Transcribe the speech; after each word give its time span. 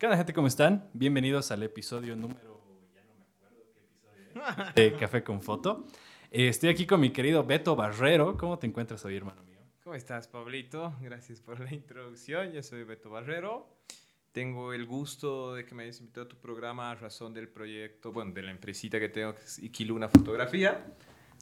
¿Qué 0.00 0.06
onda, 0.06 0.16
gente? 0.16 0.32
¿Cómo 0.32 0.46
están? 0.46 0.88
Bienvenidos 0.94 1.50
al 1.50 1.62
episodio 1.62 2.16
número. 2.16 2.58
Ya 2.94 3.02
no 3.04 3.14
me 3.18 3.26
acuerdo 3.26 3.66
qué 3.74 3.80
episodio 3.82 4.72
De 4.74 4.96
Café 4.98 5.22
con 5.22 5.42
Foto. 5.42 5.84
Eh, 6.30 6.48
estoy 6.48 6.70
aquí 6.70 6.86
con 6.86 7.00
mi 7.00 7.10
querido 7.10 7.44
Beto 7.44 7.76
Barrero. 7.76 8.34
¿Cómo 8.38 8.58
te 8.58 8.66
encuentras 8.66 9.04
hoy, 9.04 9.18
hermano 9.18 9.42
mío? 9.44 9.58
¿Cómo 9.84 9.94
estás, 9.94 10.26
Pablito? 10.26 10.94
Gracias 11.02 11.42
por 11.42 11.60
la 11.60 11.74
introducción. 11.74 12.50
Yo 12.50 12.62
soy 12.62 12.84
Beto 12.84 13.10
Barrero. 13.10 13.76
Tengo 14.32 14.72
el 14.72 14.86
gusto 14.86 15.52
de 15.54 15.66
que 15.66 15.74
me 15.74 15.82
hayas 15.82 16.00
invitado 16.00 16.24
a 16.24 16.28
tu 16.30 16.36
programa 16.36 16.90
a 16.90 16.94
razón 16.94 17.34
del 17.34 17.50
proyecto, 17.50 18.10
bueno, 18.10 18.32
de 18.32 18.40
la 18.40 18.52
empresita 18.52 18.98
que 18.98 19.10
tengo, 19.10 19.34
Iquiluna 19.60 20.08
Fotografía. 20.08 20.82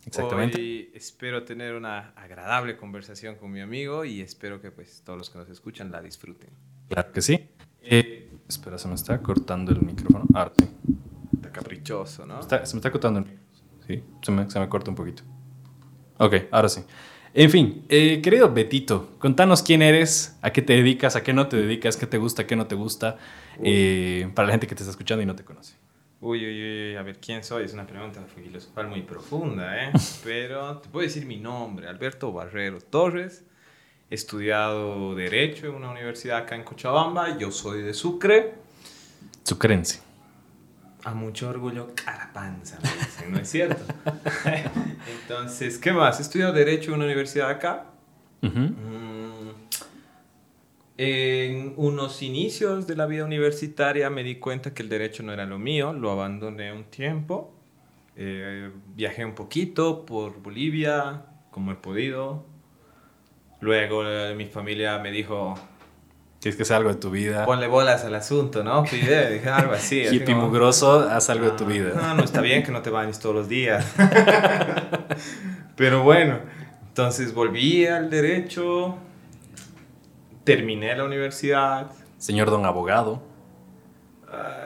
Exactamente. 0.04 0.60
Hoy 0.60 0.90
espero 0.94 1.44
tener 1.44 1.76
una 1.76 2.08
agradable 2.16 2.76
conversación 2.76 3.36
con 3.36 3.52
mi 3.52 3.60
amigo 3.60 4.04
y 4.04 4.20
espero 4.20 4.60
que 4.60 4.72
pues 4.72 5.02
todos 5.04 5.16
los 5.16 5.30
que 5.30 5.38
nos 5.38 5.48
escuchan 5.48 5.92
la 5.92 6.02
disfruten. 6.02 6.50
Claro 6.88 7.12
que 7.12 7.22
sí. 7.22 7.50
Eh, 7.82 8.27
espera, 8.48 8.78
se 8.78 8.88
me 8.88 8.94
está 8.94 9.18
cortando 9.20 9.72
el 9.72 9.80
micrófono. 9.82 10.26
Sí. 10.58 10.68
Está 11.34 11.52
caprichoso, 11.52 12.26
¿no? 12.26 12.40
Está- 12.40 12.64
se 12.64 12.74
me 12.74 12.78
está 12.78 12.90
cortando 12.90 13.20
el 13.20 13.26
micrófono. 13.26 13.48
Sí, 13.86 14.02
se 14.22 14.32
me, 14.32 14.50
se 14.50 14.60
me 14.60 14.68
corta 14.68 14.90
un 14.90 14.96
poquito. 14.96 15.22
Ok, 16.18 16.34
ahora 16.50 16.68
sí. 16.68 16.82
En 17.34 17.50
fin, 17.50 17.84
eh, 17.88 18.20
querido 18.22 18.52
Betito, 18.52 19.10
contanos 19.18 19.62
quién 19.62 19.82
eres, 19.82 20.36
a 20.42 20.50
qué 20.50 20.62
te 20.62 20.72
dedicas, 20.72 21.14
a 21.14 21.22
qué 21.22 21.32
no 21.32 21.46
te 21.46 21.56
dedicas, 21.56 21.96
qué 21.96 22.06
te 22.06 22.18
gusta, 22.18 22.46
qué 22.46 22.56
no 22.56 22.66
te 22.66 22.74
gusta, 22.74 23.16
eh, 23.62 24.30
para 24.34 24.46
la 24.46 24.52
gente 24.52 24.66
que 24.66 24.74
te 24.74 24.82
está 24.82 24.90
escuchando 24.90 25.22
y 25.22 25.26
no 25.26 25.36
te 25.36 25.44
conoce. 25.44 25.74
Uy, 26.20 26.44
uy, 26.44 26.90
uy, 26.90 26.96
a 26.96 27.02
ver, 27.02 27.18
¿quién 27.20 27.44
soy? 27.44 27.64
Es 27.64 27.74
una 27.74 27.86
pregunta 27.86 28.24
filosofal 28.34 28.88
muy 28.88 29.02
profunda, 29.02 29.84
¿eh? 29.84 29.92
Pero 30.24 30.78
te 30.78 30.88
puedo 30.88 31.04
decir 31.06 31.26
mi 31.26 31.36
nombre, 31.36 31.86
Alberto 31.86 32.32
Barrero 32.32 32.80
Torres. 32.80 33.44
He 34.10 34.14
estudiado 34.14 35.14
Derecho 35.14 35.66
en 35.66 35.74
una 35.74 35.90
universidad 35.90 36.38
acá 36.38 36.54
en 36.54 36.64
Cochabamba. 36.64 37.36
Yo 37.36 37.50
soy 37.50 37.82
de 37.82 37.92
Sucre. 37.92 38.54
Sucrense. 39.44 40.00
A 41.04 41.14
mucho 41.14 41.48
orgullo, 41.48 41.88
carapanza, 41.94 42.78
me 42.82 42.90
dicen, 42.90 43.32
¿no 43.32 43.38
es 43.38 43.48
cierto? 43.48 43.82
Entonces, 45.22 45.78
¿qué 45.78 45.92
más? 45.92 46.18
He 46.18 46.22
estudiado 46.22 46.52
Derecho 46.52 46.90
en 46.90 46.96
una 46.96 47.04
universidad 47.04 47.50
acá. 47.50 47.86
Ujú. 48.42 48.58
Mm, 48.58 49.52
En 50.96 51.74
unos 51.76 52.22
inicios 52.22 52.86
de 52.88 52.96
la 52.96 53.06
vida 53.06 53.24
universitaria 53.24 54.10
me 54.10 54.24
di 54.24 54.36
cuenta 54.36 54.74
que 54.74 54.82
el 54.82 54.88
derecho 54.88 55.22
no 55.22 55.32
era 55.32 55.46
lo 55.46 55.58
mío, 55.58 55.92
lo 55.92 56.10
abandoné 56.10 56.72
un 56.72 56.84
tiempo. 56.84 57.54
Eh, 58.16 58.70
viajé 58.96 59.24
un 59.24 59.36
poquito 59.36 60.04
por 60.04 60.42
Bolivia, 60.42 61.24
como 61.52 61.70
he 61.70 61.76
podido. 61.76 62.44
Luego 63.60 64.02
eh, 64.06 64.34
mi 64.36 64.46
familia 64.46 64.98
me 64.98 65.10
dijo, 65.10 65.54
Tienes 66.40 66.56
que 66.56 66.62
hacer 66.62 66.76
algo 66.76 66.90
de 66.90 66.96
tu 66.96 67.10
vida. 67.10 67.44
ponle 67.44 67.66
bolas 67.66 68.04
al 68.04 68.14
asunto, 68.14 68.62
¿no? 68.62 68.84
Pide, 68.84 69.32
dije 69.32 69.48
algo 69.48 69.72
así. 69.72 70.02
Hippie 70.10 70.34
como, 70.34 70.46
mugroso, 70.46 71.08
haz 71.10 71.30
algo 71.30 71.46
de 71.46 71.50
tu 71.52 71.64
"Ah, 71.64 71.68
vida. 71.68 71.90
No, 71.96 72.14
no 72.14 72.22
está 72.24 72.40
bien 72.40 72.62
que 72.62 72.70
no 72.70 72.80
te 72.82 72.90
bañes 72.90 73.18
todos 73.18 73.34
los 73.34 73.48
días. 73.48 73.84
Pero 75.76 76.02
bueno, 76.04 76.38
entonces 76.88 77.34
volví 77.34 77.86
al 77.86 78.08
derecho, 78.10 78.96
terminé 80.44 80.94
la 80.96 81.04
universidad, 81.04 81.90
Señor 82.18 82.50
don 82.50 82.64
abogado. 82.66 83.20
ah, 84.32 84.64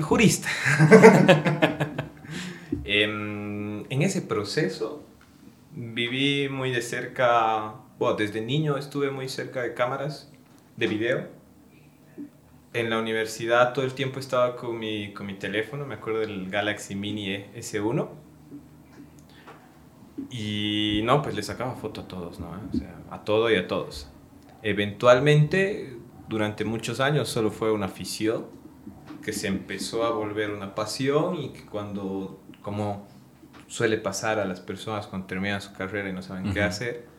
jurista. 0.00 0.48
en, 2.84 3.86
en 3.88 4.02
ese 4.02 4.22
proceso 4.22 5.02
viví 5.74 6.48
muy 6.48 6.70
de 6.70 6.82
cerca, 6.82 7.74
bueno, 8.02 8.16
desde 8.16 8.40
niño 8.40 8.76
estuve 8.76 9.10
muy 9.10 9.28
cerca 9.28 9.62
de 9.62 9.74
cámaras 9.74 10.30
de 10.76 10.86
video. 10.86 11.28
En 12.74 12.90
la 12.90 12.98
universidad 12.98 13.72
todo 13.74 13.84
el 13.84 13.92
tiempo 13.92 14.18
estaba 14.18 14.56
con 14.56 14.78
mi, 14.78 15.12
con 15.12 15.26
mi 15.26 15.34
teléfono, 15.34 15.86
me 15.86 15.94
acuerdo 15.94 16.20
del 16.20 16.50
Galaxy 16.50 16.94
Mini 16.94 17.30
E 17.30 17.50
S1. 17.54 18.08
Y 20.30 21.02
no, 21.04 21.22
pues 21.22 21.34
le 21.34 21.42
sacaba 21.42 21.74
foto 21.74 22.00
a 22.02 22.08
todos, 22.08 22.40
¿no? 22.40 22.48
O 22.72 22.76
sea, 22.76 22.98
a 23.10 23.24
todo 23.24 23.50
y 23.50 23.56
a 23.56 23.68
todos. 23.68 24.08
Eventualmente, 24.62 25.96
durante 26.28 26.64
muchos 26.64 27.00
años 27.00 27.28
solo 27.28 27.50
fue 27.50 27.70
una 27.70 27.86
afición 27.86 28.46
que 29.22 29.32
se 29.32 29.46
empezó 29.46 30.04
a 30.04 30.10
volver 30.10 30.50
una 30.50 30.74
pasión 30.74 31.36
y 31.36 31.50
que 31.50 31.64
cuando, 31.66 32.40
como 32.62 33.06
suele 33.68 33.98
pasar 33.98 34.38
a 34.38 34.44
las 34.44 34.60
personas 34.60 35.06
cuando 35.06 35.26
terminan 35.26 35.60
su 35.60 35.72
carrera 35.72 36.08
y 36.08 36.12
no 36.12 36.22
saben 36.22 36.52
qué 36.52 36.60
Ujú. 36.60 36.68
hacer, 36.68 37.11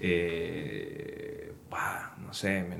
eh, 0.00 1.52
bah, 1.70 2.14
no 2.18 2.32
sé, 2.32 2.62
me 2.62 2.76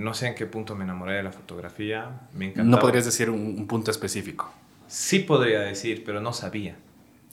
no 0.00 0.14
sé 0.14 0.28
en 0.28 0.34
qué 0.34 0.46
punto 0.46 0.74
me 0.74 0.84
enamoré 0.84 1.14
de 1.14 1.22
la 1.22 1.32
fotografía, 1.32 2.28
me 2.34 2.46
encantaba. 2.46 2.68
No 2.68 2.78
podrías 2.78 3.04
decir 3.04 3.30
un, 3.30 3.40
un 3.40 3.66
punto 3.66 3.90
específico. 3.90 4.52
Sí 4.86 5.20
podría 5.20 5.60
decir, 5.60 6.04
pero 6.04 6.20
no 6.20 6.32
sabía. 6.32 6.76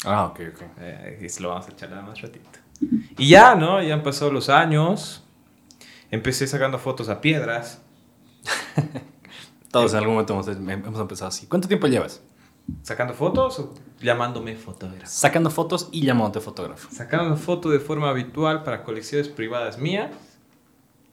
Ah, 0.05 0.25
ok, 0.25 0.39
ok. 0.53 0.61
Eh, 0.79 1.29
y 1.37 1.41
lo 1.41 1.49
vamos 1.49 1.67
a 1.67 1.75
charlar 1.75 2.03
más 2.03 2.21
ratito. 2.21 2.49
Y 3.17 3.29
ya, 3.29 3.55
¿no? 3.55 3.81
Ya 3.83 3.93
han 3.93 4.03
pasado 4.03 4.31
los 4.31 4.49
años. 4.49 5.23
Empecé 6.09 6.47
sacando 6.47 6.79
fotos 6.79 7.09
a 7.09 7.21
piedras. 7.21 7.81
Todos 9.71 9.91
en 9.93 9.99
algún 9.99 10.15
momento 10.15 10.33
hemos, 10.33 10.47
hemos 10.47 10.99
empezado 10.99 11.29
así. 11.29 11.47
¿Cuánto 11.47 11.67
tiempo 11.67 11.87
llevas? 11.87 12.21
¿Sacando 12.81 13.13
fotos 13.13 13.59
o 13.59 13.73
llamándome 14.01 14.55
fotógrafo? 14.55 15.05
Sacando 15.07 15.49
fotos 15.49 15.89
y 15.91 16.05
llamándote 16.05 16.39
fotógrafo. 16.41 16.89
Sacando 16.91 17.35
fotos 17.37 17.71
de 17.71 17.79
forma 17.79 18.09
habitual 18.09 18.63
para 18.63 18.83
colecciones 18.83 19.29
privadas 19.29 19.77
mías. 19.77 20.11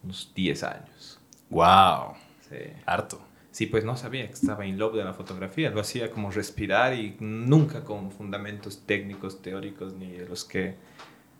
Unos 0.02 0.32
10 0.34 0.62
años. 0.62 1.20
Wow. 1.50 2.14
Sí. 2.48 2.56
Harto. 2.86 3.20
Sí, 3.50 3.66
pues 3.66 3.84
no 3.84 3.96
sabía 3.96 4.26
que 4.26 4.34
estaba 4.34 4.66
in 4.66 4.78
love 4.78 4.94
de 4.94 5.04
la 5.04 5.14
fotografía. 5.14 5.70
Lo 5.70 5.80
hacía 5.80 6.10
como 6.10 6.30
respirar 6.30 6.94
y 6.94 7.16
nunca 7.20 7.84
con 7.84 8.12
fundamentos 8.12 8.84
técnicos, 8.86 9.42
teóricos, 9.42 9.94
ni 9.94 10.12
de 10.12 10.28
los 10.28 10.44
que 10.44 10.76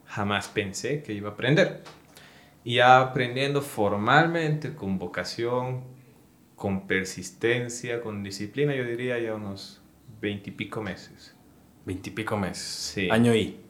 jamás 0.07 0.49
pensé 0.49 1.03
que 1.03 1.12
iba 1.12 1.31
a 1.31 1.33
aprender. 1.33 1.84
Y 2.65 2.77
ya 2.77 3.01
aprendiendo 3.01 3.62
formalmente, 3.62 4.75
con 4.75 4.99
vocación, 4.99 5.84
con 6.57 6.87
persistencia, 6.87 8.01
con 8.01 8.25
disciplina, 8.25 8.75
yo 8.75 8.84
diría 8.84 9.19
ya 9.21 9.34
unos 9.34 9.78
veintipico 10.21 10.83
meses. 10.83 11.34
Veintipico 11.84 12.37
meses. 12.37 12.65
Sí. 12.95 13.09
Año 13.11 13.34
y. 13.34 13.61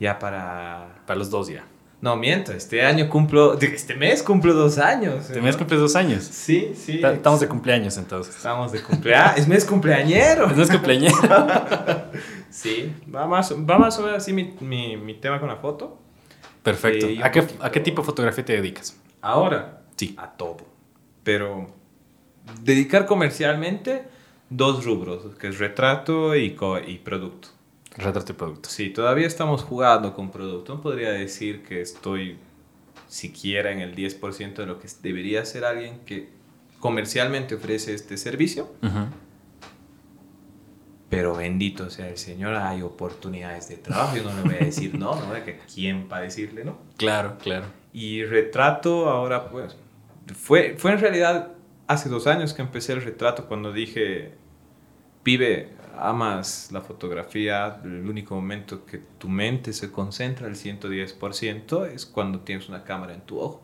Ya 0.00 0.18
para... 0.18 1.02
Para 1.06 1.18
los 1.18 1.30
dos 1.30 1.48
ya. 1.48 1.64
No, 2.00 2.16
miento, 2.16 2.52
este 2.52 2.84
año 2.84 3.08
cumplo... 3.08 3.58
Este 3.58 3.94
mes 3.94 4.22
cumplo 4.22 4.52
dos 4.52 4.76
años. 4.78 5.28
Te 5.28 5.40
mes 5.40 5.56
cumples 5.56 5.80
dos 5.80 5.96
años. 5.96 6.22
Sí, 6.24 6.72
sí. 6.74 7.00
Ta- 7.00 7.14
Estamos 7.14 7.40
de 7.40 7.48
cumpleaños 7.48 7.96
entonces. 7.96 8.36
Estamos 8.36 8.72
de 8.72 8.82
cumpleaños. 8.82 9.36
es 9.38 9.48
mes 9.48 9.64
cumpleañero. 9.64 10.50
Es 10.50 10.56
mes 10.56 10.70
cumpleaños. 10.70 11.12
Sí, 12.50 12.94
va 13.12 13.26
más, 13.26 13.52
va 13.52 13.78
más 13.78 13.98
o 13.98 14.02
menos 14.02 14.18
así 14.18 14.32
mi, 14.32 14.54
mi, 14.60 14.96
mi 14.96 15.14
tema 15.14 15.40
con 15.40 15.48
la 15.48 15.56
foto. 15.56 15.98
Perfecto. 16.62 17.08
Un 17.08 17.20
¿A 17.24 17.30
qué, 17.32 17.42
poquito. 17.42 17.64
¿A 17.64 17.70
qué 17.72 17.80
tipo 17.80 18.02
de 18.02 18.06
fotografía 18.06 18.44
te 18.44 18.52
dedicas? 18.52 18.96
Ahora, 19.20 19.82
Sí. 19.96 20.14
a 20.16 20.30
todo. 20.30 20.58
Pero 21.24 21.66
dedicar 22.62 23.06
comercialmente 23.06 24.04
dos 24.56 24.84
rubros, 24.84 25.34
que 25.36 25.48
es 25.48 25.58
retrato 25.58 26.34
y, 26.36 26.52
co- 26.54 26.78
y 26.78 26.98
producto. 26.98 27.48
Retrato 27.96 28.32
y 28.32 28.34
producto. 28.34 28.68
Sí, 28.68 28.90
todavía 28.90 29.26
estamos 29.26 29.62
jugando 29.62 30.14
con 30.14 30.30
producto. 30.30 30.74
No 30.74 30.80
podría 30.80 31.10
decir 31.12 31.62
que 31.62 31.80
estoy 31.80 32.38
siquiera 33.08 33.70
en 33.72 33.80
el 33.80 33.94
10% 33.94 34.54
de 34.54 34.66
lo 34.66 34.78
que 34.80 34.88
debería 35.02 35.44
ser 35.44 35.64
alguien 35.64 36.00
que 36.06 36.28
comercialmente 36.80 37.54
ofrece 37.54 37.94
este 37.94 38.16
servicio. 38.16 38.72
Ujú. 38.82 39.06
Pero 41.10 41.34
bendito 41.36 41.90
sea 41.90 42.08
el 42.08 42.18
Señor, 42.18 42.54
hay 42.56 42.82
oportunidades 42.82 43.68
de 43.68 43.76
trabajo. 43.76 44.16
Yo 44.16 44.24
no 44.24 44.34
le 44.34 44.42
voy 44.42 44.54
a 44.54 44.64
decir 44.64 44.98
no, 44.98 45.14
no, 45.14 45.32
de 45.32 45.44
que 45.44 45.58
quién 45.72 46.08
para 46.08 46.22
decirle 46.22 46.64
no. 46.64 46.78
Claro, 46.96 47.36
claro. 47.40 47.66
Y 47.92 48.24
retrato 48.24 49.08
ahora, 49.08 49.48
pues, 49.50 49.76
fue, 50.34 50.74
fue 50.76 50.92
en 50.92 50.98
realidad 50.98 51.52
hace 51.86 52.08
dos 52.08 52.26
años 52.26 52.52
que 52.54 52.62
empecé 52.62 52.94
el 52.94 53.02
retrato 53.02 53.46
cuando 53.46 53.72
dije, 53.72 54.34
pibe, 55.24 55.70
amas 55.98 56.68
la 56.70 56.80
fotografía, 56.80 57.80
el 57.82 58.08
único 58.08 58.36
momento 58.36 58.86
que 58.86 58.98
tu 58.98 59.28
mente 59.28 59.72
se 59.72 59.90
concentra 59.90 60.46
al 60.46 60.54
110% 60.54 61.86
es 61.88 62.06
cuando 62.06 62.40
tienes 62.40 62.68
una 62.68 62.84
cámara 62.84 63.14
en 63.14 63.22
tu 63.22 63.40
ojo. 63.40 63.62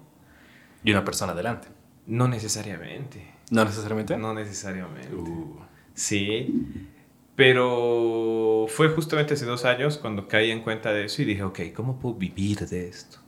Y 0.83 0.91
una 0.91 1.05
persona 1.05 1.33
adelante. 1.33 1.69
No 2.07 2.27
necesariamente. 2.27 3.35
No 3.53 3.65
necesariamente. 3.65 4.17
No 4.17 4.35
necesariamente. 4.35 5.15
Uh, 5.15 5.61
Sí, 6.01 6.89
pero 7.37 8.67
fue 8.69 8.89
justamente 8.89 9.35
hace 9.35 9.45
dos 9.45 9.67
años 9.67 9.99
cuando 9.99 10.29
caí 10.29 10.51
en 10.51 10.63
cuenta 10.63 10.93
de 10.93 11.05
eso 11.05 11.21
y 11.21 11.27
dije, 11.27 11.43
ok, 11.43 11.61
¿cómo 11.75 11.99
puedo 11.99 12.15
vivir 12.15 12.67
de 12.67 12.89
esto? 12.89 13.19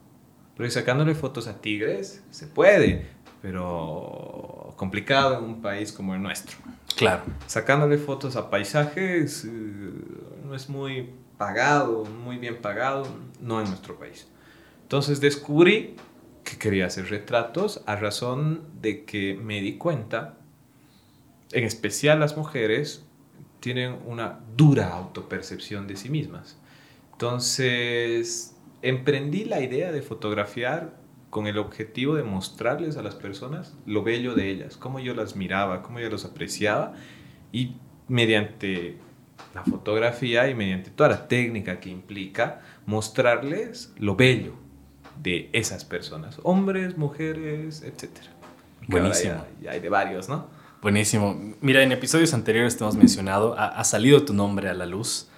Porque 0.56 0.70
sacándole 0.70 1.14
fotos 1.14 1.48
a 1.48 1.60
tigres 1.60 2.24
se 2.30 2.46
puede, 2.46 3.08
pero 3.42 4.72
complicado 4.76 5.38
en 5.38 5.44
un 5.44 5.60
país 5.60 5.92
como 5.92 6.14
el 6.14 6.22
nuestro. 6.22 6.56
Claro. 6.96 7.22
Sacándole 7.46 7.98
fotos 7.98 8.36
a 8.36 8.50
paisajes 8.50 9.44
eh, 9.44 9.48
no 10.44 10.54
es 10.54 10.68
muy 10.68 11.10
pagado, 11.38 12.04
muy 12.04 12.38
bien 12.38 12.60
pagado, 12.60 13.06
no 13.40 13.60
en 13.60 13.68
nuestro 13.68 13.98
país. 13.98 14.28
Entonces 14.82 15.20
descubrí 15.20 15.96
que 16.44 16.58
quería 16.58 16.86
hacer 16.86 17.08
retratos 17.08 17.82
a 17.86 17.96
razón 17.96 18.62
de 18.80 19.04
que 19.04 19.34
me 19.34 19.60
di 19.60 19.78
cuenta 19.78 20.36
en 21.52 21.64
especial 21.64 22.18
las 22.20 22.36
mujeres, 22.36 23.04
tienen 23.60 23.98
una 24.06 24.40
dura 24.56 24.88
autopercepción 24.88 25.86
de 25.86 25.96
sí 25.96 26.08
mismas. 26.08 26.56
Entonces, 27.12 28.56
emprendí 28.80 29.44
la 29.44 29.60
idea 29.60 29.92
de 29.92 30.02
fotografiar 30.02 30.96
con 31.32 31.46
el 31.46 31.56
objetivo 31.56 32.14
de 32.14 32.24
mostrarles 32.24 32.98
a 32.98 33.02
las 33.02 33.14
personas 33.14 33.72
lo 33.86 34.02
bello 34.02 34.34
de 34.34 34.50
ellas, 34.50 34.76
cómo 34.76 35.00
yo 35.00 35.14
las 35.14 35.34
miraba, 35.34 35.82
cómo 35.82 35.98
yo 35.98 36.10
las 36.10 36.26
apreciaba 36.26 36.92
y 37.52 37.76
mediante 38.06 38.98
la 39.54 39.64
fotografía 39.64 40.50
y 40.50 40.54
mediante 40.54 40.90
toda 40.90 41.08
la 41.08 41.28
técnica 41.28 41.80
que 41.80 41.88
implica 41.88 42.60
mostrarles 42.84 43.94
lo 43.96 44.14
bello 44.14 44.52
de 45.22 45.48
esas 45.54 45.86
personas, 45.86 46.38
hombres, 46.42 46.98
mujeres, 46.98 47.80
etc. 47.80 48.10
Buenísimo. 48.86 49.46
Ya, 49.62 49.70
hay 49.70 49.80
de 49.80 49.88
varios, 49.88 50.28
¿no? 50.28 50.48
Buenísimo. 50.82 51.54
Mira, 51.62 51.82
en 51.82 51.92
episodios 51.92 52.34
anteriores 52.34 52.76
te 52.76 52.84
hemos 52.84 52.96
mencionado, 52.96 53.58
ha, 53.58 53.82
salido 53.84 54.22
tu 54.26 54.34
nombre 54.34 54.68
a 54.68 54.74
la 54.74 54.84
luz, 54.84 55.30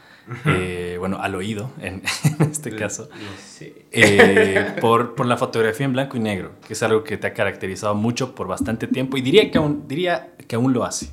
eh, 0.47 0.97
bueno, 0.99 1.19
al 1.21 1.35
oído 1.35 1.71
en, 1.81 2.03
este 2.41 2.75
caso, 2.75 3.09
eh, 3.61 4.76
por, 4.81 5.15
por, 5.15 5.26
la 5.26 5.37
fotografía 5.37 5.87
en 5.87 5.93
blanco 5.93 6.17
y 6.17 6.21
negro, 6.21 6.53
que 6.67 6.73
es 6.73 6.82
algo 6.82 7.05
que 7.05 7.17
te 7.17 7.26
ha 7.26 7.35
caracterizado 7.35 7.94
mucho 7.94 8.35
por 8.35 8.47
bastante 8.47 8.87
tiempo 8.87 9.17
y 9.17 9.23
diría 9.23 9.50
que 9.50 9.59
aún, 9.59 9.87
diría 9.87 10.35
que 10.47 10.56
aún 10.56 10.73
lo 10.73 10.85
hace. 10.85 11.11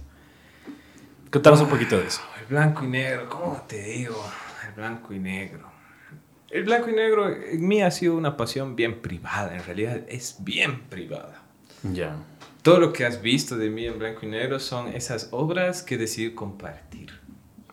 Contanos 1.30 1.62
un 1.62 1.70
poquito 1.70 1.98
de 1.98 2.08
eso. 2.08 2.22
El 2.40 2.48
blanco 2.48 2.84
y 2.84 2.88
negro, 2.88 3.30
¿cómo 3.30 3.64
te 3.68 3.82
digo? 3.82 4.22
El 4.68 4.74
blanco 4.74 5.14
y 5.14 5.20
negro. 5.20 5.72
El 6.50 6.64
blanco 6.64 6.90
y 6.90 6.94
negro 6.94 7.30
en 7.30 7.66
mí 7.66 7.82
ha 7.82 7.92
sido 7.92 8.16
una 8.16 8.36
pasión 8.36 8.76
bien 8.76 9.02
privada, 9.02 9.56
en 9.56 9.64
realidad 9.64 10.02
es 10.10 10.38
bien 10.40 10.82
privada. 10.90 11.42
Ya. 11.84 12.18
Todo 12.62 12.80
lo 12.80 12.92
que 12.92 13.06
has 13.06 13.22
visto 13.22 13.56
de 13.58 13.70
mí 13.70 13.86
en 13.86 13.98
blanco 13.98 14.26
y 14.26 14.30
negro 14.30 14.60
son 14.60 14.90
esas 14.90 15.30
obras 15.32 15.82
que 15.82 15.98
decidí 15.98 16.34
compartir. 16.36 17.21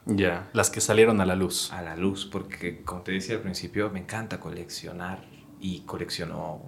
Ya, 0.08 0.48
las 0.54 0.70
que 0.70 0.80
salieron 0.80 1.20
a 1.20 1.26
la 1.26 1.36
luz. 1.36 1.70
A 1.70 1.82
la 1.82 1.94
luz, 1.94 2.24
porque 2.24 2.82
como 2.82 3.02
te 3.02 3.12
decía 3.12 3.36
al 3.36 3.42
principio, 3.42 3.90
me 3.90 4.00
encanta 4.00 4.40
coleccionar 4.40 5.20
y 5.60 5.80
colecciono 5.80 6.62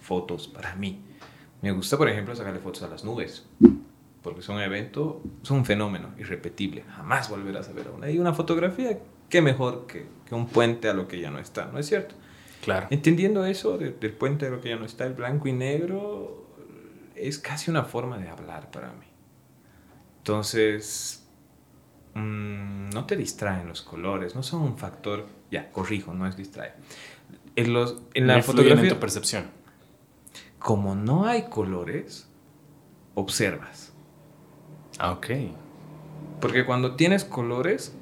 fotos 0.00 0.48
para 0.48 0.74
mí. 0.76 1.02
Me 1.60 1.72
gusta, 1.72 1.98
por 1.98 2.08
ejemplo, 2.08 2.34
sacarle 2.34 2.58
fotos 2.58 2.82
a 2.82 2.88
las 2.88 3.04
nubes, 3.04 3.46
porque 4.22 4.40
son 4.40 4.56
un 4.56 4.62
evento, 4.62 5.22
son 5.42 5.58
un 5.58 5.64
fenómeno 5.66 6.14
irrepetible. 6.18 6.84
Jamás 6.96 7.28
volverás 7.28 7.68
a 7.68 7.72
ver 7.72 7.90
una. 7.90 8.10
Y 8.10 8.18
una 8.18 8.32
fotografía, 8.32 8.98
qué 9.28 9.42
mejor 9.42 9.86
que, 9.86 10.06
que 10.24 10.34
un 10.34 10.46
puente 10.46 10.88
a 10.88 10.94
lo 10.94 11.06
que 11.06 11.20
ya 11.20 11.30
no 11.30 11.38
está, 11.38 11.66
¿no 11.66 11.78
es 11.78 11.86
cierto? 11.86 12.14
Claro. 12.62 12.86
Entendiendo 12.90 13.44
eso 13.44 13.76
del 13.76 14.12
puente 14.12 14.46
a 14.46 14.50
lo 14.50 14.62
que 14.62 14.70
ya 14.70 14.76
no 14.76 14.86
está, 14.86 15.04
el 15.04 15.14
blanco 15.14 15.48
y 15.48 15.52
negro 15.52 16.46
es 17.14 17.38
casi 17.38 17.70
una 17.70 17.84
forma 17.84 18.16
de 18.16 18.30
hablar 18.30 18.70
para 18.70 18.92
mí. 18.92 19.06
Entonces, 20.18 21.19
mm, 22.14 22.90
no 22.90 23.06
te 23.06 23.16
distraen 23.16 23.68
los 23.68 23.82
colores, 23.82 24.34
no 24.34 24.42
son 24.42 24.62
un 24.62 24.78
factor, 24.78 25.26
ya, 25.50 25.70
corrijo, 25.70 26.12
no 26.14 26.26
es 26.26 26.36
distrae. 26.36 26.72
En, 27.56 27.72
los, 27.72 28.02
en 28.14 28.26
la 28.26 28.42
fotografía... 28.42 28.84
En 28.84 28.94
tu 28.94 29.00
percepción. 29.00 29.44
Como 30.58 30.94
no 30.94 31.26
hay 31.26 31.44
colores, 31.44 32.28
observas. 33.14 33.92
Ah, 34.98 35.12
ok. 35.12 35.26
Porque 36.40 36.64
cuando 36.64 36.96
tienes 36.96 37.24
colores, 37.24 37.94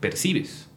percibes. 0.00 0.68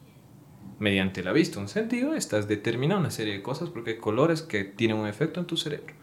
Mediante 0.80 1.24
la 1.24 1.32
vista, 1.32 1.60
un 1.60 1.68
sentido, 1.68 2.14
estás 2.14 2.48
determinando 2.48 3.00
una 3.00 3.12
serie 3.12 3.34
de 3.34 3.42
cosas 3.42 3.70
porque 3.70 3.92
hay 3.92 3.98
colores 3.98 4.44
que 4.44 4.64
tienen 4.64 4.98
un 4.98 5.08
efecto 5.08 5.40
en 5.40 5.48
tu 5.48 5.58
cerebro. 5.58 5.96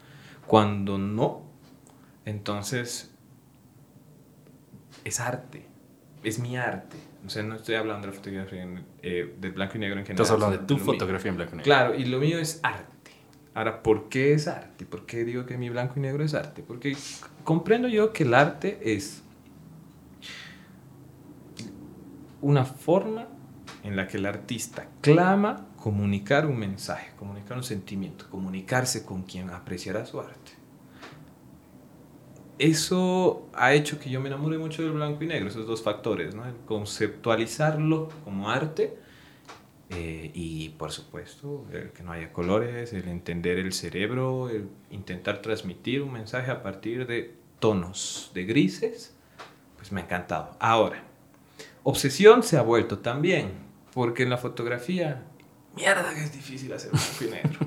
Cuando 0.47 0.97
no, 0.97 1.43
entonces, 2.25 3.15
es 5.05 5.19
arte, 5.19 5.65
es 6.25 6.39
mi 6.39 6.57
arte. 6.57 6.97
O 7.25 7.29
sea, 7.29 7.43
no 7.43 7.55
estoy 7.55 7.75
hablando 7.75 8.07
de 8.07 8.13
la 8.13 8.19
fotografía 8.19 8.67
eh, 9.01 9.35
de 9.39 9.49
blanco 9.49 9.77
y 9.77 9.79
negro 9.79 9.99
en 9.99 10.05
general. 10.05 10.23
Estás 10.23 10.31
hablando 10.31 10.57
de 10.57 10.65
tu 10.65 10.77
fotografía 10.77 11.29
en 11.29 11.37
blanco 11.37 11.53
y 11.53 11.57
negro. 11.57 11.63
Claro, 11.63 11.95
y 11.95 12.05
lo 12.05 12.19
mío 12.19 12.39
es 12.39 12.59
arte. 12.63 13.11
Ahora, 13.53 13.81
¿por 13.81 14.09
qué 14.09 14.33
es 14.33 14.47
arte? 14.47 14.85
¿Por 14.85 15.05
qué 15.05 15.23
digo 15.23 15.45
que 15.45 15.57
mi 15.57 15.69
blanco 15.69 15.93
y 15.97 16.01
negro 16.01 16.23
es 16.23 16.33
arte? 16.33 16.61
Porque 16.61 16.97
comprendo 17.43 17.87
yo 17.87 18.11
que 18.11 18.23
el 18.23 18.33
arte 18.33 18.79
es 18.83 19.23
una 22.41 22.65
forma 22.65 23.27
en 23.83 23.95
la 23.95 24.07
que 24.07 24.17
el 24.17 24.25
artista 24.25 24.87
clama 25.01 25.67
comunicar 25.77 26.47
un 26.47 26.57
mensaje, 26.57 27.11
comunicar 27.17 27.55
un 27.57 27.63
sentimiento, 27.63 28.27
comunicarse 28.29 29.05
con 29.05 29.23
quien 29.23 29.51
apreciará 29.51 30.05
su 30.05 30.19
arte 30.19 30.54
eso 32.57 33.49
ha 33.53 33.73
hecho 33.73 33.99
que 33.99 34.09
yo 34.09 34.21
me 34.21 34.27
enamore 34.27 34.57
mucho 34.57 34.81
del 34.83 34.93
blanco 34.93 35.23
y 35.23 35.27
negro, 35.27 35.49
esos 35.49 35.67
dos 35.67 35.83
factores, 35.83 36.35
¿no? 36.35 36.45
El 36.45 36.55
conceptualizarlo 36.65 38.09
como 38.23 38.49
arte 38.49 38.97
eh, 39.89 40.31
y, 40.33 40.69
por 40.69 40.91
supuesto, 40.91 41.65
el 41.71 41.91
que 41.91 42.03
no 42.03 42.11
haya 42.11 42.31
colores, 42.31 42.93
el 42.93 43.07
entender 43.07 43.59
el 43.59 43.73
cerebro, 43.73 44.49
el 44.49 44.67
intentar 44.89 45.41
transmitir 45.41 46.01
un 46.01 46.13
mensaje 46.13 46.49
a 46.49 46.63
partir 46.63 47.05
de 47.05 47.35
tonos 47.59 48.31
de 48.33 48.45
grises, 48.45 49.15
pues 49.75 49.91
me 49.91 50.01
ha 50.01 50.03
encantado. 50.05 50.55
Ahora, 50.59 51.03
obsesión 51.83 52.41
se 52.41 52.57
ha 52.57 52.61
vuelto 52.61 52.99
también, 52.99 53.51
porque 53.93 54.23
en 54.23 54.29
la 54.29 54.37
fotografía, 54.37 55.23
mierda 55.75 56.13
que 56.13 56.23
es 56.23 56.33
difícil 56.33 56.73
hacer 56.73 56.91
blanco 56.91 57.23
y 57.23 57.29
negro. 57.29 57.59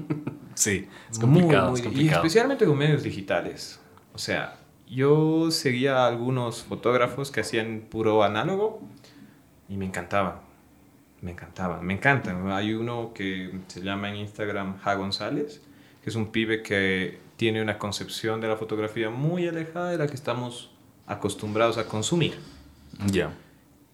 sí, 0.55 0.89
es 1.11 1.19
complicado, 1.19 1.75
es 1.75 1.83
complicado. 1.83 2.23
Y 2.23 2.27
especialmente 2.27 2.65
con 2.65 2.77
medios 2.77 3.03
digitales. 3.03 3.81
O 4.13 4.19
sea, 4.19 4.58
yo 4.91 5.51
seguía 5.51 6.05
a 6.05 6.09
algunos 6.09 6.63
fotógrafos 6.63 7.31
que 7.31 7.41
hacían 7.41 7.87
puro 7.89 8.23
análogo 8.23 8.81
y 9.69 9.77
me 9.77 9.85
encantaban. 9.85 10.41
Me 11.21 11.33
encantaban, 11.33 11.85
me 11.85 11.95
encantan. 11.95 12.51
Hay 12.53 12.75
uno 12.75 13.13
que 13.13 13.53
se 13.67 13.81
llama 13.81 14.09
en 14.09 14.17
Instagram 14.17 14.79
Ja 14.79 14.95
González, 14.95 15.61
que 16.03 16.11
es 16.11 16.17
un 16.17 16.31
pibe 16.31 16.63
que 16.63 17.19
tiene 17.37 17.61
una 17.61 17.79
concepción 17.79 18.41
de 18.41 18.49
la 18.49 18.57
fotografía 18.57 19.11
muy 19.11 19.49
alejada 19.49 19.91
de 19.91 19.99
la 19.99 20.07
que 20.07 20.15
estamos 20.15 20.71
acostumbrados 21.07 21.77
a 21.77 21.87
consumir. 21.87 22.35
Ya. 23.07 23.35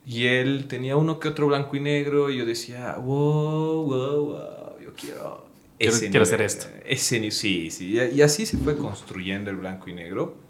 Y 0.06 0.26
él 0.26 0.66
tenía 0.68 0.96
uno 0.96 1.18
que 1.18 1.28
otro 1.28 1.46
blanco 1.46 1.76
y 1.76 1.80
negro 1.80 2.28
y 2.30 2.36
yo 2.36 2.44
decía, 2.44 2.96
wow, 2.96 3.84
wow, 3.84 4.24
wow, 4.26 4.80
yo 4.82 4.92
quiero... 4.94 5.46
quiero, 5.78 6.22
hacer 6.22 6.42
esto. 6.42 6.66
Ese, 6.84 7.30
sí, 7.30 7.70
sí. 7.70 7.98
Y 8.12 8.20
así 8.20 8.44
se 8.44 8.58
fue 8.58 8.76
construyendo 8.76 9.50
el 9.50 9.56
blanco 9.56 9.88
y 9.88 9.94
negro 9.94 10.43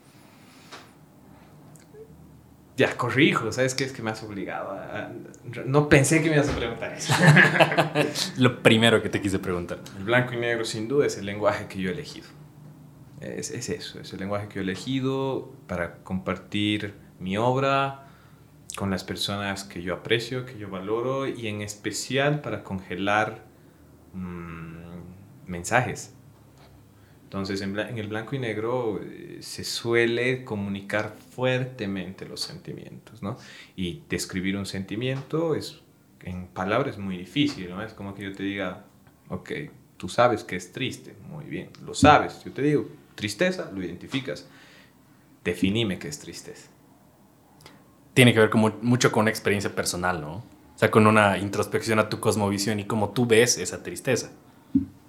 ya, 2.76 2.96
corrijo, 2.96 3.52
¿sabes 3.52 3.74
qué? 3.74 3.84
Es 3.84 3.92
que 3.92 4.02
me 4.02 4.10
has 4.10 4.22
obligado 4.22 4.72
a... 4.72 5.10
No 5.64 5.88
pensé 5.88 6.22
que 6.22 6.28
me 6.28 6.36
ibas 6.36 6.48
a 6.48 6.56
preguntar 6.56 6.92
eso. 6.92 7.14
Lo 8.36 8.62
primero 8.62 9.00
que 9.00 9.08
te 9.08 9.20
quise 9.20 9.38
preguntar. 9.38 9.78
El 9.96 10.04
blanco 10.04 10.34
y 10.34 10.38
negro, 10.38 10.64
sin 10.64 10.88
duda, 10.88 11.06
es 11.06 11.16
el 11.16 11.26
lenguaje 11.26 11.66
que 11.68 11.80
yo 11.80 11.90
he 11.90 11.92
elegido. 11.92 12.26
Es, 13.20 13.52
es 13.52 13.68
eso, 13.68 14.00
es 14.00 14.12
el 14.12 14.18
lenguaje 14.18 14.48
que 14.48 14.56
yo 14.56 14.60
he 14.60 14.64
elegido 14.64 15.52
para 15.68 15.98
compartir 15.98 16.94
mi 17.20 17.36
obra 17.36 18.08
con 18.76 18.90
las 18.90 19.04
personas 19.04 19.64
que 19.64 19.82
yo 19.82 19.94
aprecio, 19.94 20.44
que 20.44 20.58
yo 20.58 20.68
valoro 20.68 21.28
y 21.28 21.46
en 21.46 21.62
especial 21.62 22.40
para 22.40 22.64
congelar 22.64 23.44
mmm, 24.14 24.74
mensajes 25.46 26.13
entonces, 27.34 27.62
en, 27.62 27.76
el 27.76 28.06
blanco 28.06 28.36
y 28.36 28.38
negro 28.38 29.00
eh, 29.02 29.38
se 29.40 29.64
suele 29.64 30.44
comunicar 30.44 31.16
fuertemente 31.34 32.26
los 32.26 32.40
sentimientos, 32.40 33.24
¿no? 33.24 33.36
Y 33.74 34.02
describir 34.08 34.56
un 34.56 34.66
sentimiento 34.66 35.56
es, 35.56 35.80
en 36.22 36.46
palabras, 36.46 36.96
muy 36.96 37.16
difícil, 37.18 37.70
¿no? 37.70 37.82
Es 37.82 37.92
como 37.92 38.14
que 38.14 38.22
yo 38.22 38.32
te 38.32 38.44
diga, 38.44 38.84
ok, 39.30 39.50
tú 39.96 40.08
sabes 40.08 40.44
que 40.44 40.54
es 40.54 40.70
triste, 40.70 41.16
muy 41.28 41.46
bien, 41.46 41.70
lo 41.84 41.92
sabes. 41.92 42.40
Yo 42.44 42.52
te 42.52 42.62
digo, 42.62 42.88
tristeza, 43.16 43.68
lo 43.74 43.82
identificas. 43.82 44.46
Definime 45.42 45.98
qué 45.98 46.06
es 46.06 46.20
tristeza. 46.20 46.70
Tiene 48.14 48.32
que 48.32 48.38
ver 48.38 48.50
con, 48.50 48.74
mucho 48.80 49.10
con 49.10 49.22
una 49.22 49.30
experiencia 49.30 49.74
personal, 49.74 50.20
¿no? 50.20 50.34
O 50.36 50.78
sea, 50.78 50.92
con 50.92 51.04
una 51.08 51.36
introspección 51.38 51.98
a 51.98 52.08
tu 52.08 52.20
cosmovisión 52.20 52.78
y 52.78 52.84
cómo 52.84 53.10
tú 53.10 53.26
ves 53.26 53.58
esa 53.58 53.82
tristeza. 53.82 54.30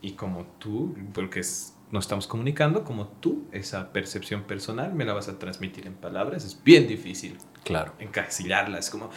Y 0.01 0.13
como 0.13 0.47
tú, 0.57 0.95
porque 1.13 1.41
es 1.41 1.74
nos 1.95 2.03
estamos 2.03 2.27
comunicando, 2.27 2.83
como 2.83 3.07
tú, 3.07 3.45
esa 3.51 3.91
percepción 3.91 4.43
personal, 4.43 4.93
me 4.93 5.05
la 5.05 5.13
vas 5.13 5.29
a 5.29 5.39
transmitir 5.39 5.87
en 5.87 5.95
palabras. 5.95 6.45
Es 6.45 6.61
bien 6.63 6.87
difícil. 6.87 7.37
Claro. 7.63 7.93
Encasillarla. 7.99 8.77
Es 8.77 8.89
como. 8.89 9.09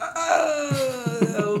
Ah", 0.00 0.70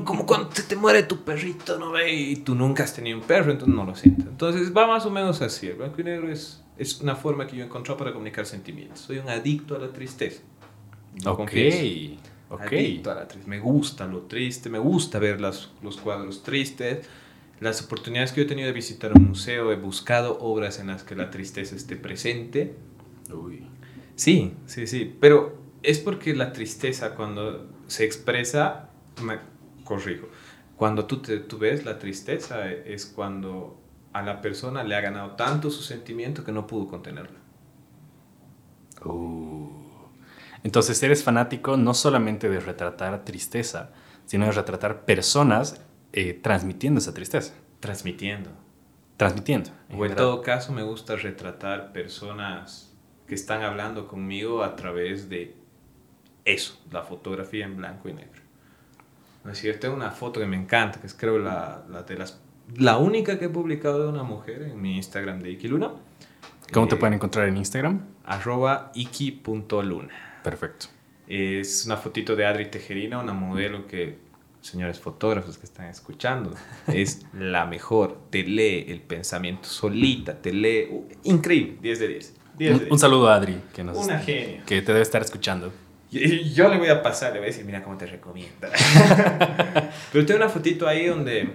como 0.04 0.26
cuando 0.26 0.48
te, 0.48 0.62
te, 0.62 0.74
muere 0.74 1.04
tu 1.04 1.22
perrito, 1.22 1.78
¿no 1.78 1.92
ve? 1.92 2.12
Y 2.12 2.36
tú 2.36 2.54
nunca 2.54 2.82
has 2.82 2.94
tenido 2.94 3.18
un 3.18 3.24
perro, 3.24 3.52
entonces 3.52 3.76
no 3.76 3.84
lo 3.84 3.94
sientes. 3.94 4.26
Entonces 4.26 4.74
va 4.76 4.86
más 4.86 5.06
o 5.06 5.10
menos 5.10 5.40
así. 5.42 5.68
El 5.68 5.76
blanco 5.76 6.00
y 6.00 6.04
negro 6.04 6.32
es, 6.32 6.64
es 6.76 7.00
una 7.00 7.14
forma 7.14 7.46
que 7.46 7.56
yo 7.56 7.62
he 7.62 7.66
encontrado 7.66 7.98
para 7.98 8.12
comunicar 8.12 8.46
sentimientos. 8.46 9.00
Soy 9.00 9.18
un 9.18 9.28
adicto 9.28 9.76
a 9.76 9.78
la 9.78 9.92
tristeza. 9.92 10.42
ok. 11.24 11.52
Ok. 12.48 12.60
Adicto 12.72 13.10
a 13.10 13.14
la 13.14 13.28
tristeza. 13.28 13.48
Me 13.48 13.60
gusta 13.60 14.06
lo 14.06 14.22
triste, 14.22 14.68
me 14.68 14.78
gusta 14.78 15.18
ver 15.18 15.40
las, 15.40 15.70
los 15.82 15.98
cuadros 15.98 16.42
tristes 16.42 17.06
las 17.62 17.80
oportunidades 17.82 18.32
que 18.32 18.40
yo 18.40 18.44
he 18.44 18.48
tenido 18.48 18.66
de 18.66 18.72
visitar 18.72 19.12
un 19.14 19.28
museo, 19.28 19.70
he 19.72 19.76
buscado 19.76 20.38
obras 20.40 20.80
en 20.80 20.88
las 20.88 21.04
que 21.04 21.14
la 21.14 21.30
tristeza 21.30 21.76
esté 21.76 21.96
presente. 21.96 22.74
Uy. 23.32 23.66
Sí, 24.16 24.54
sí, 24.66 24.86
sí, 24.86 25.16
pero 25.20 25.60
Es 25.82 25.98
porque 25.98 26.34
la 26.34 26.52
tristeza 26.52 27.14
cuando 27.16 27.68
se 27.88 28.04
expresa, 28.04 28.90
me 29.22 29.38
corrijo, 29.84 30.28
cuando 30.76 31.06
tú, 31.06 31.22
te, 31.22 31.38
tú 31.38 31.58
ves 31.58 31.84
la 31.84 31.98
tristeza 31.98 32.70
es 32.70 33.06
cuando 33.06 33.80
a 34.12 34.22
la 34.22 34.40
persona 34.40 34.84
le 34.84 34.94
ha 34.94 35.00
ganado 35.00 35.32
tanto 35.32 35.70
su 35.70 35.82
sentimiento 35.82 36.44
que 36.44 36.52
no 36.52 36.66
pudo 36.66 36.86
contenerlo. 36.86 37.38
Uh. 39.04 39.70
Entonces 40.62 41.02
eres 41.02 41.24
fanático 41.24 41.76
no 41.76 41.94
solamente 41.94 42.48
de 42.48 42.60
retratar 42.60 43.24
tristeza, 43.24 43.90
sino 44.26 44.46
de 44.46 44.52
retratar 44.52 45.04
personas 45.04 45.80
eh, 46.12 46.34
transmitiendo 46.34 46.98
esa 46.98 47.14
tristeza. 47.14 47.54
Transmitiendo. 47.80 48.50
Transmitiendo. 49.16 49.70
o 49.96 50.04
en 50.04 50.16
todo 50.16 50.42
caso 50.42 50.72
me 50.72 50.82
gusta 50.82 51.16
retratar 51.16 51.92
personas 51.92 52.92
que 53.26 53.34
están 53.34 53.62
hablando 53.62 54.08
conmigo 54.08 54.62
a 54.62 54.74
través 54.74 55.28
de 55.28 55.54
eso, 56.44 56.80
la 56.90 57.02
fotografía 57.02 57.64
en 57.64 57.76
blanco 57.76 58.08
y 58.08 58.14
negro. 58.14 58.42
¿No 59.44 59.52
es 59.52 59.58
cierto? 59.58 59.80
Tengo 59.80 59.94
una 59.94 60.10
foto 60.10 60.40
que 60.40 60.46
me 60.46 60.56
encanta, 60.56 61.00
que 61.00 61.06
es 61.06 61.14
creo 61.14 61.38
la, 61.38 61.84
la 61.88 62.02
de 62.02 62.16
las 62.16 62.40
la 62.76 62.96
única 62.96 63.38
que 63.38 63.46
he 63.46 63.48
publicado 63.48 64.04
de 64.04 64.08
una 64.08 64.22
mujer 64.22 64.62
en 64.62 64.80
mi 64.80 64.96
Instagram 64.96 65.40
de 65.40 65.50
Ikiluna. 65.50 65.92
¿Cómo 66.72 66.88
te 66.88 66.94
eh, 66.94 66.98
pueden 66.98 67.14
encontrar 67.14 67.48
en 67.48 67.56
Instagram? 67.56 68.00
Arroba 68.24 68.92
iki.luna. 68.94 70.40
Perfecto. 70.42 70.86
Es 71.26 71.84
una 71.86 71.96
fotito 71.96 72.34
de 72.34 72.46
Adri 72.46 72.70
Tejerina, 72.70 73.18
una 73.18 73.32
modelo 73.32 73.86
que, 73.86 74.18
señores 74.62 74.98
fotógrafos 74.98 75.58
que 75.58 75.66
están 75.66 75.86
escuchando, 75.86 76.54
es 76.86 77.26
la 77.34 77.66
mejor. 77.66 78.18
Te 78.30 78.44
lee 78.44 78.86
el 78.88 79.02
pensamiento 79.02 79.68
solita, 79.68 80.40
te 80.40 80.52
lee. 80.52 80.88
Uh, 80.90 81.06
increíble, 81.24 81.76
10 81.82 81.98
de 81.98 82.08
10. 82.08 82.34
Un, 82.90 82.98
saludo 82.98 83.28
a 83.28 83.36
Adri, 83.36 83.60
que, 83.74 83.82
nos, 83.82 83.98
una 83.98 84.18
genia. 84.20 84.62
que 84.64 84.80
te 84.82 84.92
debe 84.92 85.02
estar 85.02 85.20
escuchando. 85.20 85.72
Y 86.10 86.52
yo 86.52 86.68
le 86.68 86.76
voy 86.78 86.88
a 86.88 87.02
pasar, 87.02 87.32
le 87.32 87.38
voy 87.38 87.46
a 87.46 87.50
decir, 87.50 87.64
mira 87.64 87.82
cómo 87.82 87.96
te 87.96 88.06
recomienda. 88.06 88.70
Pero 90.12 90.26
tengo 90.26 90.40
una 90.40 90.48
fotito 90.48 90.86
ahí 90.86 91.06
donde 91.06 91.54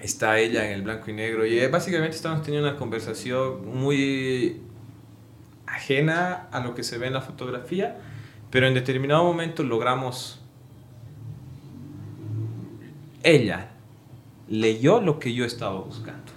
está 0.00 0.38
ella 0.38 0.64
en 0.64 0.72
el 0.72 0.82
blanco 0.82 1.10
y 1.10 1.12
negro 1.14 1.44
y 1.44 1.58
eh, 1.58 1.66
básicamente 1.66 2.16
estamos 2.16 2.42
teniendo 2.42 2.68
una 2.68 2.78
conversación 2.78 3.66
muy 3.66 4.62
ajena 5.66 6.48
a 6.52 6.60
lo 6.60 6.74
que 6.74 6.84
se 6.84 6.98
ve 6.98 7.08
en 7.08 7.12
la 7.14 7.20
fotografía, 7.20 7.98
pero 8.50 8.66
en 8.66 8.74
determinado 8.74 9.24
momento 9.24 9.62
logramos... 9.62 10.37
Ella 13.22 13.70
leyó 14.48 15.00
lo 15.00 15.18
que 15.18 15.34
yo 15.34 15.44
estaba 15.44 15.80
buscando. 15.80 16.32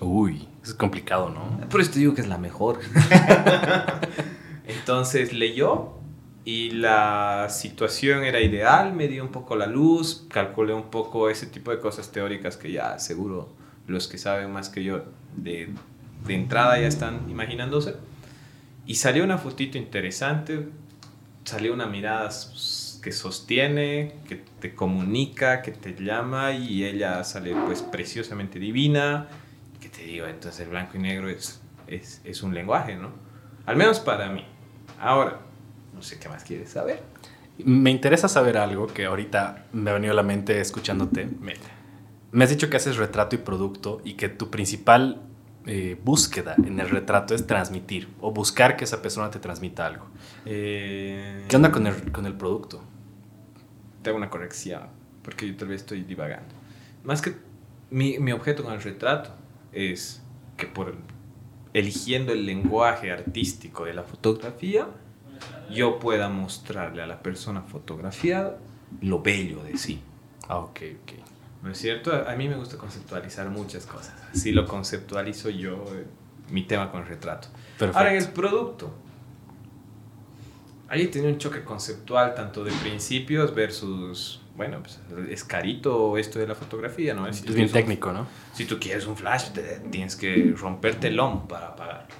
Uy, 0.00 0.48
es 0.62 0.74
complicado, 0.74 1.30
¿no? 1.30 1.68
Por 1.68 1.80
eso 1.80 1.92
te 1.92 2.00
digo 2.00 2.14
que 2.14 2.20
es 2.20 2.28
la 2.28 2.38
mejor. 2.38 2.80
Entonces 4.66 5.32
leyó 5.32 5.92
y 6.44 6.70
la 6.70 7.46
situación 7.50 8.24
era 8.24 8.40
ideal, 8.40 8.92
me 8.92 9.06
dio 9.06 9.22
un 9.22 9.30
poco 9.30 9.54
la 9.54 9.66
luz, 9.66 10.26
calculé 10.28 10.74
un 10.74 10.90
poco 10.90 11.30
ese 11.30 11.46
tipo 11.46 11.70
de 11.70 11.78
cosas 11.78 12.10
teóricas 12.10 12.56
que 12.56 12.72
ya 12.72 12.98
seguro 12.98 13.48
los 13.86 14.08
que 14.08 14.18
saben 14.18 14.52
más 14.52 14.68
que 14.68 14.82
yo 14.82 15.04
de, 15.36 15.72
de 16.26 16.34
entrada 16.34 16.80
ya 16.80 16.88
están 16.88 17.30
imaginándose. 17.30 17.94
Y 18.86 18.96
salió 18.96 19.22
una 19.22 19.38
fotito 19.38 19.78
interesante, 19.78 20.68
salió 21.44 21.72
una 21.72 21.86
mirada 21.86 22.30
que 23.02 23.12
sostiene, 23.12 24.14
que 24.28 24.36
te 24.60 24.74
comunica, 24.74 25.60
que 25.60 25.72
te 25.72 25.94
llama 25.94 26.52
y 26.52 26.84
ella 26.84 27.22
sale 27.24 27.54
pues 27.66 27.82
preciosamente 27.82 28.58
divina. 28.58 29.28
Que 29.80 29.88
te 29.88 30.02
digo, 30.04 30.26
entonces 30.26 30.60
el 30.60 30.68
blanco 30.68 30.96
y 30.96 31.00
negro 31.00 31.28
es, 31.28 31.60
es, 31.88 32.20
es 32.24 32.42
un 32.44 32.54
lenguaje, 32.54 32.94
¿no? 32.94 33.10
Al 33.66 33.76
menos 33.76 33.98
para 33.98 34.28
mí. 34.28 34.44
Ahora, 35.00 35.40
no 35.92 36.00
sé 36.00 36.18
qué 36.20 36.28
más 36.28 36.44
quieres 36.44 36.70
saber. 36.70 37.02
Me 37.58 37.90
interesa 37.90 38.28
saber 38.28 38.56
algo 38.56 38.86
que 38.86 39.04
ahorita 39.04 39.66
me 39.72 39.90
ha 39.90 39.94
venido 39.94 40.12
a 40.12 40.16
la 40.16 40.22
mente 40.22 40.60
escuchándote. 40.60 41.28
Me 42.30 42.44
has 42.44 42.50
dicho 42.50 42.70
que 42.70 42.76
haces 42.76 42.96
retrato 42.96 43.34
y 43.34 43.38
producto 43.38 44.00
y 44.04 44.14
que 44.14 44.28
tu 44.28 44.48
principal 44.48 45.22
eh, 45.66 45.96
búsqueda 46.02 46.56
en 46.64 46.80
el 46.80 46.88
retrato 46.88 47.34
es 47.34 47.46
transmitir 47.46 48.08
o 48.20 48.32
buscar 48.32 48.76
que 48.76 48.84
esa 48.84 49.02
persona 49.02 49.30
te 49.30 49.38
transmita 49.38 49.86
algo. 49.86 50.06
Eh, 50.44 51.44
¿Qué 51.48 51.56
onda 51.56 51.70
con 51.70 51.86
el, 51.86 52.10
con 52.10 52.26
el 52.26 52.34
producto? 52.34 52.82
Tengo 54.02 54.16
una 54.16 54.30
corrección, 54.30 54.82
porque 55.22 55.48
yo 55.48 55.56
tal 55.56 55.68
vez 55.68 55.82
estoy 55.82 56.02
divagando. 56.02 56.54
Más 57.04 57.22
que 57.22 57.34
mi, 57.90 58.18
mi 58.18 58.32
objeto 58.32 58.64
con 58.64 58.72
el 58.72 58.82
retrato 58.82 59.30
es 59.72 60.22
que 60.56 60.66
por 60.66 60.94
eligiendo 61.74 62.32
el 62.32 62.44
lenguaje 62.46 63.10
artístico 63.10 63.84
de 63.84 63.94
la 63.94 64.02
fotografía, 64.02 64.86
yo 65.70 65.98
pueda 65.98 66.28
mostrarle 66.28 67.02
a 67.02 67.06
la 67.06 67.22
persona 67.22 67.62
fotografiada 67.62 68.58
lo 69.00 69.22
bello 69.22 69.62
de 69.62 69.78
sí. 69.78 70.00
Ah, 70.48 70.58
ok, 70.58 70.80
ok. 71.02 71.12
¿No 71.62 71.70
es 71.70 71.78
cierto? 71.78 72.12
A 72.28 72.34
mí 72.34 72.48
me 72.48 72.56
gusta 72.56 72.76
conceptualizar 72.76 73.48
muchas 73.48 73.86
cosas. 73.86 74.14
Así 74.32 74.52
lo 74.52 74.66
conceptualizo 74.66 75.48
yo, 75.48 75.84
eh, 75.94 76.04
mi 76.50 76.64
tema 76.64 76.90
con 76.90 77.06
retrato. 77.06 77.48
Perfecto. 77.78 77.98
Ahora, 77.98 78.12
en 78.12 78.18
el 78.18 78.28
producto, 78.28 78.92
ahí 80.92 81.06
tiene 81.08 81.28
un 81.28 81.38
choque 81.38 81.64
conceptual 81.64 82.34
tanto 82.34 82.62
de 82.62 82.70
principios 82.70 83.54
versus, 83.54 84.42
bueno, 84.54 84.82
pues 84.82 85.00
es 85.30 85.42
carito 85.42 86.18
esto 86.18 86.38
de 86.38 86.46
la 86.46 86.54
fotografía, 86.54 87.14
¿no? 87.14 87.26
es 87.26 87.42
bien 87.42 87.72
técnico, 87.72 88.12
¿no? 88.12 88.26
Si 88.52 88.66
tú 88.66 88.78
quieres 88.78 89.06
un 89.06 89.16
flash, 89.16 89.52
tienes 89.90 90.16
que 90.16 90.52
romperte 90.54 91.08
el 91.08 91.16
lomo 91.16 91.48
para 91.48 91.68
apagarlo. 91.68 92.14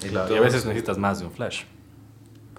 Claro, 0.00 0.34
y 0.34 0.38
a 0.38 0.40
veces 0.40 0.64
necesitas 0.64 0.96
más 0.96 1.20
de 1.20 1.26
un 1.26 1.32
flash. 1.32 1.64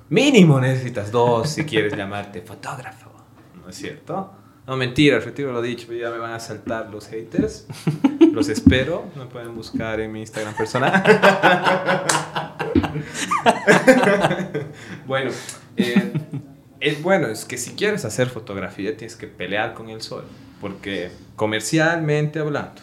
Mínimo 0.10 0.60
necesitas 0.60 1.12
dos 1.12 1.50
si 1.50 1.66
quieres 1.66 1.96
llamarte 1.98 2.42
fotógrafo, 2.42 3.12
¿no 3.56 3.70
es 3.70 3.76
cierto? 3.76 4.32
No, 4.68 4.78
mentira, 4.78 5.20
retiro 5.20 5.52
lo 5.52 5.62
dicho, 5.62 5.94
ya 5.94 6.10
me 6.10 6.18
van 6.18 6.34
a 6.34 6.40
saltar 6.40 6.90
los 6.90 7.08
haters. 7.08 7.68
Los 8.32 8.50
espero, 8.50 9.06
me 9.16 9.28
pueden 9.28 9.54
buscar 9.56 10.02
en 10.02 10.12
mi 10.12 10.20
Instagram 10.20 10.58
personal. 10.58 10.92
bueno, 15.08 15.32
eh, 15.78 16.12
es 16.82 17.02
bueno, 17.02 17.28
es 17.28 17.46
que 17.46 17.58
si 17.58 17.76
quieres 17.76 18.04
hacer 18.04 18.28
fotografía 18.28 18.98
tienes 18.98 19.16
que 19.16 19.28
pelear 19.28 19.74
con 19.74 19.90
el 19.90 20.02
sol, 20.02 20.26
porque 20.60 21.12
comercialmente 21.38 22.40
hablando, 22.40 22.82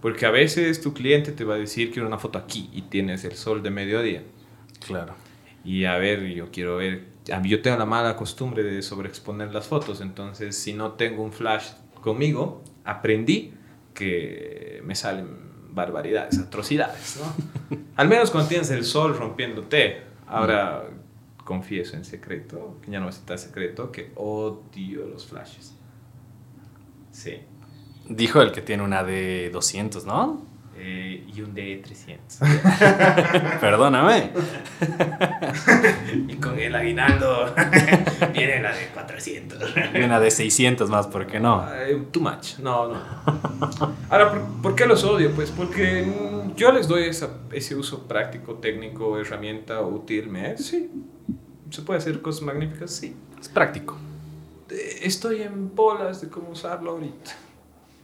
porque 0.00 0.26
a 0.26 0.30
veces 0.30 0.80
tu 0.80 0.94
cliente 0.94 1.32
te 1.32 1.42
va 1.42 1.56
a 1.56 1.58
decir 1.58 1.90
que 1.90 2.00
una 2.02 2.18
foto 2.18 2.38
aquí 2.38 2.70
y 2.72 2.82
tienes 2.82 3.24
el 3.24 3.34
sol 3.34 3.64
de 3.64 3.70
mediodía. 3.70 4.22
Claro 4.86 5.16
y 5.68 5.84
a 5.84 5.98
ver, 5.98 6.26
yo 6.28 6.50
quiero 6.50 6.76
ver, 6.76 7.02
yo 7.44 7.62
tengo 7.62 7.76
la 7.76 7.86
mala 7.86 8.16
costumbre 8.16 8.62
de 8.62 8.82
sobreexponer 8.82 9.52
las 9.52 9.66
fotos, 9.66 10.00
entonces 10.00 10.56
si 10.56 10.72
no 10.72 10.92
tengo 10.92 11.22
un 11.22 11.32
flash 11.32 11.70
conmigo, 12.02 12.62
aprendí 12.84 13.54
que 13.94 14.80
me 14.84 14.94
salen 14.94 15.48
barbaridades, 15.70 16.38
atrocidades, 16.38 17.20
¿no? 17.20 17.78
Al 17.96 18.08
menos 18.08 18.30
cuando 18.30 18.48
tienes 18.48 18.70
el 18.70 18.84
sol 18.84 19.16
rompiéndote. 19.16 20.08
Ahora 20.26 20.84
confieso 21.48 21.96
en 21.96 22.04
secreto, 22.04 22.78
que 22.82 22.90
ya 22.90 23.00
no 23.00 23.08
está 23.08 23.38
secreto, 23.38 23.90
que 23.90 24.12
odio 24.16 25.06
los 25.06 25.26
flashes. 25.26 25.74
Sí. 27.10 27.40
Dijo 28.06 28.42
el 28.42 28.52
que 28.52 28.60
tiene 28.60 28.82
una 28.82 29.02
de 29.02 29.48
200, 29.50 30.04
¿no? 30.04 30.42
Eh, 30.80 31.26
y 31.34 31.40
un 31.40 31.54
de 31.54 31.82
300. 31.84 32.38
Perdóname. 33.60 34.30
y 36.28 36.34
con 36.36 36.58
el 36.58 36.74
aguinaldo 36.74 37.52
viene 38.32 38.62
la 38.62 38.74
de 38.74 38.86
400. 38.94 39.74
Y 39.94 39.98
una 40.02 40.20
de 40.20 40.30
600 40.30 40.88
más, 40.88 41.08
¿por 41.08 41.26
qué 41.26 41.40
no? 41.40 41.66
too 42.12 42.20
much. 42.20 42.58
No, 42.58 42.88
no. 42.88 42.98
Ahora, 44.08 44.32
¿por, 44.62 44.74
qué 44.76 44.86
los 44.86 45.02
odio? 45.02 45.32
Pues 45.32 45.50
porque 45.50 46.06
yo 46.54 46.70
les 46.70 46.86
doy 46.86 47.10
ese 47.52 47.74
uso 47.74 48.06
práctico, 48.06 48.54
técnico, 48.54 49.18
herramienta 49.18 49.80
útil. 49.80 50.28
¿Me? 50.28 50.56
Sí. 50.58 50.90
¿Se 51.70 51.82
puede 51.82 51.98
hacer 51.98 52.22
cosas 52.22 52.42
magníficas? 52.42 52.90
Sí. 52.92 53.16
Es 53.40 53.48
práctico. 53.48 53.98
Eh, 54.70 55.00
estoy 55.02 55.42
en 55.42 55.74
bolas 55.74 56.20
de 56.20 56.28
cómo 56.28 56.50
usarlo 56.50 56.92
ahorita. 56.92 57.47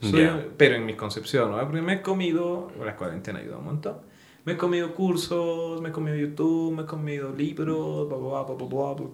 Pero 0.01 0.75
en 0.75 0.85
mi 0.85 0.93
concepción, 0.95 1.51
¿no? 1.51 1.59
Porque 1.61 1.81
me 1.81 1.93
he 1.93 2.01
comido, 2.01 2.71
la 2.83 2.95
cuarentena 2.95 3.39
ha 3.39 3.41
ayudado 3.41 3.59
un 3.59 3.65
montón. 3.65 3.97
Me 4.45 4.53
he 4.53 4.57
comido 4.57 4.93
cursos, 4.93 5.81
me 5.81 5.89
he 5.89 5.91
comido 5.91 6.15
YouTube, 6.15 6.75
me 6.75 6.83
he 6.83 6.85
comido 6.85 7.33
libros, 7.33 8.07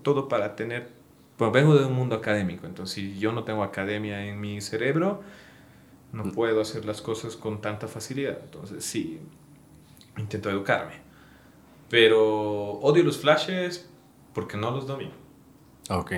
todo 0.01 0.27
para 0.27 0.55
tener... 0.55 0.89
Pues 1.37 1.51
vengo 1.51 1.75
de 1.75 1.85
un 1.85 1.93
mundo 1.93 2.15
académico, 2.15 2.67
entonces 2.67 2.93
si 2.93 3.17
yo 3.17 3.31
no 3.31 3.43
tengo 3.43 3.63
academia 3.63 4.25
en 4.25 4.39
mi 4.39 4.61
cerebro, 4.61 5.21
no 6.11 6.25
mm. 6.25 6.31
puedo 6.33 6.61
hacer 6.61 6.85
las 6.85 7.01
cosas 7.01 7.35
con 7.35 7.61
tanta 7.61 7.87
facilidad. 7.87 8.37
Entonces 8.43 8.83
sí, 8.83 9.19
intento 10.17 10.49
educarme. 10.49 10.95
Pero 11.89 12.73
odio 12.73 13.03
los 13.03 13.17
flashes 13.17 13.89
porque 14.33 14.57
no 14.57 14.71
los 14.71 14.85
domino. 14.85 15.11
Ok. 15.89 16.11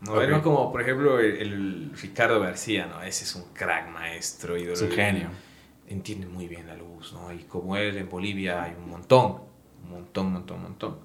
No, 0.00 0.42
como, 0.42 0.70
por 0.70 0.80
ejemplo, 0.82 1.18
el, 1.18 1.90
Ricardo 2.00 2.40
García, 2.40 2.86
¿no? 2.86 3.02
Ese 3.02 3.24
es 3.24 3.34
un 3.34 3.52
crack 3.52 3.90
maestro. 3.90 4.56
Y 4.56 4.62
es 4.62 4.80
un 4.80 4.90
genio. 4.90 5.28
Entiende 5.88 6.26
muy 6.26 6.46
bien 6.46 6.66
la 6.66 6.76
luz, 6.76 7.12
¿no? 7.12 7.32
Y 7.32 7.38
como 7.44 7.76
él 7.76 7.96
en 7.96 8.08
Bolivia 8.08 8.62
hay 8.62 8.74
un 8.74 8.90
montón, 8.90 9.40
un 9.84 9.90
montón, 9.90 10.32
montón, 10.32 10.62
montón. 10.62 10.98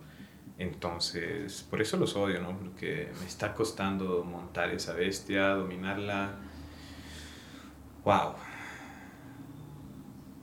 Entonces, 0.60 1.66
por 1.70 1.82
eso 1.82 1.98
los 1.98 2.16
odio, 2.16 2.42
¿no? 2.42 2.58
Porque 2.58 3.12
me 3.20 3.26
está 3.26 3.54
costando 3.54 4.24
montar 4.24 4.70
esa 4.70 4.94
bestia, 4.94 5.50
dominarla. 5.50 6.36
¡Wow! 8.04 8.36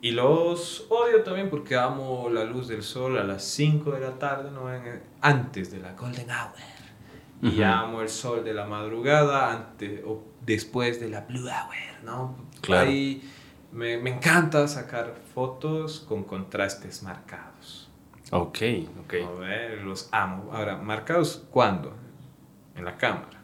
Y 0.02 0.12
los 0.12 0.87
odio 0.88 1.23
también 1.23 1.50
porque 1.50 1.76
amo 1.76 2.28
la 2.30 2.45
luz 2.45 2.69
del 2.69 2.83
sol 2.83 3.19
a 3.19 3.25
las 3.25 3.45
5 3.45 3.92
de 3.92 4.00
la 4.00 4.19
tarde, 4.19 4.50
¿no? 4.50 4.62
antes 5.21 5.71
de 5.71 5.78
la 5.78 5.92
Golden 5.92 6.30
Hour. 6.30 6.80
Y 7.43 7.63
amo 7.63 8.03
el 8.03 8.09
sol 8.09 8.45
de 8.45 8.53
la 8.53 8.67
madrugada 8.67 9.53
antes 9.53 10.03
o 10.07 10.23
después 10.45 11.01
de 11.01 11.09
la 11.09 11.23
Blue 11.23 11.49
Hour, 11.49 12.05
¿no? 12.05 12.37
Claro. 12.61 12.89
Ahí 12.89 13.23
me, 13.73 13.97
me 13.97 14.11
encanta 14.11 14.67
sacar 14.69 15.15
fotos 15.35 16.01
con 16.01 16.25
contrastes 16.25 17.03
marcados. 17.03 17.91
Ok, 18.31 18.59
ok. 19.05 19.15
A 19.27 19.31
ver, 19.41 19.83
los 19.83 20.09
amo. 20.13 20.53
Ahora, 20.53 20.77
¿marcados 20.77 21.47
cuándo? 21.51 21.95
En 22.77 22.85
la 22.85 22.97
cámara. 22.97 23.41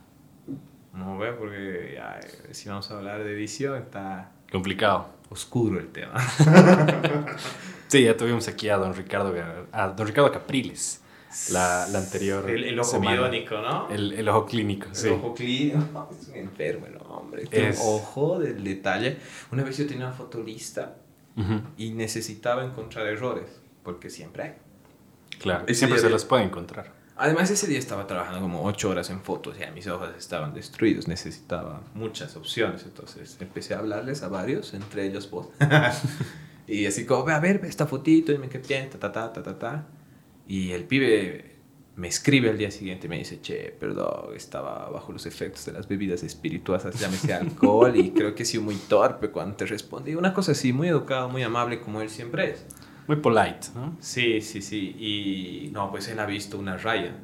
No 0.93 1.19
ve 1.19 1.33
porque 1.33 1.93
ya, 1.95 2.19
eh, 2.21 2.55
si 2.55 2.69
vamos 2.69 2.91
a 2.91 2.97
hablar 2.97 3.23
de 3.23 3.33
edición 3.33 3.77
está... 3.77 4.33
Complicado. 4.51 5.09
Oscuro 5.29 5.81
el 5.81 5.89
tema. 5.89 6.15
sí, 7.89 8.05
ya 8.05 8.17
tuvimos 8.17 8.47
aquí 8.47 8.69
a 8.69 8.77
don 8.77 8.95
Ricardo, 8.95 9.35
a 9.73 9.89
don 9.89 10.07
Ricardo 10.07 10.31
Capriles. 10.31 11.03
La, 11.51 11.87
la 11.89 11.99
anterior. 11.99 12.49
El, 12.51 12.79
ojo 12.79 13.01
biónico, 13.01 13.61
¿no? 13.61 13.89
El, 13.89 14.13
el, 14.13 14.29
ojo 14.29 14.47
clínico, 14.47 14.89
el 14.95 15.13
ojo 15.13 15.35
clínico. 15.35 16.09
Es 16.21 16.29
un 16.29 16.37
enfermo 16.37 16.87
el 16.87 16.97
hombre. 17.09 17.45
Es... 17.51 17.81
ojo 17.83 18.39
del 18.39 18.63
detalle. 18.65 19.19
Una 19.53 19.63
vez 19.63 19.77
yo 19.77 19.87
tenía 19.87 20.07
una 20.07 20.15
fotolista 20.15 20.97
y 21.77 21.91
necesitaba 21.91 22.65
encontrar 22.65 23.07
errores, 23.07 23.61
porque 23.83 24.09
siempre 24.09 24.43
hay. 24.43 24.55
Claro, 25.39 25.67
y 25.69 25.75
siempre 25.75 25.99
se 25.99 26.09
los 26.09 26.25
puede 26.25 26.45
encontrar. 26.45 26.93
Además, 27.19 27.51
ese 27.51 27.67
día 27.67 27.79
estaba 27.79 28.07
trabajando 28.07 28.41
como 28.41 28.63
ocho 28.65 28.91
horas 28.91 29.09
en 29.09 29.23
fotos 29.23 29.57
y 29.59 29.71
mis 29.73 29.87
ojos 29.87 30.11
estaban 30.19 30.53
destruidos. 30.53 31.09
Necesitaba 31.09 31.81
muchas 31.95 32.37
opciones. 32.37 32.85
Entonces 32.85 33.39
empecé 33.41 33.75
a 33.75 33.79
hablarles 33.79 34.23
a 34.23 34.29
varios, 34.29 34.75
entre 34.75 35.07
ellos 35.07 35.31
vos. 35.31 35.49
y 36.67 36.85
así 36.85 37.07
como, 37.07 37.25
ve 37.25 37.33
a 37.33 37.41
ver, 37.41 37.59
ve 37.59 37.69
esta 37.69 37.87
fotito, 37.87 38.33
dime 38.33 38.51
qué 38.51 38.59
bien, 38.59 38.91
ta, 38.91 38.99
ta, 38.99 39.13
ta, 39.13 39.33
ta, 39.33 39.43
ta, 39.43 39.59
ta. 39.59 39.87
Y 40.47 40.73
el 40.73 40.85
pibe 40.85 41.57
me 41.97 42.09
escribe 42.09 42.51
al 42.51 42.59
día 42.59 42.71
siguiente 42.71 43.09
me 43.09 43.17
dice, 43.17 43.41
che, 43.41 43.75
perdón, 43.79 44.35
estaba 44.37 44.91
bajo 44.91 45.13
los 45.13 45.25
efectos 45.25 45.65
de 45.65 45.73
las 45.73 45.89
bebidas 45.89 46.23
espirituosas, 46.23 47.01
llámese 47.01 47.33
alcohol, 47.33 47.97
y 47.97 48.11
creo 48.11 48.35
que 48.35 48.43
he 48.43 48.47
sido 48.47 48.63
muy 48.63 48.77
torpe 48.77 49.31
cuando 49.31 49.57
te 49.57 49.65
respondí. 49.65 50.15
Una 50.15 50.35
cosa 50.35 50.53
así, 50.53 50.75
muy 50.75 50.89
educado, 50.89 51.31
muy 51.31 51.43
amable 51.43 51.81
como 51.81 52.03
él 52.03 52.11
siempre 52.11 52.51
es. 52.51 52.67
Muy 53.07 53.17
polite, 53.17 53.69
¿no? 53.75 53.97
Sí, 54.01 54.43
sí, 54.43 54.61
sí. 54.61 54.95
Y 54.99 55.71
no, 55.73 55.91
pues 55.91 56.09
él 56.09 56.19
ha 56.19 56.27
visto 56.27 56.59
una 56.59 56.77
raya 56.77 57.17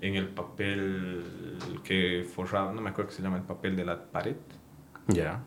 en 0.00 0.16
el 0.16 0.28
papel 0.28 1.22
que 1.84 2.26
forraba, 2.34 2.72
no 2.72 2.80
me 2.80 2.90
acuerdo 2.90 3.10
que 3.10 3.16
se 3.16 3.22
llama 3.22 3.36
el 3.36 3.44
papel 3.44 3.76
de 3.76 3.84
la 3.84 4.02
pared. 4.10 4.36
Ya. 5.06 5.40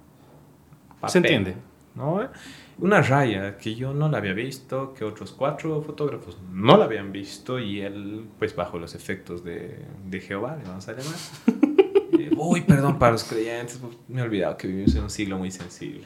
Se 1.08 1.18
entiende. 1.18 1.56
¿no? 1.96 2.30
Una 2.80 3.02
raya 3.02 3.58
que 3.58 3.74
yo 3.74 3.94
no 3.94 4.08
la 4.08 4.20
había 4.20 4.34
visto, 4.34 4.94
que 4.94 5.04
otros 5.04 5.32
cuatro 5.32 5.82
fotógrafos 5.82 6.38
no 6.52 6.78
la 6.78 6.86
habían 6.86 7.12
visto 7.12 7.60
y 7.60 7.82
él, 7.82 8.28
pues 8.38 8.56
bajo 8.56 8.78
los 8.78 8.94
efectos 8.94 9.44
de, 9.44 9.84
de 10.06 10.20
Jehová, 10.20 10.58
le 10.58 10.64
vamos 10.64 10.88
a 10.88 10.94
llamar. 10.94 11.16
Eh, 12.14 12.32
uy, 12.38 12.62
perdón 12.62 12.98
para 12.98 13.12
los 13.12 13.26
creyentes, 13.26 13.82
me 14.08 14.22
he 14.22 14.24
olvidado 14.24 14.56
que 14.56 14.68
vivimos 14.68 14.96
en 14.96 15.04
un 15.04 15.10
siglo 15.10 15.38
muy 15.38 15.52
sensible. 15.52 16.06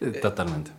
Eh, 0.00 0.10
totalmente. 0.20 0.72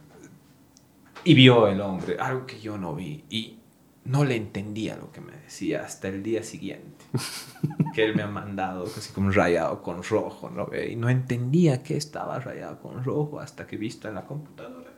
Y 1.23 1.33
vio 1.33 1.67
el 1.67 1.79
hombre, 1.81 2.17
algo 2.19 2.45
que 2.45 2.59
yo 2.59 2.77
no 2.77 2.93
vi. 2.93 3.23
Y 3.29 3.59
no 4.05 4.25
le 4.25 4.35
entendía 4.35 4.95
lo 4.95 5.11
que 5.11 5.21
me 5.21 5.33
decía 5.33 5.83
hasta 5.83 6.07
el 6.07 6.23
día 6.23 6.43
siguiente. 6.43 7.05
que 7.93 8.05
él 8.05 8.15
me 8.15 8.23
ha 8.23 8.27
mandado 8.27 8.85
casi 8.85 9.13
como 9.13 9.31
rayado 9.31 9.81
con 9.81 10.03
rojo, 10.03 10.49
¿no? 10.49 10.69
Y 10.75 10.95
no 10.95 11.09
entendía 11.09 11.83
que 11.83 11.97
estaba 11.97 12.39
rayado 12.39 12.79
con 12.79 13.03
rojo 13.03 13.39
hasta 13.39 13.67
que 13.67 13.77
visto 13.77 14.07
en 14.07 14.15
la 14.15 14.25
computadora. 14.25 14.88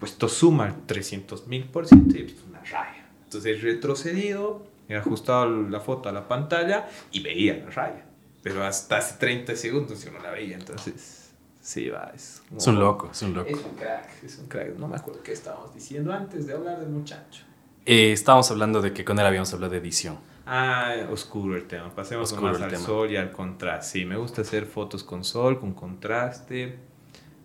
Pues 0.00 0.12
esto 0.12 0.28
suma 0.28 0.66
el 0.66 0.86
300 0.86 1.46
mil 1.46 1.64
por 1.64 1.86
ciento 1.86 2.16
y 2.16 2.22
visto 2.22 2.42
una 2.48 2.60
raya. 2.64 3.06
Entonces 3.22 3.58
he 3.58 3.60
retrocedido, 3.60 4.66
he 4.88 4.96
ajustado 4.96 5.48
la 5.48 5.78
foto 5.78 6.08
a 6.08 6.12
la 6.12 6.26
pantalla 6.26 6.88
y 7.12 7.20
veía 7.20 7.54
la 7.54 7.70
raya. 7.70 8.06
Pero 8.42 8.64
hasta 8.64 8.96
hace 8.96 9.18
30 9.18 9.54
segundos 9.54 10.02
yo 10.02 10.10
no 10.10 10.18
la 10.18 10.32
veía, 10.32 10.56
entonces 10.56 11.20
Sí, 11.62 11.90
va, 11.90 12.10
es, 12.14 12.42
es 12.56 12.66
un 12.66 12.78
loco, 12.78 13.10
es 13.12 13.20
un 13.22 13.34
loco. 13.34 13.50
Es 13.50 13.62
un 13.62 13.74
crack, 13.74 14.24
es 14.24 14.38
un 14.38 14.46
crack. 14.46 14.76
No 14.76 14.88
me 14.88 14.96
acuerdo 14.96 15.22
qué 15.22 15.32
estábamos 15.32 15.74
diciendo 15.74 16.12
antes 16.12 16.46
de 16.46 16.54
hablar 16.54 16.80
del 16.80 16.88
muchacho. 16.88 17.44
Eh, 17.84 18.12
estábamos 18.12 18.50
hablando 18.50 18.80
de 18.80 18.94
que 18.94 19.04
con 19.04 19.18
él 19.18 19.26
habíamos 19.26 19.52
hablado 19.52 19.72
de 19.72 19.78
edición. 19.78 20.18
Ah, 20.46 20.94
oscuro 21.10 21.56
el 21.56 21.66
tema. 21.66 21.94
Pasemos 21.94 22.32
más 22.40 22.60
al 22.60 22.76
sol 22.76 23.10
y 23.10 23.16
al 23.16 23.30
contraste. 23.30 24.00
Sí, 24.00 24.04
me 24.06 24.16
gusta 24.16 24.40
hacer 24.40 24.64
fotos 24.64 25.04
con 25.04 25.22
sol, 25.22 25.60
con 25.60 25.74
contraste. 25.74 26.78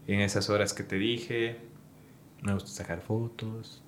En 0.08 0.22
esas 0.22 0.50
horas 0.50 0.74
que 0.74 0.84
te 0.84 0.96
dije, 0.96 1.60
me 2.46 2.54
gusta 2.54 2.70
sacar 2.70 3.02
fotos. 3.02 3.84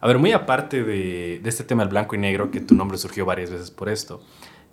A 0.00 0.06
ver, 0.06 0.18
muy 0.18 0.32
aparte 0.32 0.82
de, 0.82 1.40
de 1.42 1.48
este 1.48 1.64
tema 1.64 1.82
del 1.82 1.90
blanco 1.90 2.14
y 2.14 2.18
negro, 2.18 2.50
que 2.50 2.60
tu 2.60 2.74
nombre 2.74 2.98
surgió 2.98 3.24
varias 3.24 3.50
veces 3.50 3.70
por 3.70 3.88
esto, 3.88 4.22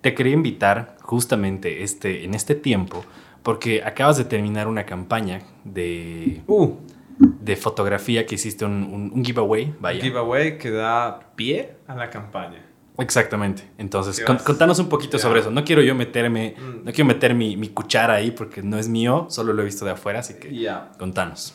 te 0.00 0.14
quería 0.14 0.32
invitar 0.32 0.96
justamente 1.02 1.82
este, 1.82 2.24
en 2.24 2.34
este 2.34 2.54
tiempo 2.54 3.04
porque 3.42 3.82
acabas 3.82 4.16
de 4.16 4.24
terminar 4.24 4.68
una 4.68 4.84
campaña 4.84 5.40
de, 5.64 6.42
uh. 6.46 6.74
de 7.18 7.56
fotografía 7.56 8.26
que 8.26 8.34
hiciste 8.34 8.64
un, 8.64 9.10
un, 9.14 9.24
giveaway, 9.24 9.74
vaya. 9.80 9.98
Un 9.98 10.02
giveaway 10.02 10.58
que 10.58 10.70
da 10.70 11.32
pie 11.36 11.76
a 11.86 11.94
la 11.94 12.10
campaña. 12.10 12.66
Exactamente. 12.98 13.62
Entonces, 13.78 14.22
contanos 14.44 14.78
un 14.78 14.90
poquito 14.90 15.18
sobre 15.18 15.40
eso. 15.40 15.50
No 15.50 15.64
quiero 15.64 15.80
yo 15.80 15.94
meterme, 15.94 16.54
mm. 16.58 16.84
no 16.84 16.92
quiero 16.92 17.06
meter 17.06 17.34
mi, 17.34 17.56
mi, 17.56 17.68
cuchara 17.70 18.14
ahí 18.14 18.30
porque 18.30 18.62
no 18.62 18.78
es 18.78 18.88
mío, 18.88 19.26
solo 19.30 19.54
lo 19.54 19.62
he 19.62 19.64
visto 19.64 19.86
de 19.86 19.92
afuera, 19.92 20.18
así 20.18 20.34
que 20.34 20.70
contanos. 20.98 21.54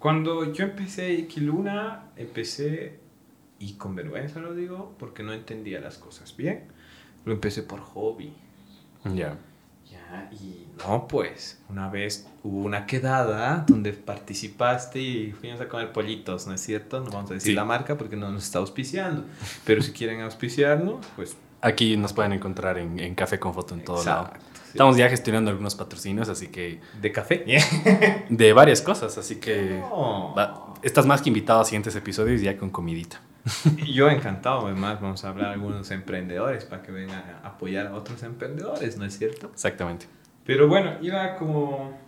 Cuando 0.00 0.52
yo 0.52 0.64
empecé 0.64 1.12
Ikiluna, 1.12 2.10
empecé, 2.16 2.98
y 3.60 3.74
con 3.74 3.94
vergüenza 3.94 4.40
lo 4.40 4.54
digo, 4.54 4.96
porque 4.98 5.22
no 5.22 5.32
entendía 5.32 5.78
las 5.80 5.98
cosas 5.98 6.36
bien, 6.36 6.64
lo 7.24 7.32
empecé 7.32 7.62
por 7.62 7.78
hobby. 7.78 8.32
Ya 9.14 9.38
y 10.32 10.66
no, 10.78 11.06
pues, 11.06 11.60
una 11.68 11.88
vez 11.88 12.26
hubo 12.42 12.64
una 12.64 12.86
quedada 12.86 13.64
donde 13.68 13.92
participaste 13.92 15.00
y 15.00 15.32
fuimos 15.32 15.60
a 15.60 15.68
comer 15.68 15.92
pollitos, 15.92 16.46
¿no 16.46 16.54
es 16.54 16.60
cierto? 16.60 17.00
No 17.00 17.10
vamos 17.10 17.30
a 17.30 17.34
decir 17.34 17.54
la 17.54 17.64
marca 17.64 17.96
porque 17.96 18.16
no 18.16 18.30
nos 18.30 18.44
está 18.44 18.58
auspiciando, 18.58 19.24
pero 19.64 19.82
si 19.82 19.92
quieren 19.92 20.20
auspiciarnos, 20.22 21.06
pues... 21.16 21.36
Aquí 21.60 21.96
nos 21.96 22.12
pueden 22.12 22.32
encontrar 22.32 22.78
en, 22.78 23.14
Café 23.14 23.38
con 23.38 23.52
Foto 23.52 23.74
en 23.74 23.84
todo 23.84 24.02
lado. 24.02 24.30
Estamos 24.72 24.96
ya 24.96 25.08
gestionando 25.08 25.50
algunos 25.50 25.74
patrocinios, 25.74 26.28
así 26.28 26.48
que... 26.48 26.80
¿De 27.00 27.12
café? 27.12 27.44
de 28.28 28.52
varias 28.52 28.82
cosas, 28.82 29.16
así 29.18 29.36
que... 29.36 29.82
estás 30.82 31.06
más 31.06 31.22
que 31.22 31.28
invitado 31.28 31.60
a 31.60 31.64
siguientes 31.64 31.94
episodios 31.96 32.40
ya 32.40 32.56
con 32.56 32.70
comidita. 32.70 33.20
Yo 33.86 34.08
encantado, 34.08 34.66
además 34.66 35.00
vamos 35.00 35.24
a 35.24 35.30
hablar 35.30 35.48
de 35.48 35.54
algunos 35.54 35.90
emprendedores 35.90 36.64
para 36.64 36.82
que 36.82 36.92
vengan 36.92 37.22
a 37.42 37.48
apoyar 37.48 37.86
a 37.86 37.94
otros 37.94 38.22
emprendedores, 38.22 38.96
¿no 38.96 39.04
es 39.04 39.16
cierto? 39.16 39.50
Exactamente. 39.52 40.06
Pero 40.44 40.68
bueno, 40.68 40.94
iba 41.00 41.36
como... 41.36 41.98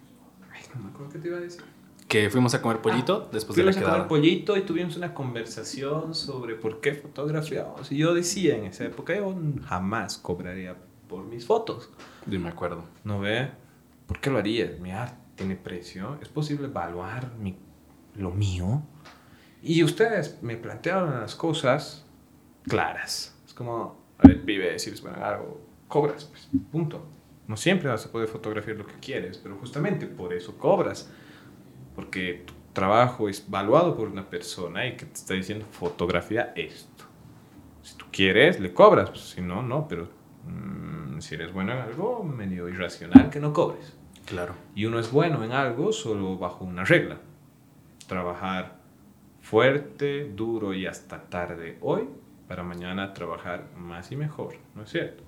Ay, 0.53 0.61
no 0.75 0.83
me 0.83 0.91
acuerdo 0.91 1.13
qué 1.13 1.19
te 1.19 1.29
iba 1.29 1.39
a 1.39 1.41
decir. 1.41 1.63
Que 2.09 2.29
fuimos 2.29 2.53
a 2.55 2.61
comer 2.61 2.79
pollito 2.79 3.27
ah, 3.27 3.31
después 3.33 3.57
de 3.57 3.65
la 3.65 3.71
quedada. 3.73 3.87
Fuimos 3.87 4.05
a 4.05 4.09
comer 4.09 4.21
pollito 4.21 4.57
y 4.57 4.63
tuvimos 4.63 4.97
una 4.97 5.15
conversación 5.15 6.15
sobre 6.15 6.57
por 6.57 6.81
qué 6.81 6.95
fotografiamos. 6.95 7.91
Y 7.91 7.97
yo 7.97 8.13
decía 8.15 8.57
en 8.57 8.67
esa 8.67 8.85
época, 8.85 9.17
yo 9.17 9.35
jamás 9.65 10.19
cobraría 10.19 10.77
por 11.09 11.25
mis 11.25 11.47
fotos. 11.47 11.89
Yo 12.27 12.41
me 12.41 12.49
acuerdo. 12.49 12.85
¿No 13.05 13.21
ve? 13.21 13.51
¿Por 14.07 14.21
qué 14.21 14.31
lo 14.31 14.39
haría? 14.39 14.77
Mi 14.81 14.93
tiene 15.35 15.57
precio. 15.57 16.19
¿Es 16.21 16.29
posible 16.29 16.67
evaluar 16.67 17.33
mi, 17.39 17.57
lo 18.17 18.31
mío? 18.31 18.83
Y 19.63 19.83
ustedes 19.85 20.43
me 20.43 20.57
plantearon 20.57 21.21
las 21.21 21.35
cosas 21.35 22.05
claras. 22.65 23.37
Es 23.47 23.55
como, 23.55 23.97
a 24.19 24.29
ver, 24.29 24.39
vive, 24.39 24.73
decirles, 24.73 25.03
bueno, 25.03 25.25
algo, 25.25 25.61
cobras, 25.89 26.25
pues, 26.25 26.49
punto. 26.71 27.07
No 27.47 27.57
siempre 27.57 27.89
vas 27.89 28.07
a 28.07 28.13
poder 28.13 28.29
fotografiar 28.29 28.77
lo 28.77 28.87
que 28.87 28.95
quieres, 28.95 29.39
pero 29.39 29.57
justamente 29.57 30.07
por 30.07 30.33
eso 30.33 30.57
cobras. 30.59 31.11
Porque 31.95 32.45
tu 32.47 32.55
trabajo 32.73 33.29
es 33.29 33.49
valuado 33.49 33.97
por 33.97 34.09
una 34.09 34.29
persona 34.29 34.87
y 34.87 34.97
que 34.97 35.07
te 35.07 35.15
está 35.15 35.35
diciendo, 35.35 35.67
fotografía 35.71 36.53
esto. 36.57 37.05
Si 37.83 37.97
tú 37.97 38.07
quieres, 38.11 38.61
le 38.61 38.73
cobras. 38.73 39.11
Pues, 39.11 39.31
si 39.31 39.41
no, 39.41 39.63
no, 39.63 39.87
pero 39.87 40.09
mm, 40.47 41.12
si 41.23 41.37
eres 41.37 41.53
bueno 41.53 41.73
en 41.73 41.79
algo, 41.79 42.23
medio 42.25 42.69
irracional 42.69 43.31
que 43.31 43.41
no 43.41 43.53
cobres. 43.53 43.97
Claro. 44.27 44.55
Y 44.75 44.85
uno 44.85 44.99
es 44.99 45.11
bueno 45.11 45.43
en 45.45 45.53
algo 45.53 45.93
solo 45.93 46.37
bajo 46.37 46.65
una 46.65 46.85
regla. 46.85 47.19
Trabajar 48.07 48.77
fuerte, 49.41 50.31
duro 50.35 50.75
y 50.75 50.87
hasta 50.87 51.23
tarde 51.23 51.79
hoy 51.81 52.09
para 52.49 52.63
mañana 52.63 53.15
trabajar 53.15 53.69
más 53.77 54.13
y 54.13 54.17
mejor, 54.17 54.57
¿no 54.75 54.83
es 54.83 54.91
cierto? 54.91 55.25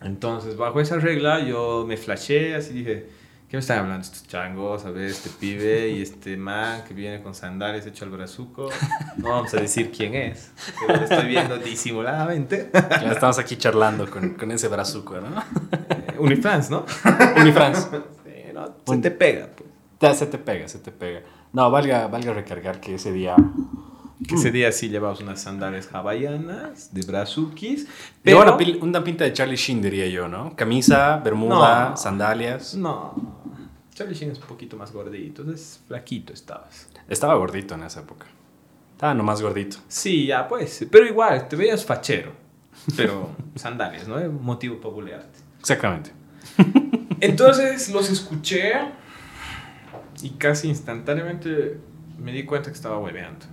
Entonces, 0.00 0.56
bajo 0.56 0.80
esa 0.80 0.98
regla 0.98 1.40
yo 1.40 1.84
me 1.86 1.96
flashé 1.96 2.54
así 2.54 2.72
dije, 2.72 3.08
¿Qué 3.50 3.56
me 3.56 3.60
están 3.62 3.80
hablando 3.80 4.02
estos 4.02 4.28
changos? 4.28 4.84
A 4.84 4.90
ver, 4.92 5.06
este 5.06 5.28
pibe 5.28 5.88
y 5.90 6.02
este 6.02 6.36
man 6.36 6.84
que 6.86 6.94
viene 6.94 7.20
con 7.20 7.34
sandalias 7.34 7.84
hecho 7.84 8.04
al 8.04 8.12
brazuco. 8.12 8.68
No 9.16 9.30
vamos 9.30 9.52
a 9.54 9.56
decir 9.56 9.90
quién 9.90 10.14
es, 10.14 10.52
pero 10.78 10.98
lo 10.98 11.02
estoy 11.04 11.26
viendo 11.26 11.58
disimuladamente. 11.58 12.70
Ya 12.72 13.10
estamos 13.10 13.40
aquí 13.40 13.56
charlando 13.56 14.08
con, 14.08 14.34
con 14.34 14.52
ese 14.52 14.68
brazuco, 14.68 15.20
¿no? 15.20 15.40
Eh, 15.40 16.16
Unifrance, 16.20 16.70
¿no? 16.70 16.84
Unifrance. 17.40 17.88
Sí, 18.24 18.52
no, 18.54 18.72
se 18.86 18.96
te 18.98 19.10
pega, 19.10 19.48
pues. 19.56 19.68
Ya, 20.00 20.14
se 20.14 20.26
te 20.26 20.38
pega, 20.38 20.68
se 20.68 20.78
te 20.78 20.92
pega. 20.92 21.22
No, 21.52 21.68
valga, 21.72 22.06
valga 22.06 22.32
recargar 22.32 22.78
que 22.80 22.94
ese 22.94 23.10
día... 23.10 23.34
Que 24.28 24.34
ese 24.34 24.50
día 24.52 24.70
sí 24.70 24.90
llevabas 24.90 25.20
unas 25.20 25.40
sandalias 25.40 25.88
hawaianas 25.92 26.92
de 26.94 27.02
brazukis. 27.02 27.88
Pero... 28.22 28.42
Una, 28.42 28.56
una 28.82 29.02
pinta 29.02 29.24
de 29.24 29.32
Charlie 29.32 29.56
Sheen, 29.56 29.80
diría 29.80 30.06
yo, 30.08 30.28
¿no? 30.28 30.54
Camisa, 30.54 31.16
bermuda, 31.16 31.90
No. 31.90 31.96
sandalias. 31.96 32.74
No. 32.74 33.39
Charlie 34.00 34.32
es 34.32 34.38
un 34.38 34.46
poquito 34.46 34.78
más 34.78 34.92
gordito, 34.92 35.42
entonces 35.42 35.82
flaquito 35.86 36.32
estabas. 36.32 36.88
Estaba 37.06 37.34
gordito 37.34 37.74
en 37.74 37.82
esa 37.82 38.00
época. 38.00 38.26
Estaba 38.92 39.12
nomás 39.12 39.42
gordito. 39.42 39.76
Sí, 39.88 40.26
ya 40.26 40.48
pues. 40.48 40.86
Pero 40.90 41.06
igual, 41.06 41.48
te 41.48 41.56
veías 41.56 41.84
fachero. 41.84 42.32
Pero 42.96 43.30
sandalias, 43.56 44.08
¿no? 44.08 44.16
Motivo 44.30 44.80
para 44.80 44.94
bulearte. 44.94 45.38
Exactamente. 45.58 46.12
Entonces 47.20 47.90
los 47.90 48.08
escuché 48.10 48.72
y 50.22 50.30
casi 50.30 50.68
instantáneamente 50.68 51.78
me 52.18 52.32
di 52.32 52.44
cuenta 52.46 52.70
que 52.70 52.76
estaba 52.76 52.98
hueveando. 52.98 53.44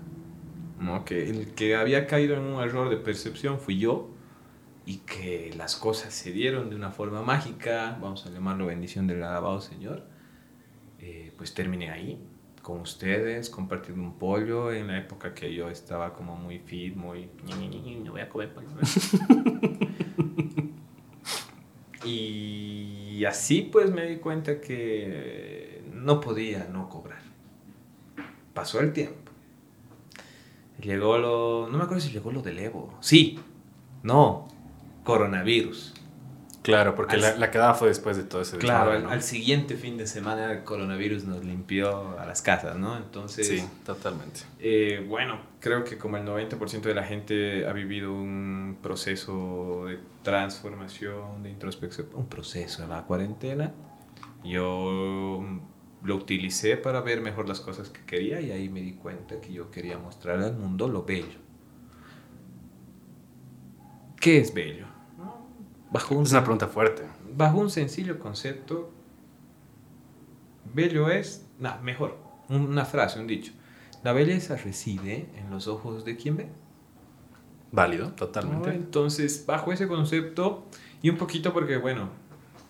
¿no? 0.79 1.03
Que 1.03 1.29
el 1.29 1.53
que 1.55 1.75
había 1.75 2.07
caído 2.07 2.37
en 2.37 2.43
un 2.43 2.63
error 2.63 2.89
de 2.89 2.95
percepción 2.95 3.59
fui 3.59 3.79
yo 3.79 4.11
y 4.85 4.99
que 4.99 5.53
las 5.57 5.75
cosas 5.75 6.13
se 6.13 6.31
dieron 6.31 6.69
de 6.69 6.77
una 6.77 6.91
forma 6.91 7.21
mágica, 7.21 7.97
vamos 8.01 8.25
a 8.25 8.29
llamarlo 8.29 8.67
bendición 8.67 9.07
del 9.07 9.23
alabado 9.23 9.59
Señor. 9.59 10.15
Eh, 11.09 11.31
pues 11.37 11.53
terminé 11.53 11.89
ahí 11.89 12.19
con 12.61 12.81
ustedes, 12.81 13.49
compartiendo 13.49 14.03
un 14.03 14.19
pollo 14.19 14.73
en 14.73 14.87
la 14.87 14.97
época 14.97 15.33
que 15.33 15.53
yo 15.53 15.69
estaba 15.69 16.13
como 16.13 16.35
muy 16.35 16.59
fit, 16.59 16.97
muy... 16.97 17.29
"Ñi, 17.45 17.53
Ñi, 17.53 17.67
Ñi, 17.69 17.79
Ñi, 17.79 17.95
No 18.03 18.11
voy 18.11 18.19
a 18.21 18.27
comer 18.27 18.53
pollo. 18.53 18.67
Y 22.05 23.25
así 23.25 23.61
pues 23.63 23.91
me 23.91 24.05
di 24.05 24.17
cuenta 24.17 24.61
que 24.61 25.81
no 25.91 26.21
podía 26.21 26.67
no 26.71 26.89
cobrar. 26.89 27.21
Pasó 28.53 28.79
el 28.79 28.93
tiempo. 28.93 29.31
Llegó 30.81 31.17
lo... 31.17 31.67
No 31.69 31.77
me 31.77 31.83
acuerdo 31.83 32.01
si 32.01 32.11
llegó 32.11 32.31
lo 32.31 32.41
del 32.41 32.59
Evo. 32.59 32.93
Sí. 33.01 33.39
No. 34.03 34.47
Coronavirus. 35.03 35.95
Claro, 36.67 36.95
porque 36.95 37.15
Al- 37.15 37.21
la, 37.21 37.35
la 37.37 37.51
quedada 37.51 37.73
fue 37.73 37.87
después 37.87 38.17
de 38.17 38.23
todo 38.23 38.41
ese 38.41 38.57
Claro, 38.57 38.91
desmadre, 38.91 38.97
al, 38.97 39.03
¿no? 39.03 39.09
al 39.11 39.21
siguiente 39.23 39.75
fin 39.75 39.97
de 39.97 40.05
semana 40.07 40.51
el 40.51 40.63
coronavirus 40.63 41.23
nos 41.25 41.43
limpió 41.43 42.19
a 42.19 42.25
las 42.25 42.41
casas, 42.41 42.77
¿no? 42.77 42.97
Entonces... 42.97 43.47
Sí, 43.47 43.63
totalmente. 43.85 44.41
Eh, 44.59 45.05
bueno, 45.07 45.39
creo 45.59 45.83
que 45.83 45.97
como 45.97 46.17
el 46.17 46.25
90% 46.25 46.89
de 46.89 46.95
la 46.95 47.03
gente 47.03 47.65
ha 47.67 47.73
vivido 47.73 48.13
un 48.13 48.77
proceso 48.81 49.85
de 49.87 49.99
transformación, 50.23 51.43
de 51.43 51.49
introspección, 51.51 52.07
un 52.13 52.27
proceso 52.27 52.81
de 52.81 52.87
la 52.89 53.03
cuarentena, 53.03 53.71
yo 54.43 55.43
lo 56.03 56.15
utilicé 56.15 56.77
para 56.77 57.01
ver 57.01 57.21
mejor 57.21 57.47
las 57.47 57.59
cosas 57.59 57.89
que 57.89 58.03
quería 58.05 58.41
y 58.41 58.51
ahí 58.51 58.69
me 58.69 58.81
di 58.81 58.93
cuenta 58.93 59.39
que 59.41 59.53
yo 59.53 59.71
quería 59.71 59.97
mostrar 59.97 60.39
al 60.39 60.55
mundo 60.57 60.87
lo 60.87 61.03
bello. 61.03 61.39
¿Qué 64.19 64.39
es 64.39 64.53
bello? 64.53 64.86
Bajo 65.91 66.15
un, 66.15 66.23
Es 66.23 66.31
una 66.31 66.41
pregunta 66.43 66.67
fuerte. 66.67 67.03
bajo 67.35 67.59
un 67.59 67.69
sencillo 67.69 68.19
concepto, 68.19 68.91
bello 70.73 71.09
es, 71.09 71.47
no, 71.59 71.77
mejor, 71.81 72.17
una 72.49 72.85
frase, 72.85 73.19
un 73.19 73.27
dicho. 73.27 73.53
La 74.03 74.13
belleza 74.13 74.55
reside 74.55 75.29
en 75.35 75.49
los 75.49 75.67
ojos 75.67 76.05
de 76.05 76.15
quien 76.17 76.37
ve. 76.37 76.49
Válido, 77.71 78.05
¿no? 78.05 78.11
totalmente. 78.13 78.69
Entonces, 78.69 79.45
bajo 79.45 79.71
ese 79.71 79.87
concepto, 79.87 80.65
y 81.01 81.09
un 81.09 81.17
poquito 81.17 81.53
porque, 81.53 81.77
bueno, 81.77 82.09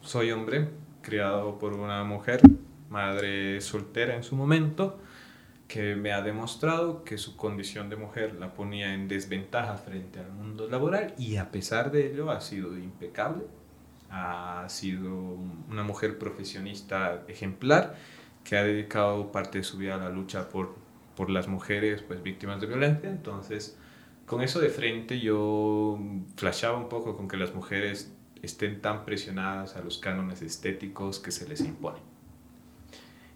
soy 0.02 0.32
hombre, 0.32 0.70
criado 1.02 1.60
por 1.60 1.74
una 1.74 2.04
mujer, 2.04 2.42
madre 2.90 3.62
soltera 3.62 4.16
en 4.16 4.24
su 4.24 4.36
momento, 4.36 5.00
que 5.68 5.96
me 5.96 6.14
ha 6.14 6.22
demostrado 6.22 7.04
que 7.04 7.18
su 7.18 7.36
condición 7.36 7.90
de 7.90 7.98
mujer 7.98 8.36
la 8.36 8.54
ponía 8.54 8.94
en 8.94 9.08
desventaja 9.08 9.76
frente 9.76 10.20
al 10.20 10.32
mundo 10.32 10.68
laboral 10.70 11.14
y 11.18 11.38
a 11.38 11.52
pesar 11.52 11.92
de 11.92 12.12
ello 12.12 12.32
ha 12.32 12.40
sido 12.40 12.78
impecable, 12.78 13.44
ha 14.10 14.66
sido 14.70 15.14
una 15.70 15.84
mujer 15.84 16.18
profesionista 16.18 17.26
ejemplar 17.28 17.96
que 18.46 18.58
ha 18.58 18.64
dedicado 18.64 19.32
parte 19.34 19.58
de 19.58 19.64
su 19.66 19.78
vida 19.78 19.96
a 19.96 19.98
la 19.98 20.10
lucha 20.10 20.48
por, 20.48 20.76
por 21.16 21.30
las 21.30 21.50
mujeres 21.50 22.02
pues, 22.02 22.24
víctimas 22.24 22.62
de 22.62 22.68
violencia, 22.68 23.10
entonces 23.10 23.78
con 24.26 24.42
eso 24.42 24.60
de 24.60 24.70
frente 24.70 25.20
yo 25.20 26.00
flashaba 26.38 26.78
un 26.78 26.88
poco 26.88 27.18
con 27.18 27.28
que 27.28 27.36
las 27.36 27.54
mujeres 27.54 28.14
estén 28.42 28.82
tan 28.82 29.04
presionadas 29.04 29.76
a 29.76 29.82
los 29.82 29.98
cánones 29.98 30.42
estéticos 30.42 31.20
que 31.20 31.32
se 31.32 31.48
les 31.48 31.62
imponen. 31.62 32.17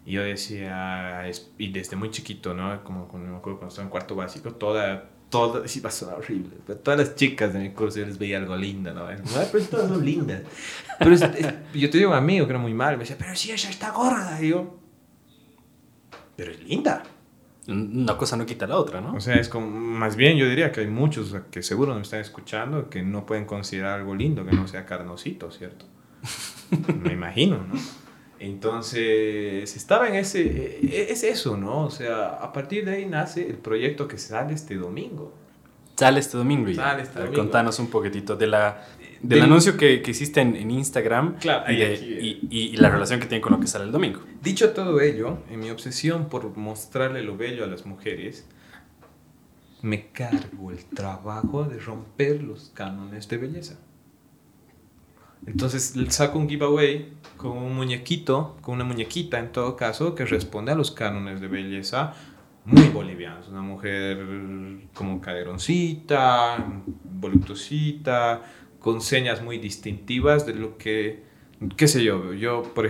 Y 0.04 0.12
yo 0.12 0.22
decía, 0.22 1.24
y 1.58 1.72
desde 1.72 1.94
muy 1.96 2.10
chiquito, 2.10 2.54
¿no? 2.54 2.82
Como 2.82 3.06
cuando 3.08 3.30
me 3.30 3.36
acuerdo 3.36 3.58
cuando 3.60 3.70
estaba 3.70 3.84
en 3.86 3.90
cuarto 3.90 4.16
básico, 4.16 4.52
toda, 4.54 5.08
toda, 5.30 5.68
sí 5.68 5.80
va 5.80 5.90
a 5.90 5.92
sonar 5.92 6.16
horrible, 6.16 6.56
pero 6.66 6.78
todas 6.80 6.98
las 6.98 7.14
chicas 7.14 7.52
de 7.52 7.60
mi 7.60 7.70
curso 7.70 8.00
yo 8.00 8.06
les 8.06 8.18
veía 8.18 8.38
algo 8.38 8.56
lindo, 8.56 8.92
¿no? 8.92 9.06
"Ay, 9.06 9.16
pero 9.52 9.64
todas 9.66 9.88
son 9.88 10.04
lindas. 10.04 10.42
Pero 10.98 11.12
es- 11.14 11.22
es- 11.22 11.54
yo 11.74 11.88
te 11.90 11.98
digo, 11.98 12.10
un 12.10 12.16
amigo 12.16 12.46
que 12.46 12.52
era 12.52 12.58
muy 12.58 12.74
mal, 12.74 12.96
me 12.96 13.04
decía, 13.04 13.16
pero 13.18 13.34
si 13.36 13.52
ella 13.52 13.70
está 13.70 13.90
gorda, 13.92 14.42
y 14.42 14.48
yo, 14.48 14.76
pero 16.36 16.50
es 16.50 16.62
linda. 16.64 17.02
Una 17.68 18.16
cosa 18.18 18.36
no 18.36 18.44
quita 18.44 18.66
la 18.66 18.76
otra, 18.76 19.00
¿no? 19.00 19.14
O 19.14 19.20
sea, 19.20 19.36
es 19.36 19.48
como, 19.48 19.68
más 19.70 20.16
bien 20.16 20.36
yo 20.36 20.48
diría 20.48 20.72
que 20.72 20.80
hay 20.80 20.88
muchos 20.88 21.32
que 21.52 21.62
seguro 21.62 21.94
me 21.94 22.02
están 22.02 22.18
escuchando 22.20 22.90
que 22.90 23.02
no 23.04 23.24
pueden 23.24 23.44
considerar 23.44 24.00
algo 24.00 24.16
lindo 24.16 24.44
que 24.44 24.50
no 24.50 24.66
sea 24.66 24.84
carnosito, 24.84 25.52
¿cierto? 25.52 25.86
me 27.04 27.12
imagino, 27.12 27.58
¿no? 27.58 27.74
Entonces, 28.44 29.76
estaba 29.76 30.08
en 30.08 30.16
ese, 30.16 30.42
e- 30.42 31.06
es 31.12 31.22
eso, 31.22 31.56
¿no? 31.56 31.84
O 31.84 31.90
sea, 31.90 32.28
a 32.28 32.52
partir 32.52 32.84
de 32.84 32.92
ahí 32.96 33.06
nace 33.06 33.46
el 33.48 33.56
proyecto 33.56 34.08
que 34.08 34.18
sale 34.18 34.54
este 34.54 34.74
domingo. 34.76 35.32
Sale 35.96 36.20
este 36.20 36.36
domingo 36.38 36.68
ya. 36.70 36.76
Sale 36.82 37.02
este 37.02 37.18
domingo. 37.20 37.36
Contanos 37.38 37.78
un 37.78 37.88
poquitito 37.88 38.34
de 38.34 38.46
la, 38.48 38.84
del, 39.20 39.42
anuncio 39.42 39.76
que, 39.76 40.02
que 40.02 40.10
hiciste 40.10 40.40
en, 40.40 40.56
en 40.56 40.70
Instagram 40.70 41.36
Claro, 41.38 41.72
y, 41.72 41.76
de- 41.76 41.94
eh. 41.94 41.98
y- 42.20 42.48
y- 42.50 42.58
y 42.72 42.76
la 42.78 42.88
relación 42.90 43.20
que 43.20 43.26
tiene 43.26 43.40
con 43.42 43.52
lo 43.52 43.60
que 43.60 43.66
sale 43.68 43.84
el 43.84 43.92
domingo. 43.92 44.20
Dicho 44.42 44.70
todo 44.72 45.00
ello, 45.00 45.38
en 45.50 45.60
mi 45.60 45.70
obsesión 45.70 46.28
por 46.28 46.56
mostrarle 46.56 47.22
lo 47.22 47.36
bello 47.36 47.62
a 47.64 47.66
las 47.68 47.86
mujeres, 47.86 48.46
me 49.82 50.08
cargo 50.10 50.70
el 50.70 50.84
trabajo 50.84 51.64
de 51.64 51.78
romper 51.78 52.42
los 52.42 52.70
cánones 52.74 53.28
de 53.28 53.36
belleza. 53.36 53.78
Entonces 55.46 55.94
saco 56.08 56.38
un 56.38 56.48
giveaway 56.48 57.12
con 57.36 57.58
un 57.58 57.74
muñequito, 57.74 58.56
con 58.60 58.76
una 58.76 58.84
muñequita 58.84 59.38
en 59.38 59.50
todo 59.50 59.76
caso, 59.76 60.14
que 60.14 60.24
responde 60.24 60.72
a 60.72 60.74
los 60.74 60.90
cánones 60.90 61.40
de 61.40 61.48
belleza 61.48 62.14
muy 62.64 62.88
bolivianos. 62.88 63.48
Una 63.48 63.62
mujer 63.62 64.18
como 64.94 65.20
caderoncita, 65.20 66.64
voluptuosita, 67.04 68.42
con 68.78 69.00
señas 69.00 69.42
muy 69.42 69.58
distintivas 69.58 70.46
de 70.46 70.54
lo 70.54 70.76
que, 70.78 71.22
qué 71.76 71.88
sé 71.88 72.04
yo, 72.04 72.32
yo 72.34 72.62
por, 72.74 72.88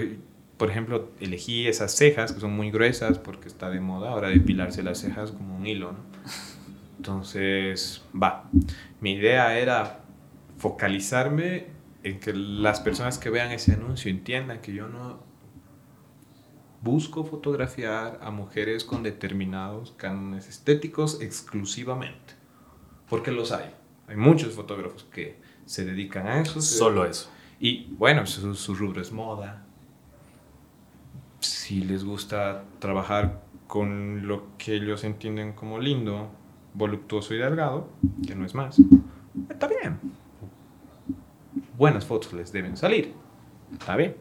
por 0.56 0.70
ejemplo 0.70 1.10
elegí 1.20 1.66
esas 1.66 1.94
cejas 1.94 2.32
que 2.32 2.40
son 2.40 2.54
muy 2.54 2.70
gruesas 2.70 3.18
porque 3.18 3.48
está 3.48 3.70
de 3.70 3.80
moda 3.80 4.10
ahora 4.10 4.28
depilarse 4.28 4.82
las 4.82 4.98
cejas 4.98 5.32
como 5.32 5.56
un 5.56 5.66
hilo. 5.66 5.94
Entonces, 6.98 8.02
va, 8.14 8.48
mi 9.00 9.12
idea 9.12 9.58
era 9.58 10.00
focalizarme 10.58 11.66
en 12.02 12.20
que 12.20 12.32
las 12.32 12.80
personas 12.80 13.18
que 13.18 13.30
vean 13.30 13.52
ese 13.52 13.72
anuncio 13.72 14.10
entiendan 14.10 14.60
que 14.60 14.72
yo 14.72 14.88
no 14.88 15.20
busco 16.82 17.24
fotografiar 17.24 18.18
a 18.22 18.30
mujeres 18.30 18.84
con 18.84 19.02
determinados 19.02 19.92
cánones 19.96 20.48
estéticos 20.48 21.20
exclusivamente, 21.20 22.34
porque 23.08 23.30
los 23.30 23.52
hay. 23.52 23.70
Hay 24.08 24.16
muchos 24.16 24.54
fotógrafos 24.54 25.04
que 25.04 25.38
se 25.64 25.84
dedican 25.84 26.26
a 26.26 26.40
eso. 26.40 26.60
Solo 26.60 27.06
eso. 27.06 27.30
y 27.60 27.86
bueno, 27.92 28.26
su, 28.26 28.54
su 28.54 28.74
rubro 28.74 29.00
es 29.00 29.12
moda. 29.12 29.64
Si 31.38 31.80
les 31.80 32.04
gusta 32.04 32.64
trabajar 32.78 33.42
con 33.68 34.26
lo 34.26 34.56
que 34.58 34.74
ellos 34.74 35.04
entienden 35.04 35.52
como 35.52 35.78
lindo, 35.78 36.30
voluptuoso 36.74 37.34
y 37.34 37.38
delgado, 37.38 37.88
que 38.26 38.34
no 38.34 38.44
es 38.44 38.54
más, 38.54 38.76
está 39.48 39.66
bien. 39.68 39.98
Buenas 41.82 42.04
fotos 42.04 42.32
les 42.32 42.52
deben 42.52 42.76
salir. 42.76 43.12
Está 43.72 43.96
bien. 43.96 44.14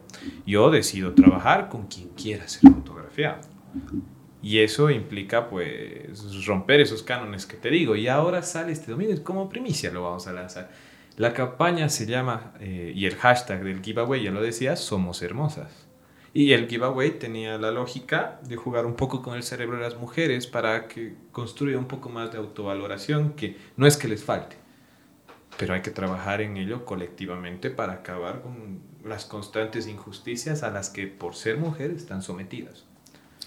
Yo 0.44 0.68
decido 0.68 1.14
trabajar 1.14 1.68
con 1.68 1.86
quien 1.86 2.08
quiera 2.08 2.48
ser 2.48 2.72
fotografiado. 2.72 3.38
Y 4.42 4.58
eso 4.58 4.90
implica, 4.90 5.48
pues, 5.48 6.44
romper 6.44 6.80
esos 6.80 7.04
cánones 7.04 7.46
que 7.46 7.56
te 7.56 7.70
digo. 7.70 7.94
Y 7.94 8.08
ahora 8.08 8.42
sale 8.42 8.72
este 8.72 8.90
domingo, 8.90 9.14
como 9.22 9.48
primicia 9.48 9.92
lo 9.92 10.02
vamos 10.02 10.26
a 10.26 10.32
lanzar. 10.32 10.72
La 11.16 11.32
campaña 11.34 11.88
se 11.88 12.06
llama, 12.06 12.52
eh, 12.58 12.92
y 12.96 13.06
el 13.06 13.14
hashtag 13.14 13.62
del 13.62 13.80
giveaway, 13.80 14.24
ya 14.24 14.32
lo 14.32 14.42
decía, 14.42 14.74
Somos 14.74 15.22
Hermosas. 15.22 15.86
Y 16.34 16.54
el 16.54 16.66
giveaway 16.66 17.16
tenía 17.20 17.58
la 17.58 17.70
lógica 17.70 18.40
de 18.42 18.56
jugar 18.56 18.86
un 18.86 18.96
poco 18.96 19.22
con 19.22 19.36
el 19.36 19.44
cerebro 19.44 19.76
de 19.76 19.84
las 19.84 19.96
mujeres 19.96 20.48
para 20.48 20.88
que 20.88 21.14
construya 21.30 21.78
un 21.78 21.86
poco 21.86 22.08
más 22.08 22.32
de 22.32 22.38
autovaloración, 22.38 23.34
que 23.34 23.56
no 23.76 23.86
es 23.86 23.96
que 23.96 24.08
les 24.08 24.24
falte, 24.24 24.56
pero 25.58 25.74
hay 25.74 25.82
que 25.82 25.90
trabajar 25.90 26.40
en 26.40 26.56
ello 26.56 26.84
colectivamente 26.84 27.70
para 27.70 27.94
acabar 27.94 28.42
con 28.42 28.80
las 29.04 29.24
constantes 29.24 29.86
injusticias 29.86 30.62
a 30.62 30.70
las 30.70 30.90
que 30.90 31.06
por 31.06 31.34
ser 31.34 31.58
mujeres 31.58 31.98
están 31.98 32.22
sometidas. 32.22 32.84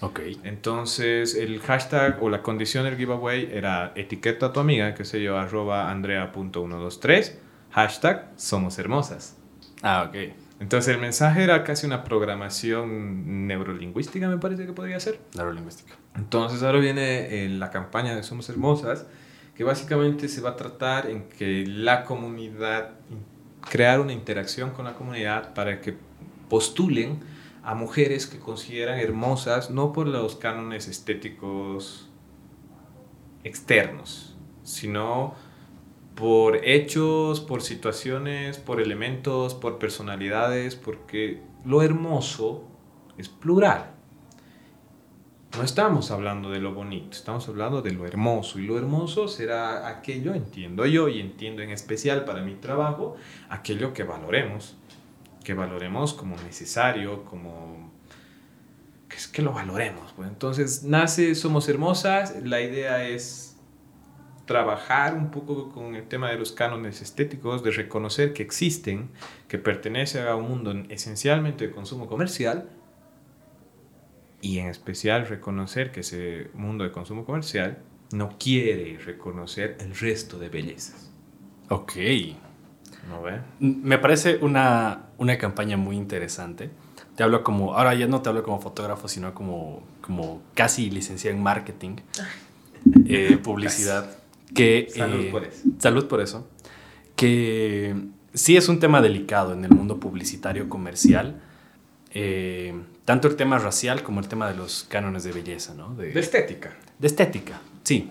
Ok. 0.00 0.20
Entonces 0.44 1.34
el 1.34 1.60
hashtag 1.60 2.22
o 2.22 2.28
la 2.28 2.42
condición 2.42 2.84
del 2.84 2.96
giveaway 2.96 3.48
era 3.52 3.92
etiqueta 3.94 4.46
a 4.46 4.52
tu 4.52 4.60
amiga, 4.60 4.94
que 4.94 5.04
se 5.04 5.22
yo, 5.22 5.38
arroba 5.38 5.90
andrea.123, 5.90 7.32
hashtag 7.70 8.30
somos 8.36 8.78
hermosas. 8.78 9.36
Ah, 9.82 10.06
ok. 10.08 10.34
Entonces 10.58 10.94
el 10.94 11.00
mensaje 11.00 11.42
era 11.44 11.64
casi 11.64 11.86
una 11.86 12.02
programación 12.02 13.46
neurolingüística, 13.46 14.28
me 14.28 14.38
parece 14.38 14.64
que 14.64 14.72
podría 14.72 14.98
ser. 15.00 15.20
Neurolingüística. 15.34 15.94
Entonces 16.14 16.62
ahora 16.62 16.78
viene 16.78 17.44
eh, 17.44 17.48
la 17.48 17.70
campaña 17.70 18.16
de 18.16 18.22
Somos 18.22 18.48
Hermosas, 18.48 19.06
que 19.56 19.64
básicamente 19.64 20.28
se 20.28 20.40
va 20.40 20.50
a 20.50 20.56
tratar 20.56 21.08
en 21.08 21.28
que 21.28 21.64
la 21.66 22.04
comunidad, 22.04 22.90
crear 23.68 24.00
una 24.00 24.12
interacción 24.12 24.70
con 24.70 24.84
la 24.84 24.94
comunidad 24.94 25.54
para 25.54 25.80
que 25.80 25.96
postulen 26.48 27.20
a 27.62 27.74
mujeres 27.74 28.26
que 28.26 28.38
consideran 28.38 28.98
hermosas 28.98 29.70
no 29.70 29.92
por 29.92 30.06
los 30.06 30.36
cánones 30.36 30.88
estéticos 30.88 32.08
externos, 33.44 34.36
sino 34.62 35.34
por 36.14 36.64
hechos, 36.64 37.40
por 37.40 37.62
situaciones, 37.62 38.58
por 38.58 38.80
elementos, 38.80 39.54
por 39.54 39.78
personalidades, 39.78 40.76
porque 40.76 41.42
lo 41.64 41.82
hermoso 41.82 42.64
es 43.18 43.28
plural. 43.28 43.95
No 45.54 45.62
estamos 45.62 46.10
hablando 46.10 46.50
de 46.50 46.60
lo 46.60 46.74
bonito, 46.74 47.16
estamos 47.16 47.48
hablando 47.48 47.80
de 47.80 47.92
lo 47.92 48.06
hermoso. 48.06 48.58
Y 48.58 48.66
lo 48.66 48.76
hermoso 48.76 49.26
será 49.26 49.88
aquello, 49.88 50.34
entiendo 50.34 50.84
yo, 50.84 51.08
y 51.08 51.20
entiendo 51.20 51.62
en 51.62 51.70
especial 51.70 52.24
para 52.26 52.42
mi 52.42 52.56
trabajo, 52.56 53.16
aquello 53.48 53.94
que 53.94 54.04
valoremos, 54.04 54.76
que 55.44 55.54
valoremos 55.54 56.12
como 56.12 56.36
necesario, 56.36 57.24
como 57.24 57.90
que 59.08 59.16
es 59.16 59.28
que 59.28 59.40
lo 59.40 59.52
valoremos. 59.52 60.12
Pues. 60.12 60.28
Entonces 60.28 60.82
nace 60.82 61.34
Somos 61.34 61.68
Hermosas, 61.70 62.34
la 62.42 62.60
idea 62.60 63.08
es 63.08 63.56
trabajar 64.44 65.14
un 65.14 65.30
poco 65.30 65.70
con 65.70 65.96
el 65.96 66.06
tema 66.06 66.30
de 66.30 66.36
los 66.36 66.52
cánones 66.52 67.00
estéticos, 67.00 67.62
de 67.62 67.70
reconocer 67.70 68.34
que 68.34 68.42
existen, 68.42 69.10
que 69.48 69.56
pertenecen 69.58 70.26
a 70.26 70.36
un 70.36 70.48
mundo 70.48 70.74
esencialmente 70.90 71.68
de 71.68 71.72
consumo 71.72 72.06
comercial 72.06 72.68
y 74.40 74.58
en 74.58 74.68
especial 74.68 75.26
reconocer 75.26 75.90
que 75.92 76.00
ese 76.00 76.50
mundo 76.54 76.84
de 76.84 76.92
consumo 76.92 77.24
comercial 77.24 77.78
no 78.12 78.36
quiere 78.38 78.98
reconocer 78.98 79.76
el 79.80 79.94
resto 79.96 80.38
de 80.38 80.48
bellezas. 80.48 81.10
Ok. 81.68 81.92
¿No 83.08 83.22
ve? 83.22 83.40
Me 83.60 83.98
parece 83.98 84.38
una, 84.40 85.06
una 85.18 85.38
campaña 85.38 85.76
muy 85.76 85.96
interesante. 85.96 86.70
Te 87.14 87.22
hablo 87.22 87.42
como, 87.42 87.74
ahora 87.74 87.94
ya 87.94 88.06
no 88.06 88.20
te 88.20 88.28
hablo 88.28 88.42
como 88.42 88.60
fotógrafo, 88.60 89.08
sino 89.08 89.34
como, 89.34 89.82
como 90.00 90.42
casi 90.54 90.90
licenciado 90.90 91.36
en 91.36 91.42
marketing, 91.42 91.96
eh, 93.06 93.38
publicidad. 93.42 94.18
Que, 94.54 94.88
salud 94.94 95.24
eh, 95.24 95.28
por 95.30 95.44
eso. 95.44 95.68
Salud 95.78 96.06
por 96.06 96.20
eso. 96.20 96.48
Que 97.16 97.96
sí 98.34 98.56
es 98.56 98.68
un 98.68 98.78
tema 98.80 99.00
delicado 99.00 99.52
en 99.52 99.64
el 99.64 99.70
mundo 99.70 99.98
publicitario 99.98 100.68
comercial. 100.68 101.40
Eh, 102.12 102.74
tanto 103.04 103.28
el 103.28 103.36
tema 103.36 103.58
racial 103.58 104.02
como 104.02 104.20
el 104.20 104.28
tema 104.28 104.48
de 104.48 104.54
los 104.56 104.84
cánones 104.84 105.24
de 105.24 105.32
belleza, 105.32 105.74
¿no? 105.74 105.94
De, 105.94 106.12
De 106.12 106.20
estética. 106.20 106.74
de 106.98 107.06
estética, 107.06 107.60
sí. 107.82 108.10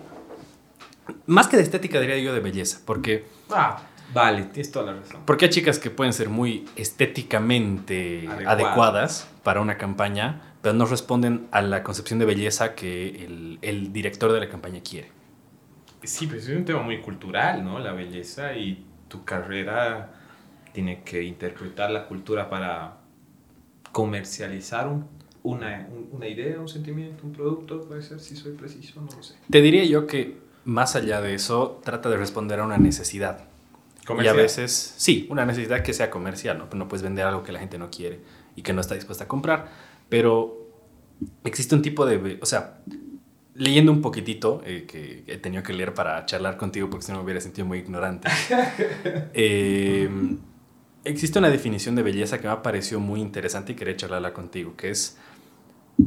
Más 1.26 1.48
que 1.48 1.56
de 1.56 1.62
estética 1.62 2.00
diría 2.00 2.18
yo 2.18 2.32
de 2.34 2.40
belleza, 2.40 2.80
porque, 2.84 3.24
Ah, 3.50 3.80
vale, 4.12 4.42
tienes 4.44 4.70
toda 4.72 4.92
la 4.92 5.00
razón. 5.00 5.22
porque 5.24 5.46
hay 5.46 5.50
chicas 5.50 5.78
que 5.78 5.90
pueden 5.90 6.12
ser 6.12 6.28
muy 6.28 6.66
estéticamente 6.76 8.26
Adecuadas. 8.28 8.48
adecuadas 8.48 9.28
para 9.42 9.60
una 9.60 9.76
campaña, 9.78 10.42
pero 10.62 10.74
no 10.74 10.86
responden 10.86 11.46
a 11.52 11.62
la 11.62 11.82
concepción 11.82 12.18
de 12.18 12.24
belleza 12.26 12.74
que 12.74 13.24
el, 13.24 13.58
el 13.62 13.92
director 13.92 14.32
de 14.32 14.40
la 14.40 14.48
campaña 14.48 14.80
quiere. 14.88 15.10
Sí, 16.02 16.26
pues 16.26 16.48
es 16.48 16.56
un 16.56 16.64
tema 16.64 16.82
muy 16.82 17.00
cultural, 17.00 17.64
¿no? 17.64 17.78
La 17.78 17.92
belleza 17.92 18.54
y 18.54 18.84
tu 19.08 19.24
carrera 19.24 20.12
tiene 20.72 21.02
que 21.02 21.22
interpretar 21.22 21.90
la 21.90 22.06
cultura 22.06 22.48
para 22.50 22.98
comercializar 23.96 24.86
un- 24.88 25.06
una, 25.42 25.88
un- 25.90 26.08
una 26.12 26.28
idea, 26.28 26.60
un 26.60 26.68
sentimiento, 26.68 27.24
un 27.24 27.32
producto, 27.32 27.80
puede 27.88 28.02
ser, 28.02 28.20
si 28.20 28.36
soy 28.36 28.52
preciso, 28.52 29.00
no 29.00 29.08
lo 29.16 29.22
sé. 29.22 29.36
Te 29.48 29.62
diría 29.62 29.84
yo 29.84 30.06
que 30.06 30.36
más 30.64 30.96
allá 30.96 31.22
de 31.22 31.32
eso, 31.32 31.80
trata 31.82 32.10
de 32.10 32.18
responder 32.18 32.60
a 32.60 32.64
una 32.64 32.76
necesidad. 32.76 33.44
Y 34.22 34.26
a 34.26 34.34
veces, 34.34 34.94
sí, 34.98 35.26
una 35.30 35.46
necesidad 35.46 35.82
que 35.82 35.94
sea 35.94 36.10
comercial, 36.10 36.58
¿no? 36.58 36.68
No 36.76 36.88
puedes 36.88 37.02
vender 37.02 37.24
algo 37.24 37.42
que 37.42 37.52
la 37.52 37.58
gente 37.58 37.78
no 37.78 37.88
quiere 37.90 38.20
y 38.54 38.60
que 38.62 38.74
no 38.74 38.82
está 38.82 38.94
dispuesta 38.96 39.24
a 39.24 39.28
comprar. 39.28 39.70
Pero 40.10 40.58
existe 41.44 41.74
un 41.74 41.80
tipo 41.80 42.04
de... 42.04 42.38
O 42.42 42.46
sea, 42.46 42.80
leyendo 43.54 43.92
un 43.92 44.02
poquitito, 44.02 44.60
eh, 44.66 44.84
que 44.86 45.24
he 45.26 45.38
tenido 45.38 45.62
que 45.62 45.72
leer 45.72 45.94
para 45.94 46.26
charlar 46.26 46.58
contigo 46.58 46.90
porque 46.90 47.06
si 47.06 47.12
no 47.12 47.18
me 47.18 47.24
hubiera 47.24 47.40
sentido 47.40 47.66
muy 47.66 47.78
ignorante. 47.78 48.28
eh, 49.32 50.08
existe 51.06 51.38
una 51.38 51.50
definición 51.50 51.94
de 51.94 52.02
belleza 52.02 52.38
que 52.38 52.48
me 52.48 52.56
pareció 52.56 53.00
muy 53.00 53.20
interesante 53.20 53.72
y 53.72 53.74
quería 53.74 53.96
charlarla 53.96 54.32
contigo, 54.32 54.74
que 54.76 54.90
es... 54.90 55.16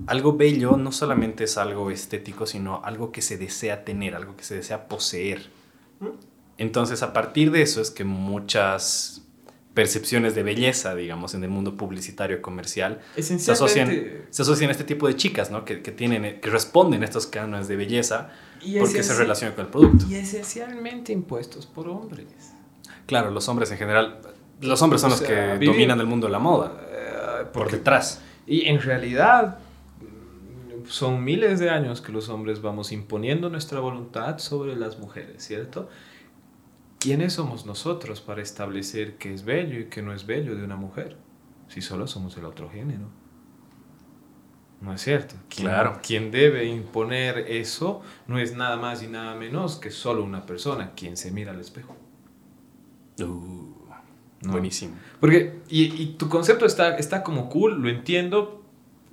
Algo 0.05 0.33
bello 0.37 0.77
no 0.77 0.91
solamente 0.91 1.45
es 1.45 1.57
algo 1.57 1.89
estético, 1.89 2.45
sino 2.45 2.81
algo 2.83 3.11
que 3.11 3.23
se 3.23 3.37
desea 3.37 3.83
tener, 3.83 4.13
algo 4.13 4.37
que 4.37 4.43
se 4.43 4.55
desea 4.55 4.87
poseer. 4.87 5.49
Entonces, 6.59 7.01
a 7.01 7.11
partir 7.11 7.49
de 7.49 7.63
eso 7.63 7.81
es 7.81 7.89
que 7.89 8.03
muchas 8.03 9.23
percepciones 9.73 10.35
de 10.35 10.43
belleza, 10.43 10.93
digamos, 10.93 11.33
en 11.33 11.43
el 11.43 11.49
mundo 11.49 11.75
publicitario 11.75 12.41
comercial, 12.41 12.99
se 13.17 13.51
asocian, 13.51 13.89
se 14.29 14.41
asocian 14.41 14.69
a 14.69 14.73
este 14.73 14.83
tipo 14.83 15.07
de 15.07 15.15
chicas, 15.15 15.49
¿no? 15.49 15.65
Que, 15.65 15.81
que 15.81 15.91
tienen, 15.91 16.39
que 16.39 16.49
responden 16.49 17.01
a 17.01 17.05
estos 17.05 17.25
cánones 17.25 17.67
de 17.67 17.75
belleza 17.75 18.29
y 18.61 18.77
porque 18.77 19.01
se 19.01 19.15
relacionan 19.15 19.55
con 19.55 19.65
el 19.65 19.71
producto. 19.71 20.05
Y 20.07 20.15
esencialmente 20.15 21.13
impuestos 21.13 21.65
por 21.65 21.87
hombres. 21.87 22.27
Claro, 23.05 23.31
los 23.31 23.47
hombres 23.47 23.71
en 23.71 23.77
general, 23.77 24.19
los 24.61 24.81
hombres 24.81 25.01
son 25.01 25.11
O 25.11 25.13
los 25.15 25.21
que 25.21 25.53
vivir- 25.57 25.69
dominan 25.71 25.99
el 25.99 26.05
mundo 26.07 26.27
de 26.27 26.31
la 26.33 26.39
moda, 26.39 26.73
Eh, 26.89 27.45
por 27.53 27.71
detrás. 27.71 28.21
Y 28.45 28.65
en 28.67 28.81
realidad 28.81 29.59
son 30.87 31.23
miles 31.23 31.59
de 31.59 31.69
años 31.69 32.01
que 32.01 32.11
los 32.11 32.29
hombres 32.29 32.61
vamos 32.61 32.91
imponiendo 32.91 33.49
nuestra 33.49 33.79
voluntad 33.79 34.39
sobre 34.39 34.75
las 34.75 34.97
mujeres, 34.99 35.43
¿cierto? 35.45 35.87
¿Quiénes 36.99 37.33
somos 37.33 37.65
nosotros 37.65 38.21
para 38.21 38.41
establecer 38.41 39.15
qué 39.17 39.33
es 39.33 39.45
bello 39.45 39.79
y 39.79 39.85
qué 39.85 40.01
no 40.01 40.13
es 40.13 40.25
bello 40.25 40.55
de 40.55 40.63
una 40.63 40.75
mujer? 40.75 41.15
Si 41.67 41.81
solo 41.81 42.07
somos 42.07 42.35
el 42.37 42.45
otro 42.45 42.69
género. 42.69 43.07
¿No 44.81 44.93
es 44.93 45.01
cierto? 45.01 45.35
Quien- 45.49 45.67
Claro. 45.67 45.99
Quien 46.01 46.31
debe 46.31 46.65
imponer 46.65 47.37
eso 47.49 48.01
no 48.27 48.39
es 48.39 48.55
nada 48.55 48.77
más 48.77 49.03
y 49.03 49.07
nada 49.07 49.35
menos 49.35 49.75
que 49.77 49.91
solo 49.91 50.23
una 50.23 50.45
persona, 50.45 50.91
quien 50.95 51.15
se 51.17 51.31
mira 51.31 51.51
al 51.51 51.59
espejo. 51.59 51.95
Uh, 53.21 53.58
No. 54.41 54.53
Buenísimo. 54.53 54.95
Porque, 55.19 55.59
y, 55.69 56.01
y 56.01 56.05
tu 56.17 56.29
concepto 56.29 56.65
está, 56.65 56.97
está 56.97 57.23
como 57.23 57.49
cool, 57.49 57.81
lo 57.81 57.89
entiendo, 57.89 58.63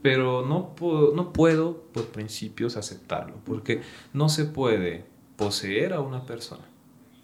pero 0.03 0.47
no 0.47 0.75
puedo, 0.77 1.15
no 1.15 1.33
puedo 1.33 1.83
por 1.93 2.07
principios 2.07 2.77
aceptarlo, 2.77 3.35
porque 3.45 3.83
no 4.12 4.29
se 4.29 4.45
puede 4.45 5.05
poseer 5.37 5.93
a 5.95 6.01
una 6.01 6.25
persona, 6.27 6.65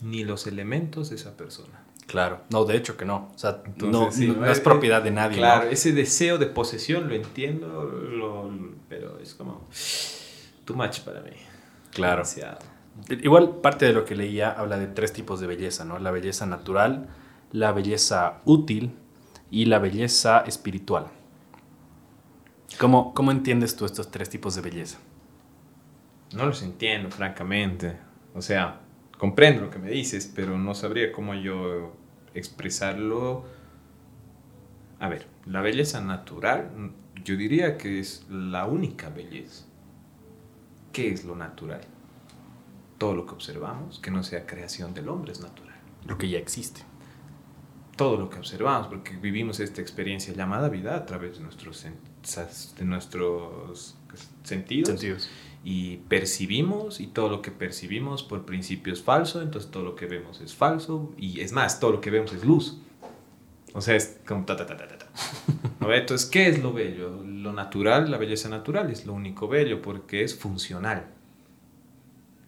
ni 0.03 0.25
los 0.25 0.47
elementos 0.49 1.11
de 1.11 1.17
esa 1.17 1.37
persona. 1.37 1.85
Claro. 2.09 2.41
No, 2.51 2.65
de 2.65 2.77
hecho 2.77 2.97
que 2.97 3.05
no. 3.05 3.31
O 3.35 3.39
sea, 3.39 3.63
Entonces, 3.65 3.89
no, 3.91 4.11
sí, 4.13 4.27
no- 4.27 4.41
no 4.41 4.47
eh, 4.47 4.53
es 4.53 4.61
propiedad 4.61 5.01
de 5.01 5.13
nadie. 5.13 5.39
Claro, 5.39 5.67
¿no? 5.67 5.71
ese 5.71 5.93
deseo 5.93 6.37
de 6.39 6.47
posesión 6.47 7.09
lo 7.09 7.15
entiendo, 7.15 7.85
lo- 7.85 8.51
pero 8.89 9.19
es 9.21 9.33
como 9.35 9.67
too 10.65 10.75
much 10.75 11.01
para 11.01 11.21
mí. 11.21 11.31
Claro. 11.93 12.17
Demasiado. 12.23 12.59
Igual 13.09 13.57
parte 13.63 13.87
de 13.87 13.93
lo 13.93 14.05
que 14.05 14.15
leía 14.17 14.51
habla 14.51 14.77
de 14.79 14.89
tres 14.89 15.13
tipos 15.13 15.41
de 15.41 15.47
belleza, 15.47 15.85
¿no? 15.85 15.99
La 16.01 16.11
belleza 16.11 16.45
natural, 16.45 17.09
la 17.53 17.73
belleza 17.73 18.41
útil 18.45 18.97
y 19.51 19.67
la 19.67 19.79
belleza 19.79 20.41
espiritual. 20.41 21.07
¿Cómo, 22.81 23.13
cómo 23.15 23.31
entiendes 23.31 23.77
tú 23.77 23.85
estos 23.85 24.11
tres 24.11 24.31
tipos 24.31 24.55
de 24.55 24.63
belleza? 24.63 24.99
No 26.35 26.47
los 26.47 26.63
entiendo, 26.63 27.11
francamente. 27.11 27.99
O 28.35 28.41
sea, 28.41 28.81
comprendo 29.19 29.61
lo 29.61 29.71
que 29.71 29.79
me 29.79 29.91
dices, 29.91 30.33
pero 30.35 30.59
no 30.59 30.75
sabría 30.75 31.13
cómo 31.13 31.35
yo 31.35 31.95
expresarlo. 32.35 33.45
A 34.99 35.09
ver, 35.09 35.27
la 35.45 35.61
belleza 35.61 36.01
natural, 36.01 36.93
yo 37.23 37.37
diría 37.37 37.77
que 37.77 38.01
es 38.01 38.27
la 38.31 38.67
única 38.67 39.11
belleza. 39.11 39.67
¿Qué 40.93 41.11
es 41.11 41.25
lo 41.25 41.37
natural? 41.37 41.83
Todo 42.97 43.15
lo 43.15 43.27
que 43.27 43.35
observamos, 43.35 43.99
que 43.99 44.11
no 44.11 44.23
sea 44.23 44.47
creación 44.47 44.95
del 44.95 45.09
hombre, 45.09 45.33
es 45.33 45.41
natural. 45.41 45.77
Lo 46.07 46.17
que 46.17 46.31
ya 46.31 46.39
existe. 46.39 46.83
Todo 47.97 48.17
lo 48.17 48.31
que 48.31 48.39
observamos, 48.39 48.89
porque 48.89 49.17
vivimos 49.17 49.61
esta 49.61 49.81
experiencia 49.81 50.33
llamada 50.35 50.69
vida 50.69 50.97
a 50.97 51.05
través 51.05 51.37
de 51.37 51.45
nuestros 51.45 51.85
de 51.85 52.85
nuestros 52.85 53.97
sentidos. 54.43 54.89
Sentidos. 54.89 55.29
Y 55.65 55.99
percibimos, 56.09 57.01
y 57.01 57.07
todo 57.07 57.29
lo 57.29 57.43
que 57.43 57.53
percibimos 57.53 58.23
por 58.23 58.45
principio 58.45 58.93
es 58.93 59.03
falso, 59.03 59.43
entonces 59.43 59.71
todo 59.71 59.85
lo 59.85 59.95
que 59.95 60.07
vemos 60.07 60.41
es 60.41 60.55
falso, 60.55 61.13
y 61.17 61.41
es 61.41 61.53
más, 61.53 61.79
todo 61.79 61.93
lo 61.93 62.01
que 62.01 62.11
vemos 62.11 62.33
es 62.33 62.45
luz. 62.45 62.79
O 63.75 63.81
sea, 63.81 63.97
es 63.97 64.19
como 64.27 64.45
ta, 64.45 64.57
ta, 64.57 64.67
ta, 64.67 64.77
ta, 64.77 64.87
ta. 64.87 65.07
¿No? 65.81 65.93
Entonces, 65.93 66.29
¿qué 66.29 66.49
es 66.49 66.63
lo 66.63 66.73
bello? 66.73 67.23
Lo 67.25 67.53
natural, 67.53 68.11
la 68.11 68.19
belleza 68.19 68.49
natural 68.49 68.91
es 68.91 69.07
lo 69.07 69.15
único 69.15 69.49
bello 69.49 69.81
porque 69.81 70.25
es 70.25 70.37
funcional. 70.37 71.07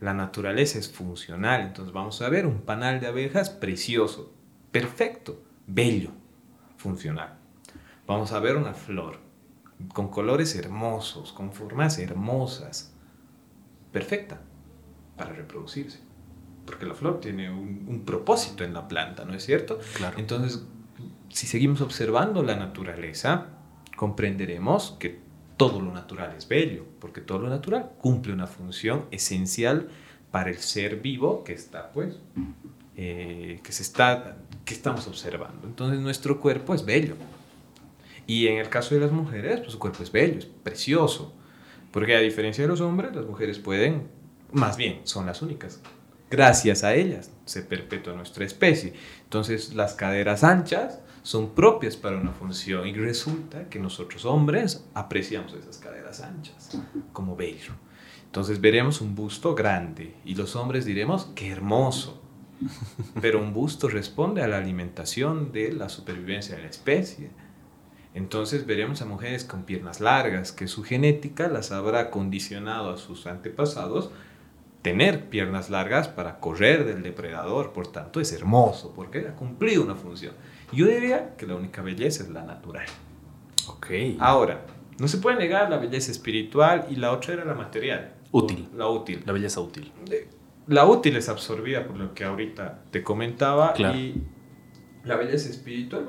La 0.00 0.12
naturaleza 0.12 0.78
es 0.78 0.90
funcional. 0.90 1.62
Entonces 1.62 1.94
vamos 1.94 2.20
a 2.20 2.28
ver 2.28 2.46
un 2.46 2.60
panal 2.60 3.00
de 3.00 3.06
abejas 3.06 3.48
precioso, 3.48 4.32
perfecto, 4.74 5.40
bello, 5.68 6.10
funcional. 6.78 7.38
Vamos 8.08 8.32
a 8.32 8.40
ver 8.40 8.56
una 8.56 8.74
flor 8.74 9.20
con 9.92 10.08
colores 10.08 10.56
hermosos, 10.56 11.32
con 11.32 11.52
formas 11.52 12.00
hermosas, 12.00 12.92
perfecta 13.92 14.40
para 15.16 15.32
reproducirse. 15.32 16.00
Porque 16.66 16.86
la 16.86 16.94
flor 16.94 17.20
tiene 17.20 17.52
un, 17.52 17.84
un 17.86 18.04
propósito 18.04 18.64
en 18.64 18.74
la 18.74 18.88
planta, 18.88 19.24
¿no 19.24 19.34
es 19.34 19.44
cierto? 19.44 19.78
Claro. 19.94 20.18
Entonces, 20.18 20.66
si 21.28 21.46
seguimos 21.46 21.80
observando 21.80 22.42
la 22.42 22.56
naturaleza, 22.56 23.46
comprenderemos 23.96 24.96
que 24.98 25.20
todo 25.56 25.80
lo 25.80 25.92
natural 25.92 26.34
es 26.36 26.48
bello, 26.48 26.84
porque 26.98 27.20
todo 27.20 27.38
lo 27.38 27.48
natural 27.48 27.92
cumple 27.98 28.32
una 28.32 28.48
función 28.48 29.06
esencial 29.12 29.88
para 30.32 30.50
el 30.50 30.58
ser 30.58 31.00
vivo 31.00 31.44
que 31.44 31.52
está, 31.52 31.92
pues, 31.92 32.18
eh, 32.96 33.60
que 33.62 33.72
se 33.72 33.82
está, 33.82 34.36
que 34.64 34.74
estamos 34.74 35.06
observando. 35.06 35.66
Entonces 35.66 36.00
nuestro 36.00 36.40
cuerpo 36.40 36.74
es 36.74 36.84
bello. 36.84 37.16
Y 38.26 38.46
en 38.46 38.58
el 38.58 38.68
caso 38.68 38.94
de 38.94 39.00
las 39.00 39.12
mujeres, 39.12 39.60
pues 39.60 39.72
su 39.72 39.78
cuerpo 39.78 40.02
es 40.02 40.10
bello, 40.10 40.38
es 40.38 40.46
precioso. 40.46 41.34
Porque 41.90 42.16
a 42.16 42.20
diferencia 42.20 42.64
de 42.64 42.68
los 42.68 42.80
hombres, 42.80 43.14
las 43.14 43.26
mujeres 43.26 43.58
pueden, 43.58 44.08
más 44.52 44.76
bien, 44.76 45.00
son 45.04 45.26
las 45.26 45.42
únicas. 45.42 45.80
Gracias 46.30 46.82
a 46.82 46.94
ellas 46.94 47.30
se 47.44 47.62
perpetúa 47.62 48.14
nuestra 48.14 48.44
especie. 48.44 48.94
Entonces 49.24 49.74
las 49.74 49.94
caderas 49.94 50.42
anchas 50.42 51.00
son 51.22 51.54
propias 51.54 51.96
para 51.96 52.18
una 52.18 52.32
función 52.32 52.86
y 52.86 52.94
resulta 52.94 53.68
que 53.68 53.78
nosotros 53.78 54.24
hombres 54.24 54.84
apreciamos 54.94 55.54
esas 55.54 55.78
caderas 55.78 56.20
anchas 56.20 56.78
como 57.12 57.36
bello. 57.36 57.72
Entonces 58.26 58.60
veremos 58.60 59.00
un 59.00 59.14
busto 59.14 59.54
grande 59.54 60.14
y 60.24 60.34
los 60.34 60.56
hombres 60.56 60.84
diremos, 60.84 61.28
qué 61.34 61.50
hermoso. 61.50 62.20
Pero 63.20 63.40
un 63.40 63.52
busto 63.52 63.88
responde 63.88 64.42
a 64.42 64.48
la 64.48 64.58
alimentación 64.58 65.52
de 65.52 65.72
la 65.72 65.88
supervivencia 65.88 66.56
de 66.56 66.62
la 66.62 66.68
especie. 66.68 67.30
Entonces 68.14 68.66
veremos 68.66 69.02
a 69.02 69.06
mujeres 69.06 69.44
con 69.44 69.64
piernas 69.64 70.00
largas, 70.00 70.52
que 70.52 70.68
su 70.68 70.84
genética 70.84 71.48
las 71.48 71.72
habrá 71.72 72.10
condicionado 72.10 72.90
a 72.90 72.96
sus 72.96 73.26
antepasados 73.26 74.10
tener 74.84 75.30
piernas 75.30 75.70
largas 75.70 76.08
para 76.08 76.40
correr 76.40 76.84
del 76.84 77.02
depredador. 77.02 77.72
Por 77.72 77.86
tanto, 77.88 78.20
es 78.20 78.32
hermoso 78.32 78.92
porque 78.94 79.26
ha 79.26 79.34
cumplido 79.34 79.82
una 79.82 79.94
función. 79.94 80.34
Yo 80.72 80.86
diría 80.86 81.34
que 81.36 81.46
la 81.46 81.56
única 81.56 81.80
belleza 81.80 82.22
es 82.22 82.28
la 82.28 82.44
natural. 82.44 82.86
Ok. 83.66 83.86
Ahora, 84.18 84.66
no 84.98 85.08
se 85.08 85.18
puede 85.18 85.38
negar 85.38 85.70
la 85.70 85.78
belleza 85.78 86.12
espiritual 86.12 86.86
y 86.90 86.96
la 86.96 87.12
otra 87.12 87.32
era 87.32 87.46
la 87.46 87.54
material. 87.54 88.12
Útil. 88.30 88.68
La 88.76 88.86
útil. 88.88 89.22
La 89.24 89.32
belleza 89.32 89.60
útil. 89.60 89.90
La 90.66 90.86
útil 90.86 91.16
es 91.16 91.28
absorbida 91.28 91.86
por 91.86 91.96
lo 91.96 92.14
que 92.14 92.24
ahorita 92.24 92.84
te 92.90 93.02
comentaba 93.02 93.72
Claro. 93.74 93.98
y 93.98 94.22
la 95.04 95.16
belleza 95.16 95.50
espiritual, 95.50 96.06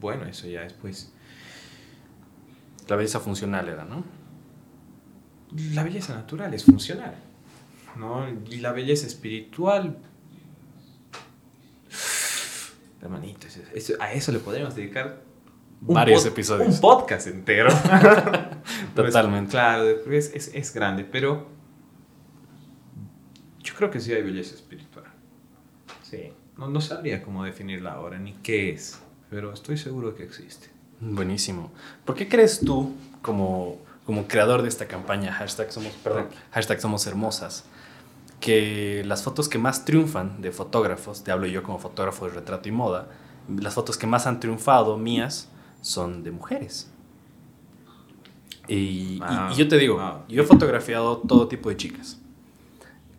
bueno, 0.00 0.24
eso 0.26 0.46
ya 0.48 0.62
es 0.62 0.72
pues... 0.74 1.12
La 2.88 2.94
belleza 2.96 3.18
funcional 3.18 3.68
era, 3.68 3.84
¿no? 3.84 4.04
La 5.74 5.82
belleza 5.82 6.14
natural 6.14 6.54
es 6.54 6.64
funcional, 6.64 7.14
¿no? 7.96 8.26
Y 8.48 8.58
la 8.58 8.70
belleza 8.72 9.06
espiritual... 9.08 9.98
Hermanito, 13.02 13.46
eso- 13.46 13.60
eso- 13.74 13.94
a 14.00 14.12
eso 14.12 14.32
le 14.32 14.38
podríamos 14.38 14.74
dedicar 14.74 15.22
Varios 15.80 16.24
episodios. 16.24 16.74
Un 16.76 16.80
podcast 16.80 17.26
entero. 17.26 17.68
Totalmente. 18.94 19.50
claro, 19.50 19.84
es, 20.10 20.32
es, 20.34 20.50
es 20.54 20.72
grande, 20.74 21.04
pero 21.04 21.48
yo 23.66 23.74
creo 23.74 23.90
que 23.90 24.00
sí 24.00 24.12
hay 24.12 24.22
belleza 24.22 24.54
espiritual. 24.54 25.04
Sí. 26.02 26.32
No, 26.56 26.68
no 26.68 26.80
sabría 26.80 27.22
cómo 27.22 27.44
definirla 27.44 27.92
ahora, 27.92 28.18
ni 28.18 28.32
qué 28.34 28.70
es, 28.70 28.98
pero 29.28 29.52
estoy 29.52 29.76
seguro 29.76 30.14
que 30.14 30.22
existe. 30.22 30.68
Buenísimo. 31.00 31.70
¿Por 32.04 32.14
qué 32.14 32.28
crees 32.28 32.60
tú, 32.60 32.94
como, 33.22 33.78
como 34.06 34.26
creador 34.26 34.62
de 34.62 34.68
esta 34.68 34.86
campaña, 34.86 35.32
hashtag 35.32 35.70
somos, 35.70 35.92
perdón, 36.02 36.28
hashtag 36.52 36.80
somos 36.80 37.06
hermosas, 37.06 37.64
que 38.40 39.02
las 39.04 39.22
fotos 39.22 39.48
que 39.48 39.58
más 39.58 39.84
triunfan 39.84 40.40
de 40.40 40.52
fotógrafos, 40.52 41.24
te 41.24 41.30
hablo 41.32 41.46
yo 41.46 41.62
como 41.62 41.78
fotógrafo 41.78 42.26
de 42.26 42.34
retrato 42.34 42.68
y 42.68 42.72
moda, 42.72 43.08
las 43.48 43.74
fotos 43.74 43.98
que 43.98 44.06
más 44.06 44.26
han 44.26 44.40
triunfado 44.40 44.96
mías 44.96 45.48
son 45.82 46.22
de 46.22 46.30
mujeres? 46.30 46.90
Y, 48.68 48.74
y- 49.16 49.18
Wow. 49.20 49.50
y 49.52 49.54
yo 49.56 49.68
te 49.68 49.76
digo, 49.78 49.94
Wow. 49.96 50.22
yo 50.28 50.42
he 50.42 50.46
fotografiado 50.46 51.18
todo 51.18 51.48
tipo 51.48 51.68
de 51.68 51.76
chicas. 51.76 52.18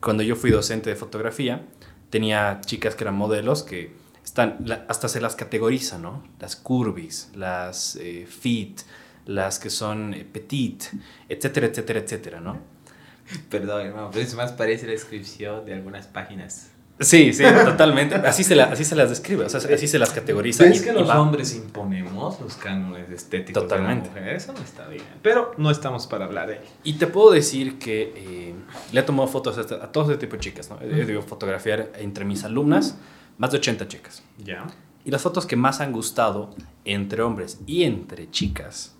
Cuando 0.01 0.23
yo 0.23 0.35
fui 0.35 0.51
docente 0.51 0.89
de 0.89 0.95
fotografía, 0.95 1.65
tenía 2.09 2.61
chicas 2.65 2.95
que 2.95 3.03
eran 3.03 3.15
modelos 3.15 3.63
que 3.63 3.95
están, 4.23 4.65
hasta 4.87 5.07
se 5.07 5.21
las 5.21 5.35
categoriza, 5.35 5.97
¿no? 5.97 6.23
Las 6.39 6.55
curvis, 6.55 7.31
las 7.35 7.95
eh, 7.95 8.27
fit, 8.27 8.81
las 9.25 9.59
que 9.59 9.69
son 9.69 10.13
eh, 10.13 10.25
petit, 10.25 10.83
etcétera, 11.29 11.67
etcétera, 11.67 11.99
etcétera, 11.99 12.39
¿no? 12.39 12.59
Perdón, 13.49 13.85
hermano, 13.85 14.09
pero 14.11 14.25
eso 14.25 14.37
más 14.37 14.51
parece 14.51 14.85
la 14.85 14.93
descripción 14.93 15.65
de 15.65 15.73
algunas 15.73 16.07
páginas. 16.07 16.71
Sí, 16.99 17.31
sí, 17.31 17.43
totalmente. 17.63 18.15
Así 18.15 18.43
se, 18.43 18.55
la- 18.55 18.65
así 18.71 18.83
se 18.83 18.95
las 18.95 19.09
describe, 19.09 19.45
o 19.45 19.49
sea, 19.49 19.59
así 19.73 19.87
se 19.87 19.99
las 19.99 20.09
categoriza. 20.11 20.63
¿Ves 20.63 20.81
y- 20.81 20.83
que 20.83 20.89
y 20.89 20.93
los 20.93 21.07
va. 21.07 21.21
hombres 21.21 21.53
imponemos 21.55 22.39
los 22.41 22.55
cánones 22.55 23.09
estéticos 23.11 23.63
Totalmente. 23.63 24.09
de 24.09 24.15
la 24.15 24.21
mujer? 24.21 24.35
Eso 24.35 24.53
no 24.53 24.59
está 24.59 24.87
bien. 24.87 25.03
Pero 25.21 25.51
no 25.57 25.69
estamos 25.69 26.07
para 26.07 26.25
hablar 26.25 26.47
de 26.47 26.55
ello. 26.55 26.65
Y 26.83 26.93
te 26.93 27.05
puedo 27.05 27.31
decir 27.31 27.77
que 27.77 28.13
eh, 28.15 28.55
le 28.91 28.99
he 28.99 29.03
tomado 29.03 29.27
fotos 29.27 29.57
a, 29.57 29.61
a 29.83 29.91
todo 29.91 30.09
ese 30.11 30.17
tipo 30.19 30.33
de 30.33 30.39
chicas, 30.39 30.69
¿no? 30.71 30.79
He 30.81 30.87
debido 30.87 31.21
fotografiar 31.21 31.91
entre 31.99 32.25
mis 32.25 32.43
alumnas 32.43 32.97
más 33.37 33.51
de 33.51 33.57
80 33.59 33.87
chicas. 33.87 34.23
Ya. 34.43 34.65
Y 35.05 35.11
las 35.11 35.21
fotos 35.21 35.45
que 35.45 35.55
más 35.55 35.79
han 35.81 35.91
gustado 35.91 36.55
entre 36.83 37.21
hombres 37.21 37.59
y 37.67 37.83
entre 37.83 38.29
chicas 38.31 38.95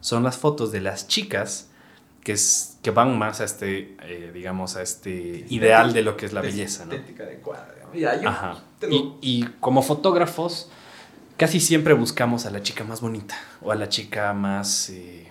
son 0.00 0.22
las 0.22 0.36
fotos 0.36 0.70
de 0.72 0.82
las 0.82 1.08
chicas 1.08 1.70
que, 2.22 2.32
es, 2.32 2.73
que 2.84 2.90
van 2.90 3.18
más 3.18 3.40
a 3.40 3.44
este, 3.44 3.96
eh, 4.02 4.30
digamos, 4.34 4.76
a 4.76 4.82
este 4.82 5.46
ideal 5.48 5.94
de 5.94 6.02
lo 6.02 6.18
que 6.18 6.26
es 6.26 6.34
la 6.34 6.42
belleza, 6.42 6.84
¿no? 6.84 6.92
Adecuada. 6.92 7.74
Ya, 7.94 8.20
yo 8.20 8.28
Ajá. 8.28 8.62
te 8.78 8.88
lo- 8.88 8.94
Y, 8.94 9.14
y 9.22 9.42
como 9.58 9.80
fotógrafos, 9.82 10.68
casi 11.38 11.60
siempre 11.60 11.94
buscamos 11.94 12.44
a 12.44 12.50
la 12.50 12.60
chica 12.62 12.84
más 12.84 13.00
bonita 13.00 13.36
o 13.62 13.72
a 13.72 13.74
la 13.74 13.88
chica 13.88 14.34
más... 14.34 14.90
eh, 14.90 15.28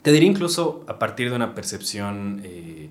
te 0.00 0.10
diría 0.10 0.30
incluso 0.30 0.84
a 0.88 0.98
partir 0.98 1.28
de 1.28 1.36
una 1.36 1.54
percepción 1.54 2.40
eh, 2.44 2.88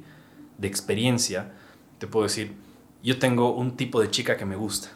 de 0.59 0.67
experiencia, 0.67 1.51
te 1.97 2.05
puedo 2.05 2.25
decir, 2.25 2.53
yo 3.01 3.17
tengo 3.17 3.55
un 3.55 3.75
tipo 3.75 3.99
de 4.01 4.11
chica 4.11 4.37
que 4.37 4.45
me 4.45 4.55
gusta. 4.55 4.89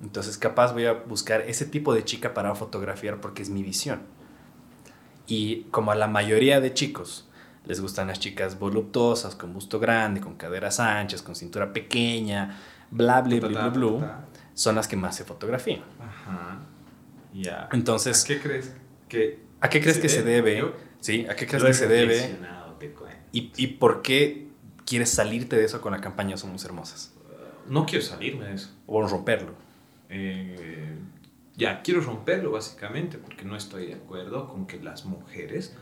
Entonces 0.00 0.38
capaz 0.38 0.72
voy 0.72 0.86
a 0.86 0.94
buscar 0.94 1.42
ese 1.42 1.66
tipo 1.66 1.92
de 1.92 2.02
chica 2.04 2.32
para 2.32 2.54
fotografiar 2.54 3.20
porque 3.20 3.42
es 3.42 3.50
mi 3.50 3.62
visión. 3.62 4.00
Y 5.26 5.62
como 5.70 5.90
a 5.90 5.94
la 5.96 6.06
mayoría 6.06 6.60
de 6.62 6.72
chicos 6.72 7.25
les 7.66 7.80
gustan 7.80 8.06
las 8.08 8.18
chicas 8.20 8.58
voluptuosas, 8.58 9.34
con 9.34 9.52
busto 9.52 9.78
grande, 9.80 10.20
con 10.20 10.36
caderas 10.36 10.80
anchas, 10.80 11.22
con 11.22 11.34
cintura 11.34 11.72
pequeña, 11.72 12.58
bla, 12.90 13.20
bla, 13.22 13.38
bla, 13.40 13.48
bla, 13.48 13.68
bla, 13.68 14.24
son 14.54 14.74
las 14.76 14.88
que 14.88 14.96
más 14.96 15.16
se 15.16 15.24
fotografían. 15.24 15.80
Ajá. 16.00 16.60
Ya. 17.34 17.68
Entonces, 17.72 18.24
¿A 18.24 18.26
qué 18.26 18.40
crees 18.40 18.72
que 19.08 19.40
¿a 19.60 19.68
qué 19.68 19.80
crees 19.80 19.96
se 19.96 20.02
que 20.02 20.08
se 20.08 20.22
debe? 20.22 20.58
Yo- 20.58 20.72
¿Sí? 21.00 21.26
¿A 21.28 21.36
qué 21.36 21.46
crees 21.46 21.62
que 21.64 21.74
se 21.74 21.86
debe? 21.88 22.38
te. 22.78 22.94
¿Y, 23.32 23.52
¿Y 23.56 23.66
por 23.68 24.02
qué 24.02 24.48
quieres 24.86 25.10
salirte 25.10 25.56
de 25.56 25.64
eso 25.64 25.80
con 25.80 25.92
la 25.92 26.00
campaña 26.00 26.36
Somos 26.36 26.64
Hermosas? 26.64 27.12
No 27.68 27.84
quiero 27.84 28.04
salirme 28.04 28.46
de 28.46 28.54
eso. 28.54 28.70
O 28.86 29.06
romperlo. 29.06 29.52
Eh, 30.08 30.96
ya, 31.56 31.82
quiero 31.82 32.00
romperlo 32.00 32.52
básicamente 32.52 33.18
porque 33.18 33.44
no 33.44 33.56
estoy 33.56 33.86
de 33.86 33.94
acuerdo 33.94 34.48
con 34.48 34.66
que 34.66 34.80
las 34.80 35.04
mujeres 35.04 35.76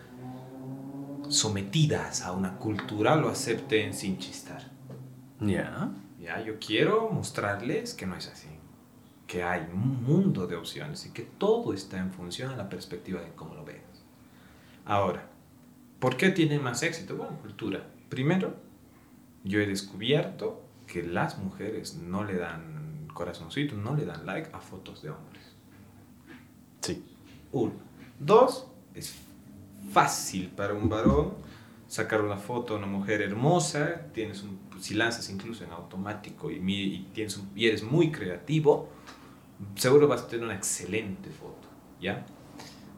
sometidas 1.29 2.23
a 2.23 2.33
una 2.33 2.59
cultura 2.59 3.17
lo 3.17 3.29
acepten 3.29 3.95
sin 3.95 4.19
chistar. 4.19 4.71
Ya. 5.41 5.91
Ya, 6.21 6.41
yo 6.41 6.59
quiero 6.59 7.11
mostrarles 7.11 7.93
que 7.93 8.07
no 8.07 8.17
es 8.17 8.29
así, 8.29 8.49
que 9.27 9.43
hay 9.43 9.67
un 9.71 10.03
mundo 10.05 10.47
de 10.47 10.57
opciones 10.57 11.05
y 11.05 11.11
que 11.11 11.23
todo 11.23 11.75
está 11.75 11.99
en 11.99 12.13
función 12.13 12.51
a 12.51 12.57
la 12.57 12.71
perspectiva 12.71 13.21
de 13.21 13.33
cómo 13.35 13.55
lo 13.55 13.65
veas. 13.65 13.83
Ahora, 14.87 15.29
¿por 15.99 16.17
qué 16.17 16.31
tienen 16.31 16.63
más 16.63 16.83
éxito? 16.83 17.17
Bueno, 17.17 17.37
cultura. 17.43 17.87
Primero, 18.09 18.57
yo 19.43 19.61
he 19.61 19.67
descubierto 19.67 20.63
que 20.87 21.03
las 21.03 21.39
mujeres 21.39 21.97
no 21.97 22.25
le 22.25 22.37
dan 22.37 23.09
corazoncito, 23.13 23.77
no 23.77 23.95
le 23.95 24.07
dan 24.07 24.25
like 24.25 24.49
a 24.53 24.61
fotos 24.61 25.03
de 25.03 25.11
hombres. 25.11 25.45
Sí. 26.81 27.05
Uno. 27.53 27.73
Dos, 28.19 28.67
es 28.95 29.15
fácil 29.91 30.49
para 30.51 30.75
un 30.75 30.89
varón 30.89 31.35
sacar 31.87 32.23
una 32.23 32.37
foto 32.37 32.75
de 32.75 32.81
una 32.81 32.89
mujer 32.89 33.23
hermosa, 33.23 34.07
tienes 34.13 34.43
un, 34.43 34.59
si 34.81 34.95
lanzas 34.95 35.29
incluso 35.31 35.65
en 35.65 35.71
automático 35.71 36.51
y, 36.51 36.57
y, 36.57 37.09
tienes 37.13 37.41
y 37.55 37.69
eres 37.69 37.83
muy 37.83 38.11
creativo, 38.11 38.89
seguro 39.77 40.09
vas 40.09 40.23
a 40.23 40.29
tener 40.29 40.45
una 40.45 40.55
excelente 40.55 41.31
foto, 41.31 41.69
¿ya? 42.01 42.27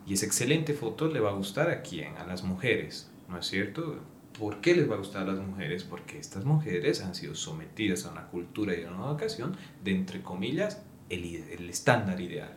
Y 0.07 0.15
esa 0.15 0.27
excelente 0.27 0.73
foto 0.73 1.09
le 1.09 1.21
va 1.21 1.31
a 1.31 1.35
gustar 1.35 1.69
a 1.69 1.83
quién? 1.83 2.17
A 2.17 2.27
las 2.27 2.45
mujeres, 2.45 3.11
¿no 3.29 3.39
es 3.39 3.47
cierto? 3.47 4.01
¿Por 4.39 4.61
qué 4.61 4.75
les 4.75 4.89
va 4.89 4.95
a 4.95 4.99
gustar 4.99 5.29
a 5.29 5.33
las 5.33 5.45
mujeres? 5.45 5.83
Porque 5.83 6.19
estas 6.19 6.45
mujeres 6.45 7.03
han 7.03 7.15
sido 7.15 7.35
sometidas 7.35 8.07
a 8.07 8.13
una 8.13 8.29
cultura 8.29 8.75
y 8.75 8.85
a 8.85 8.91
una 8.91 9.07
educación 9.07 9.57
de, 9.83 9.93
entre 9.93 10.23
comillas, 10.23 10.83
el, 11.09 11.25
el 11.35 11.69
estándar 11.69 12.21
ideal. 12.21 12.57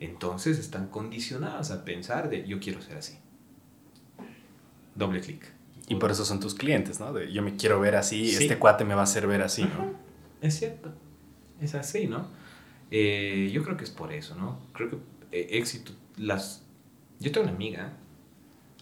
Entonces 0.00 0.58
están 0.58 0.88
condicionadas 0.88 1.72
a 1.72 1.84
pensar 1.84 2.30
de 2.30 2.46
yo 2.46 2.60
quiero 2.60 2.80
ser 2.80 2.98
así. 2.98 3.18
Doble 4.98 5.20
clic. 5.20 5.42
Y 5.86 5.94
por 5.94 6.10
eso 6.10 6.24
son 6.24 6.40
tus 6.40 6.54
clientes, 6.54 7.00
¿no? 7.00 7.12
De 7.12 7.32
yo 7.32 7.40
me 7.42 7.56
quiero 7.56 7.80
ver 7.80 7.94
así, 7.96 8.28
este 8.30 8.58
cuate 8.58 8.84
me 8.84 8.94
va 8.94 9.00
a 9.00 9.04
hacer 9.04 9.26
ver 9.26 9.42
así, 9.42 9.62
¿no? 9.62 9.94
Es 10.42 10.58
cierto. 10.58 10.92
Es 11.60 11.74
así, 11.74 12.06
¿no? 12.06 12.26
Eh, 12.90 13.50
yo 13.52 13.62
creo 13.64 13.76
que 13.76 13.84
es 13.84 13.90
por 13.90 14.12
eso, 14.12 14.34
¿no? 14.34 14.58
Creo 14.72 14.90
que 14.90 14.96
eh, 15.32 15.48
éxito, 15.52 15.92
las 16.16 16.64
yo 17.20 17.32
tengo 17.32 17.46
una 17.46 17.54
amiga 17.54 17.92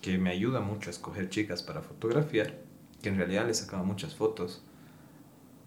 que 0.00 0.18
me 0.18 0.30
ayuda 0.30 0.60
mucho 0.60 0.90
a 0.90 0.92
escoger 0.92 1.28
chicas 1.28 1.62
para 1.62 1.82
fotografiar, 1.82 2.54
que 3.02 3.08
en 3.08 3.16
realidad 3.16 3.46
le 3.46 3.54
sacaba 3.54 3.82
muchas 3.82 4.14
fotos 4.14 4.62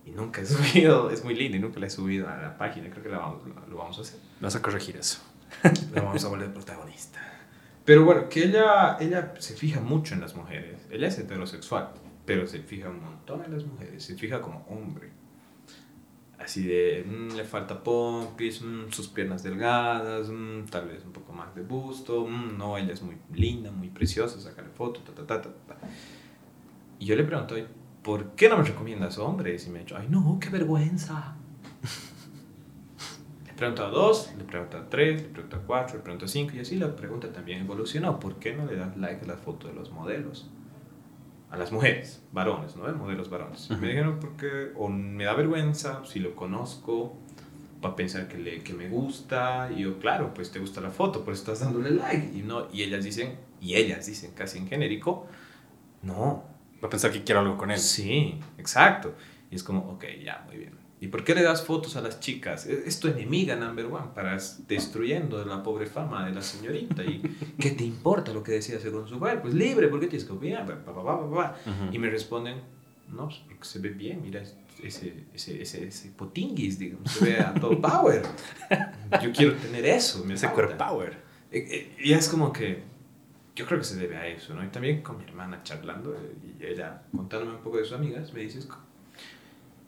y 0.05 0.11
nunca 0.11 0.41
he 0.41 0.45
subido, 0.47 1.11
es 1.11 1.23
muy 1.23 1.35
linda 1.35 1.57
y 1.57 1.59
nunca 1.61 1.79
la 1.79 1.87
he 1.87 1.89
subido 1.89 2.27
a 2.27 2.37
la 2.37 2.57
página, 2.57 2.89
creo 2.89 3.03
que 3.03 3.09
lo 3.09 3.77
vamos 3.77 3.97
a 3.97 4.01
hacer. 4.01 4.19
Vas 4.41 4.55
a 4.55 4.61
corregir 4.61 4.97
eso. 4.97 5.19
La 5.93 6.01
vamos 6.01 6.23
a 6.23 6.27
volver 6.27 6.53
protagonista. 6.53 7.19
Pero 7.89 8.05
bueno, 8.05 8.29
que 8.29 8.43
ella, 8.43 8.97
ella 8.99 9.33
se 9.39 9.55
fija 9.55 9.79
mucho 9.79 10.13
en 10.13 10.21
las 10.21 10.35
mujeres. 10.35 10.85
Ella 10.91 11.07
es 11.07 11.17
heterosexual, 11.17 11.89
pero 12.23 12.45
se 12.45 12.59
fija 12.59 12.87
un 12.87 13.01
montón 13.01 13.43
en 13.43 13.51
las 13.51 13.65
mujeres. 13.65 14.03
Se 14.03 14.13
fija 14.13 14.41
como 14.41 14.63
hombre 14.69 15.09
así 16.37 16.61
de 16.65 17.03
mm, 17.03 17.35
le 17.35 17.43
falta 17.45 17.83
pompis, 17.83 18.61
mm, 18.61 18.91
sus 18.91 19.07
piernas 19.07 19.41
delgadas, 19.41 20.29
mm, 20.29 20.65
tal 20.69 20.87
vez 20.87 21.03
un 21.03 21.13
poco 21.13 21.33
más 21.33 21.55
de 21.55 21.63
busto, 21.63 22.27
no, 22.29 22.77
ella 22.77 22.93
es 22.93 23.01
muy 23.01 23.17
linda, 23.33 23.71
muy 23.71 23.89
preciosa, 23.89 24.39
sacarle 24.39 24.69
foto, 24.69 24.99
ta, 25.01 25.11
ta, 25.11 25.25
ta, 25.25 25.41
ta, 25.41 25.77
Y 26.99 27.07
yo 27.07 27.15
le 27.15 27.23
pregunto, 27.23 27.55
¿por 28.03 28.35
qué 28.35 28.49
no 28.49 28.57
me 28.59 28.65
recomiendas 28.65 29.17
hombres? 29.17 29.65
Y 29.65 29.71
me 29.71 29.79
ha 29.79 29.81
dicho, 29.81 29.97
ay 29.97 30.05
no, 30.11 30.37
qué 30.39 30.49
vergüenza. 30.49 31.38
Le 33.59 33.73
pregunto 33.73 33.85
a 33.85 33.89
dos, 33.89 34.33
le 34.37 34.43
pregunto 34.45 34.77
a 34.77 34.89
tres, 34.89 35.21
le 35.21 35.27
pregunto 35.29 35.57
a 35.57 35.59
cuatro, 35.59 35.97
le 35.97 36.03
pregunto 36.03 36.25
a 36.25 36.27
cinco, 36.29 36.55
y 36.55 36.59
así 36.59 36.77
la 36.77 36.95
pregunta 36.95 37.31
también 37.33 37.61
evolucionó, 37.61 38.19
¿por 38.19 38.35
qué 38.35 38.53
no 38.53 38.65
le 38.65 38.77
das 38.77 38.95
like 38.95 39.25
a 39.25 39.27
la 39.27 39.37
foto 39.37 39.67
de 39.67 39.73
los 39.73 39.91
modelos? 39.91 40.49
a 41.51 41.57
las 41.57 41.71
mujeres, 41.71 42.21
varones, 42.31 42.75
¿no? 42.75 42.87
Modelos 42.93 43.29
varones. 43.29 43.69
Me 43.71 43.87
dijeron 43.87 44.19
porque 44.19 44.71
o 44.75 44.87
me 44.87 45.23
da 45.23 45.33
vergüenza 45.33 46.05
si 46.05 46.19
lo 46.19 46.35
conozco 46.35 47.15
para 47.81 47.95
pensar 47.95 48.27
que, 48.27 48.37
le, 48.37 48.61
que 48.61 48.73
me 48.73 48.87
gusta 48.87 49.71
y 49.75 49.81
yo, 49.81 49.99
claro, 49.99 50.33
pues 50.33 50.51
te 50.51 50.59
gusta 50.59 50.79
la 50.79 50.91
foto, 50.91 51.23
pues 51.25 51.39
estás 51.39 51.61
dándole 51.61 51.91
like 51.91 52.37
y 52.37 52.43
no 52.43 52.67
y 52.71 52.83
ellas 52.83 53.03
dicen 53.03 53.37
y 53.59 53.75
ellas 53.75 54.05
dicen 54.05 54.31
casi 54.35 54.59
en 54.59 54.67
genérico, 54.67 55.27
no, 56.03 56.43
va 56.83 56.87
a 56.87 56.89
pensar 56.89 57.11
que 57.11 57.23
quiero 57.23 57.41
algo 57.41 57.57
con 57.57 57.71
él. 57.71 57.79
Sí, 57.79 58.39
exacto. 58.57 59.15
Y 59.49 59.55
es 59.55 59.63
como, 59.63 59.79
ok, 59.91 60.05
ya, 60.23 60.43
muy 60.45 60.57
bien. 60.57 60.88
¿Y 61.01 61.07
por 61.07 61.23
qué 61.23 61.33
le 61.33 61.43
das 61.43 61.63
fotos 61.63 61.95
a 61.95 62.01
las 62.01 62.19
chicas? 62.19 62.65
E, 62.65 62.83
es 62.85 62.99
tu 62.99 63.07
enemiga 63.07 63.55
number 63.55 63.85
one 63.85 64.07
para 64.13 64.37
destruyendo 64.67 65.43
la 65.45 65.63
pobre 65.63 65.85
fama 65.85 66.25
de 66.25 66.33
la 66.33 66.41
señorita. 66.41 67.03
¿Y 67.03 67.21
qué 67.59 67.71
te 67.71 67.85
importa 67.85 68.33
lo 68.33 68.43
que 68.43 68.53
decía 68.53 68.79
según 68.79 69.07
su 69.07 69.17
cuerpo? 69.17 69.43
Pues 69.43 69.53
libre, 69.53 69.87
¿por 69.87 69.99
qué 69.99 70.07
tienes 70.07 70.27
que 70.27 70.33
opinar? 70.33 70.83
Y 71.91 71.99
me 71.99 72.09
responden, 72.09 72.61
no, 73.07 73.29
pues 73.57 73.69
se 73.69 73.79
ve 73.79 73.89
bien, 73.89 74.21
mira 74.21 74.41
ese, 74.83 75.25
ese, 75.33 75.61
ese, 75.61 75.87
ese 75.87 76.09
potinguis, 76.11 76.77
digamos, 76.77 77.11
se 77.11 77.25
ve 77.25 77.39
a 77.39 77.53
todo 77.53 77.79
power. 77.79 78.23
Yo 79.21 79.31
quiero 79.31 79.53
tener 79.55 79.85
eso, 79.85 80.23
me 80.25 80.33
ese 80.33 80.49
core 80.51 80.75
power. 80.75 81.17
E, 81.51 81.57
e, 81.57 82.07
y 82.07 82.13
es 82.13 82.27
como 82.27 82.51
que 82.51 82.83
yo 83.55 83.65
creo 83.65 83.79
que 83.79 83.85
se 83.85 83.97
debe 83.97 84.15
a 84.15 84.27
eso, 84.27 84.53
¿no? 84.53 84.63
Y 84.63 84.67
también 84.67 85.01
con 85.01 85.17
mi 85.17 85.23
hermana 85.23 85.63
charlando, 85.63 86.15
y 86.43 86.65
ella 86.65 87.03
contándome 87.15 87.57
un 87.57 87.61
poco 87.61 87.77
de 87.77 87.83
sus 87.83 87.93
amigas, 87.93 88.31
me 88.33 88.41
dices, 88.41 88.67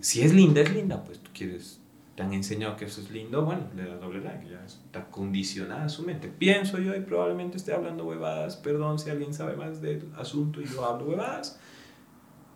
si 0.01 0.21
es 0.23 0.33
linda, 0.33 0.61
es 0.61 0.73
linda, 0.73 1.03
pues 1.03 1.19
tú 1.19 1.29
quieres, 1.33 1.79
te 2.15 2.23
han 2.23 2.33
enseñado 2.33 2.75
que 2.75 2.85
eso 2.85 3.01
es 3.01 3.11
lindo, 3.11 3.45
bueno, 3.45 3.67
le 3.75 3.85
das 3.85 4.01
doble 4.01 4.21
like, 4.21 4.49
ya 4.49 4.65
está 4.65 5.05
condicionada 5.09 5.87
su 5.89 6.03
mente. 6.03 6.27
Pienso 6.27 6.79
yo 6.79 6.95
y 6.95 7.01
probablemente 7.01 7.57
esté 7.57 7.73
hablando 7.73 8.05
huevadas, 8.05 8.57
perdón 8.57 8.99
si 8.99 9.09
alguien 9.09 9.33
sabe 9.33 9.55
más 9.55 9.81
del 9.81 10.11
asunto 10.17 10.59
y 10.59 10.65
yo 10.65 10.83
hablo 10.85 11.05
huevadas, 11.05 11.59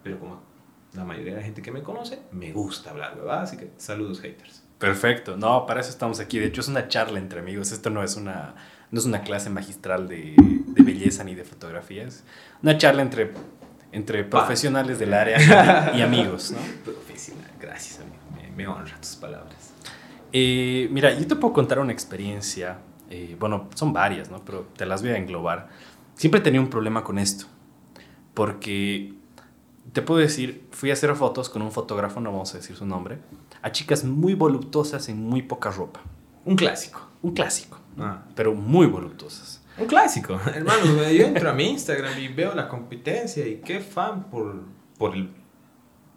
pero 0.04 0.20
como 0.20 0.42
la 0.94 1.04
mayoría 1.06 1.34
de 1.34 1.40
la 1.40 1.46
gente 1.46 1.62
que 1.62 1.72
me 1.72 1.84
conoce, 1.84 2.20
me 2.32 2.52
gusta 2.52 2.90
hablar 2.90 3.16
huevadas, 3.18 3.50
así 3.50 3.58
que 3.58 3.72
saludos 3.78 4.22
haters. 4.22 4.64
Perfecto, 4.80 5.38
no, 5.38 5.66
para 5.66 5.82
eso 5.82 5.90
estamos 5.90 6.20
aquí, 6.20 6.40
de 6.40 6.48
hecho 6.48 6.62
es 6.62 6.68
una 6.68 6.88
charla 6.88 7.20
entre 7.20 7.40
amigos, 7.40 7.72
esto 7.72 7.90
no 7.90 8.04
es 8.04 8.16
una, 8.18 8.56
no 8.92 9.00
es 9.00 9.06
una 9.06 9.22
clase 9.22 9.50
magistral 9.50 10.08
de, 10.08 10.36
de 10.38 10.84
belleza 10.84 11.24
ni 11.24 11.36
de 11.36 11.44
fotografías, 11.44 12.24
una 12.62 12.78
charla 12.78 13.02
entre 13.02 13.32
entre 13.96 14.26
profesionales 14.26 15.00
del 15.00 15.14
área 15.14 15.94
y 15.96 16.02
amigos, 16.02 16.52
¿no? 16.52 16.58
Profesional, 16.84 17.50
gracias 17.60 18.02
amigo, 18.02 18.18
me, 18.36 18.52
me 18.52 18.68
honra 18.68 19.00
tus 19.00 19.16
palabras. 19.16 19.72
Eh, 20.34 20.90
mira, 20.92 21.14
yo 21.18 21.26
te 21.26 21.36
puedo 21.38 21.54
contar 21.54 21.80
una 21.80 21.94
experiencia, 21.94 22.80
eh, 23.10 23.38
bueno, 23.40 23.70
son 23.74 23.94
varias, 23.94 24.30
¿no? 24.30 24.44
Pero 24.44 24.68
te 24.76 24.86
las 24.86 25.02
voy 25.02 25.12
a 25.12 25.18
englobar. 25.18 25.70
Siempre 26.16 26.42
tenido 26.42 26.62
un 26.62 26.70
problema 26.70 27.06
con 27.06 27.18
esto, 27.18 27.46
porque 28.34 29.14
te 29.94 30.02
puedo 30.02 30.20
decir, 30.20 30.68
fui 30.72 30.90
a 30.90 30.94
hacer 30.94 31.16
fotos 31.16 31.48
con 31.48 31.62
un 31.62 31.72
fotógrafo, 31.72 32.20
no 32.20 32.34
vamos 32.34 32.54
a 32.54 32.58
decir 32.58 32.76
su 32.76 32.86
nombre, 32.86 33.20
a 33.62 33.72
chicas 33.72 34.04
muy 34.04 34.34
voluptuosas 34.34 35.08
en 35.08 35.24
muy 35.24 35.42
poca 35.42 35.72
ropa. 35.72 36.02
Un 36.44 36.58
clásico. 36.58 37.00
Un 37.22 37.34
clásico, 37.34 37.80
ah. 37.98 38.24
pero 38.36 38.54
muy 38.54 38.88
voluptuosas. 38.88 39.62
Un 39.78 39.88
clásico. 39.88 40.40
Hermano, 40.54 40.86
yo 41.12 41.26
entro 41.26 41.50
a 41.50 41.54
mi 41.54 41.70
Instagram 41.70 42.18
y 42.20 42.30
veo 42.30 42.56
la 42.56 42.68
competencia 42.68 43.46
y 43.46 43.58
qué 43.58 43.82
fan 43.82 44.30
por, 44.30 44.64
por, 44.98 45.16
el, 45.16 45.30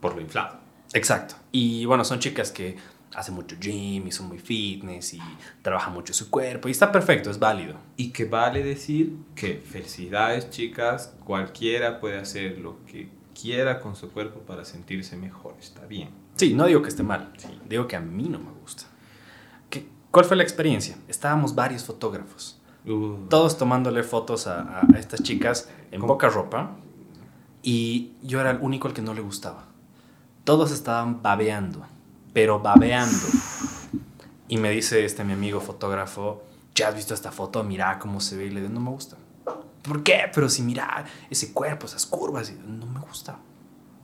por 0.01 0.15
lo 0.15 0.21
inflado. 0.21 0.59
Exacto. 0.93 1.35
Y 1.51 1.85
bueno, 1.85 2.05
son 2.05 2.21
chicas 2.21 2.53
que 2.53 2.77
hacen 3.15 3.35
mucho 3.35 3.57
gym 3.59 4.07
y 4.07 4.13
son 4.13 4.29
muy 4.29 4.39
fitness 4.39 5.15
y 5.15 5.21
trabajan 5.63 5.93
mucho 5.93 6.13
su 6.13 6.31
cuerpo 6.31 6.69
y 6.69 6.71
está 6.71 6.93
perfecto, 6.93 7.31
es 7.31 7.39
válido. 7.39 7.77
Y 7.97 8.11
que 8.11 8.27
vale 8.27 8.63
decir 8.63 9.17
que 9.35 9.57
felicidades 9.57 10.51
chicas, 10.51 11.15
cualquiera 11.25 12.01
puede 12.01 12.19
hacer 12.19 12.59
lo 12.59 12.85
que 12.85 13.09
quiera 13.41 13.81
con 13.81 13.97
su 13.97 14.11
cuerpo 14.11 14.41
para 14.41 14.65
sentirse 14.65 15.17
mejor, 15.17 15.57
está 15.59 15.85
bien. 15.87 16.11
Sí, 16.37 16.55
no 16.55 16.67
digo 16.67 16.83
que 16.83 16.89
esté 16.89 17.03
mal, 17.03 17.33
digo 17.69 17.89
que 17.89 17.97
a 17.97 18.01
mí 18.01 18.29
no 18.29 18.39
me 18.39 18.53
gusta. 18.53 18.85
¿Qué, 19.69 19.89
¿Cuál 20.13 20.25
fue 20.25 20.37
la 20.37 20.45
experiencia? 20.45 20.97
Estábamos 21.09 21.55
varios 21.55 21.85
fotógrafos 21.85 22.58
Uh. 22.89 23.27
Todos 23.29 23.59
tomándole 23.59 24.03
fotos 24.03 24.47
a, 24.47 24.83
estas 24.97 25.23
chicas 25.23 25.69
en 25.91 26.01
poca 26.03 26.29
ropa. 26.29 26.77
Y 27.63 28.13
yo 28.23 28.41
era 28.41 28.51
el 28.51 28.59
único 28.61 28.89
al 28.89 28.95
que 28.95 29.03
no 29.03 29.15
le 29.15 29.21
gustaba. 29.21 29.65
Todos 30.45 30.73
estaban 30.73 31.23
babeando, 31.23 31.85
pero 32.33 32.61
babeando. 32.61 33.27
Y 34.49 34.57
me 34.57 34.71
dice 34.71 35.05
este 35.05 35.25
mi 35.25 35.35
amigo 35.35 35.61
fotógrafo, 35.61 36.43
¿ya 36.75 36.89
has 36.89 36.95
visto 36.95 37.13
esta 37.13 37.31
foto? 37.31 37.63
Mira 37.65 37.99
cómo 37.99 38.21
se 38.21 38.37
ve. 38.37 38.47
Y 38.47 38.51
le 38.51 38.61
digo, 38.61 38.73
no 38.73 38.81
me 38.81 38.91
gusta. 38.91 39.17
¿Por 39.83 40.03
qué? 40.03 40.31
Pero 40.35 40.49
si 40.49 40.63
mira 40.63 41.05
ese 41.29 41.53
cuerpo, 41.53 41.87
esas 41.87 42.07
curvas, 42.07 42.53
no 42.67 42.87
me 42.87 43.01
gusta. 43.01 43.39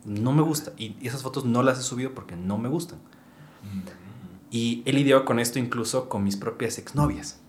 No 0.04 0.32
me 0.32 0.42
gusta. 0.42 0.72
Y 0.76 0.96
esas 1.06 1.22
fotos 1.22 1.46
no 1.46 1.62
las 1.62 1.78
he 1.78 1.82
subido 1.82 2.12
porque 2.12 2.36
no 2.36 2.58
me 2.58 2.68
gustan. 2.68 2.98
Mm. 3.62 3.88
Y 4.50 4.82
he 4.84 4.92
lidiado 4.92 5.24
con 5.24 5.38
esto 5.38 5.58
incluso 5.58 6.08
con 6.08 6.22
mis 6.22 6.36
propias 6.36 6.76
exnovias 6.78 7.40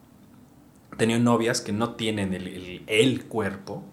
tenido 0.97 1.19
novias 1.19 1.61
que 1.61 1.71
no 1.71 1.95
tienen 1.95 2.33
el, 2.33 2.83
el, 2.87 3.25
cuerpo 3.25 3.83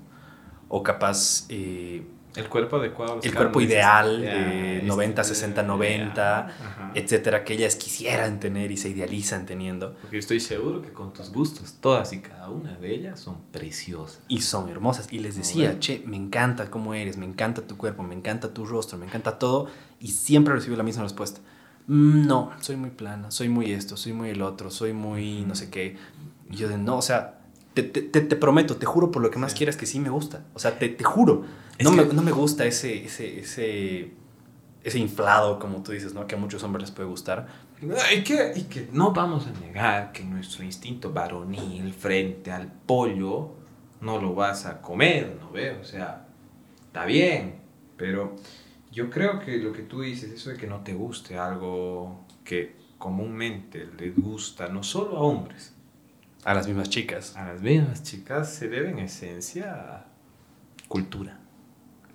o 0.69 0.83
capaz... 0.83 1.47
Eh, 1.49 2.03
el 2.35 2.49
cuerpo 2.49 2.77
adecuado. 2.77 3.21
El 3.23 3.35
cuerpo 3.35 3.61
ideal, 3.61 4.23
de 4.23 4.81
90, 4.85 5.23
60, 5.23 5.63
90, 5.63 6.93
etcétera, 6.95 7.45
que 7.45 7.53
ellas 7.53 7.77
quisieran 7.77 8.41
tener 8.41 8.71
y 8.71 8.79
se 8.79 8.89
idealizan 8.89 9.45
teniendo. 9.45 9.95
Porque 10.01 10.17
estoy 10.17 10.41
seguro 10.41 10.81
que 10.81 10.93
con 10.93 11.13
tus 11.13 11.31
gustos, 11.31 11.77
todas 11.79 12.15
y 12.15 12.21
cada 12.21 12.49
una 12.49 12.73
de 12.77 12.95
ellas 12.95 13.21
son 13.21 13.43
preciosas. 13.53 14.23
Y 14.29 14.41
son 14.41 14.71
hermosas. 14.71 15.09
Y 15.13 15.19
les 15.19 15.37
decía, 15.37 15.79
che, 15.79 16.03
me 16.07 16.17
encanta 16.17 16.71
cómo 16.71 16.95
eres, 16.95 17.19
me 17.19 17.27
encanta 17.27 17.67
tu 17.67 17.77
cuerpo, 17.77 18.03
me 18.03 18.15
encanta 18.15 18.55
tu 18.55 18.65
rostro, 18.65 18.97
me 18.97 19.05
encanta 19.05 19.39
todo. 19.39 19.67
Y 20.01 20.09
siempre 20.09 20.55
recibo 20.55 20.77
la 20.77 20.85
misma 20.85 21.03
respuesta. 21.03 21.43
Mm, 21.87 22.27
no, 22.27 22.53
soy 22.61 22.77
muy 22.77 22.91
plana, 22.91 23.31
soy 23.31 23.49
muy 23.49 23.73
esto, 23.73 23.97
soy 23.97 24.13
muy 24.13 24.31
el 24.31 24.43
otro, 24.43 24.71
soy 24.71 24.93
muy 24.93 25.45
no 25.45 25.55
sé 25.55 25.69
qué. 25.69 25.97
Y 26.53 26.57
yo 26.57 26.69
de, 26.69 26.79
no, 26.79 26.99
o 26.99 27.03
sea, 27.03 27.41
te, 27.75 27.83
te, 27.83 28.03
te, 28.03 28.37
prometo, 28.37 28.77
te 28.77 28.87
juro 28.87 29.11
por 29.11 29.23
lo 29.23 29.31
que 29.31 29.39
más 29.39 29.55
quieras 29.55 29.77
que 29.77 29.87
sí 29.87 29.99
me 29.99 30.11
gusta. 30.11 30.45
O 30.55 30.59
sea, 30.59 30.79
te, 30.79 30.89
te 30.91 31.03
juro. 31.03 31.45
No, 31.81 31.91
me, 31.91 32.05
no 32.05 32.23
me 32.23 32.31
gusta 32.31 32.67
ese, 32.67 33.07
ese, 33.07 33.41
ese, 33.41 34.13
ese 34.85 34.99
inflado, 34.99 35.59
como 35.59 35.83
tú 35.83 35.93
dices, 35.93 36.13
¿no? 36.13 36.27
Que 36.27 36.35
a 36.35 36.39
muchos 36.39 36.63
hombres 36.63 36.83
les 36.83 36.91
puede 36.91 37.09
gustar. 37.09 37.49
Y 38.15 38.23
que, 38.23 38.53
y 38.55 38.63
que 38.65 38.89
no 38.93 39.13
vamos 39.13 39.49
a 39.49 39.61
negar 39.61 40.13
que 40.13 40.23
nuestro 40.23 40.63
instinto 40.63 41.13
varonil 41.13 41.93
frente 41.93 42.53
al 42.53 42.71
pollo 42.71 43.55
no 44.03 44.21
lo 44.21 44.35
vas 44.35 44.67
a 44.67 44.81
comer, 44.81 45.39
¿no 45.41 45.51
ve? 45.51 45.73
O 45.81 45.85
sea, 45.85 46.27
está 46.87 47.07
bien, 47.07 47.57
pero 47.97 48.37
yo 48.93 49.09
creo 49.09 49.41
que 49.41 49.57
lo 49.57 49.73
que 49.73 49.83
tú 49.83 50.03
dices, 50.03 50.31
eso 50.31 50.51
de 50.51 50.59
que 50.59 50.67
no 50.67 50.81
te 50.81 50.93
guste 50.93 51.39
algo 51.39 52.27
que 52.45 52.77
comúnmente 52.99 53.89
les 53.99 54.15
gusta, 54.15 54.69
no 54.69 54.83
solo 54.83 55.17
a 55.17 55.21
hombres, 55.21 55.72
a 56.45 56.55
las 56.55 56.67
mismas 56.67 56.89
chicas. 56.91 57.37
A 57.37 57.53
las 57.53 57.63
mismas 57.63 58.03
chicas 58.03 58.53
se 58.53 58.69
debe 58.69 58.91
en 58.91 58.99
esencia 58.99 59.73
a 59.73 60.07
cultura, 60.89 61.39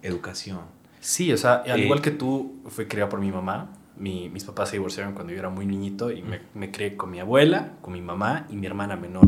educación. 0.01 0.61
Sí, 0.99 1.31
o 1.31 1.37
sea, 1.37 1.55
al 1.55 1.79
eh, 1.79 1.85
igual 1.85 2.01
que 2.01 2.11
tú, 2.11 2.61
fui 2.67 2.85
criado 2.85 3.09
por 3.09 3.19
mi 3.19 3.31
mamá. 3.31 3.73
Mi, 3.95 4.29
mis 4.29 4.43
papás 4.43 4.69
se 4.69 4.75
divorciaron 4.75 5.13
cuando 5.13 5.33
yo 5.33 5.39
era 5.39 5.49
muy 5.49 5.65
niñito 5.65 6.11
y 6.11 6.21
me, 6.21 6.41
me, 6.53 6.69
crié 6.69 6.95
con 6.95 7.09
mi 7.09 7.19
abuela, 7.19 7.73
con 7.81 7.93
mi 7.93 8.01
mamá 8.01 8.45
y 8.49 8.55
mi 8.55 8.67
hermana 8.67 8.95
menor. 8.95 9.27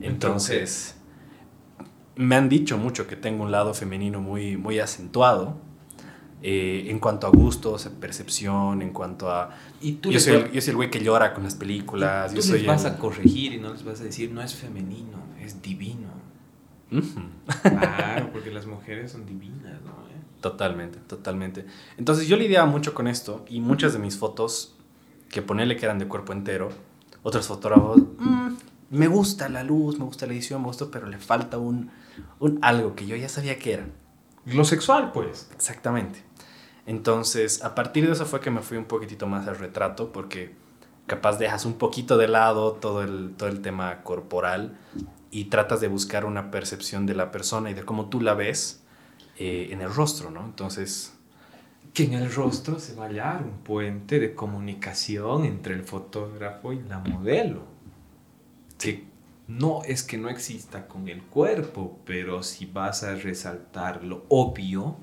Entonces, 0.00 0.96
me 2.16 2.34
han 2.34 2.48
dicho 2.48 2.78
mucho 2.78 3.06
que 3.06 3.14
tengo 3.14 3.44
un 3.44 3.52
lado 3.52 3.74
femenino 3.74 4.20
muy, 4.20 4.56
muy 4.56 4.80
acentuado 4.80 5.58
eh, 6.48 6.92
en 6.92 7.00
cuanto 7.00 7.26
a 7.26 7.30
gustos, 7.30 7.90
percepción, 7.98 8.80
en 8.80 8.90
cuanto 8.90 9.28
a... 9.28 9.50
¿Y 9.80 9.94
tú 9.94 10.12
yo, 10.12 10.20
soy 10.20 10.34
el, 10.34 10.52
yo 10.52 10.60
soy 10.60 10.70
el 10.70 10.76
güey 10.76 10.90
que 10.92 11.02
llora 11.02 11.34
con 11.34 11.42
las 11.42 11.56
películas. 11.56 12.32
Tú 12.32 12.40
les 12.52 12.64
vas 12.64 12.84
a 12.84 12.98
corregir 12.98 13.52
y 13.54 13.58
no 13.58 13.72
les 13.72 13.84
vas 13.84 14.00
a 14.00 14.04
decir, 14.04 14.30
no 14.30 14.40
es 14.40 14.54
femenino, 14.54 15.18
es 15.40 15.60
divino. 15.60 16.06
claro, 17.62 18.30
porque 18.32 18.52
las 18.52 18.64
mujeres 18.64 19.10
son 19.10 19.26
divinas, 19.26 19.82
¿no? 19.82 19.90
¿Eh? 19.90 20.22
Totalmente, 20.40 21.00
totalmente. 21.00 21.66
Entonces 21.96 22.28
yo 22.28 22.36
lidiaba 22.36 22.66
mucho 22.66 22.94
con 22.94 23.08
esto 23.08 23.44
y 23.48 23.58
muchas 23.58 23.92
de 23.92 23.98
mis 23.98 24.16
fotos, 24.16 24.76
que 25.28 25.42
ponerle 25.42 25.74
que 25.74 25.84
eran 25.84 25.98
de 25.98 26.06
cuerpo 26.06 26.32
entero, 26.32 26.68
otros 27.24 27.48
fotógrafos, 27.48 28.00
mm, 28.20 28.50
me 28.90 29.08
gusta 29.08 29.48
la 29.48 29.64
luz, 29.64 29.98
me 29.98 30.04
gusta 30.04 30.26
la 30.26 30.34
edición, 30.34 30.60
me 30.60 30.68
gusta, 30.68 30.86
pero 30.92 31.08
le 31.08 31.18
falta 31.18 31.58
un, 31.58 31.90
un 32.38 32.60
algo 32.62 32.94
que 32.94 33.04
yo 33.04 33.16
ya 33.16 33.28
sabía 33.28 33.58
que 33.58 33.72
era. 33.72 33.86
Lo 34.44 34.64
sexual, 34.64 35.10
pues. 35.10 35.50
Exactamente. 35.52 36.25
Entonces, 36.86 37.64
a 37.64 37.74
partir 37.74 38.06
de 38.06 38.12
eso 38.12 38.24
fue 38.26 38.40
que 38.40 38.50
me 38.50 38.62
fui 38.62 38.78
un 38.78 38.84
poquitito 38.84 39.26
más 39.26 39.48
al 39.48 39.58
retrato, 39.58 40.12
porque 40.12 40.54
capaz 41.06 41.38
dejas 41.38 41.64
un 41.64 41.74
poquito 41.74 42.16
de 42.16 42.28
lado 42.28 42.72
todo 42.72 43.02
el, 43.02 43.34
todo 43.36 43.48
el 43.48 43.60
tema 43.60 44.02
corporal 44.02 44.76
y 45.30 45.46
tratas 45.46 45.80
de 45.80 45.88
buscar 45.88 46.24
una 46.24 46.50
percepción 46.50 47.04
de 47.06 47.14
la 47.14 47.30
persona 47.30 47.70
y 47.70 47.74
de 47.74 47.84
cómo 47.84 48.08
tú 48.08 48.20
la 48.20 48.34
ves 48.34 48.82
eh, 49.36 49.68
en 49.70 49.82
el 49.82 49.92
rostro, 49.92 50.30
¿no? 50.30 50.44
Entonces... 50.44 51.12
Que 51.92 52.04
en 52.04 52.12
el 52.12 52.30
rostro 52.30 52.78
se 52.78 52.94
va 52.94 53.04
a 53.04 53.08
hallar 53.08 53.42
un 53.42 53.58
puente 53.58 54.20
de 54.20 54.34
comunicación 54.34 55.46
entre 55.46 55.72
el 55.72 55.82
fotógrafo 55.82 56.74
y 56.74 56.82
la 56.82 56.98
modelo. 56.98 57.62
Que 58.78 59.06
no 59.48 59.82
es 59.82 60.02
que 60.02 60.18
no 60.18 60.28
exista 60.28 60.88
con 60.88 61.08
el 61.08 61.22
cuerpo, 61.22 61.98
pero 62.04 62.42
si 62.42 62.66
vas 62.66 63.02
a 63.02 63.14
resaltar 63.14 64.04
lo 64.04 64.26
obvio, 64.28 64.98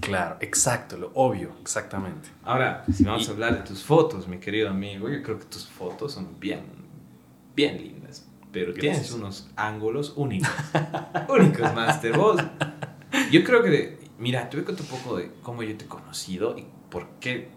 Claro, 0.00 0.36
exacto, 0.40 0.96
lo 0.96 1.10
obvio, 1.14 1.52
exactamente. 1.60 2.28
Ahora, 2.44 2.84
si 2.92 3.04
vamos 3.04 3.28
a 3.28 3.32
hablar 3.32 3.56
de 3.56 3.62
tus 3.62 3.82
fotos, 3.82 4.28
mi 4.28 4.38
querido 4.38 4.68
amigo, 4.68 5.08
yo 5.08 5.22
creo 5.22 5.38
que 5.38 5.46
tus 5.46 5.66
fotos 5.66 6.12
son 6.12 6.38
bien, 6.38 6.64
bien 7.56 7.78
lindas, 7.78 8.26
pero 8.52 8.72
tienes 8.72 9.10
unos 9.12 9.50
ángulos 9.56 10.12
únicos, 10.16 10.50
únicos, 11.28 11.74
Master. 11.74 12.16
Vos, 12.16 12.40
yo 13.32 13.42
creo 13.42 13.62
que, 13.62 13.98
mira, 14.18 14.48
te 14.48 14.56
voy 14.56 14.62
a 14.62 14.66
contar 14.66 14.84
un 14.84 14.98
poco 14.98 15.16
de 15.16 15.32
cómo 15.42 15.62
yo 15.62 15.76
te 15.76 15.84
he 15.84 15.88
conocido 15.88 16.56
y 16.56 16.64
por 16.90 17.08
qué 17.20 17.50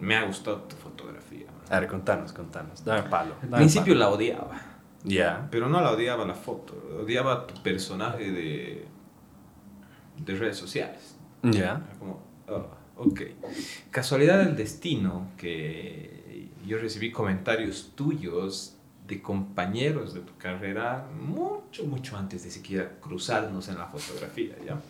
me 0.00 0.16
ha 0.16 0.24
gustado 0.24 0.58
tu 0.62 0.76
fotografía. 0.76 1.46
A 1.70 1.80
ver, 1.80 1.88
contanos, 1.88 2.32
contanos, 2.32 2.84
dame 2.84 3.08
palo. 3.08 3.34
Al 3.42 3.48
principio 3.50 3.94
la 3.94 4.08
odiaba. 4.10 4.60
Ya. 5.04 5.48
Pero 5.50 5.68
no 5.68 5.80
la 5.80 5.92
odiaba 5.92 6.26
la 6.26 6.34
foto, 6.34 6.74
odiaba 7.02 7.46
tu 7.46 7.62
personaje 7.62 8.30
de, 8.30 8.86
de 10.18 10.34
redes 10.34 10.58
sociales. 10.58 11.16
Ya. 11.42 11.86
Como, 11.98 12.20
oh, 12.48 12.66
ok. 12.96 13.22
Casualidad 13.90 14.44
del 14.44 14.56
destino 14.56 15.28
que 15.36 16.50
yo 16.66 16.78
recibí 16.78 17.10
comentarios 17.10 17.92
tuyos 17.94 18.76
de 19.06 19.20
compañeros 19.20 20.14
de 20.14 20.20
tu 20.20 20.36
carrera 20.36 21.06
mucho, 21.20 21.84
mucho 21.84 22.16
antes 22.16 22.44
de 22.44 22.50
siquiera 22.50 22.92
cruzarnos 23.00 23.68
en 23.68 23.78
la 23.78 23.86
fotografía, 23.86 24.54
¿ya? 24.64 24.80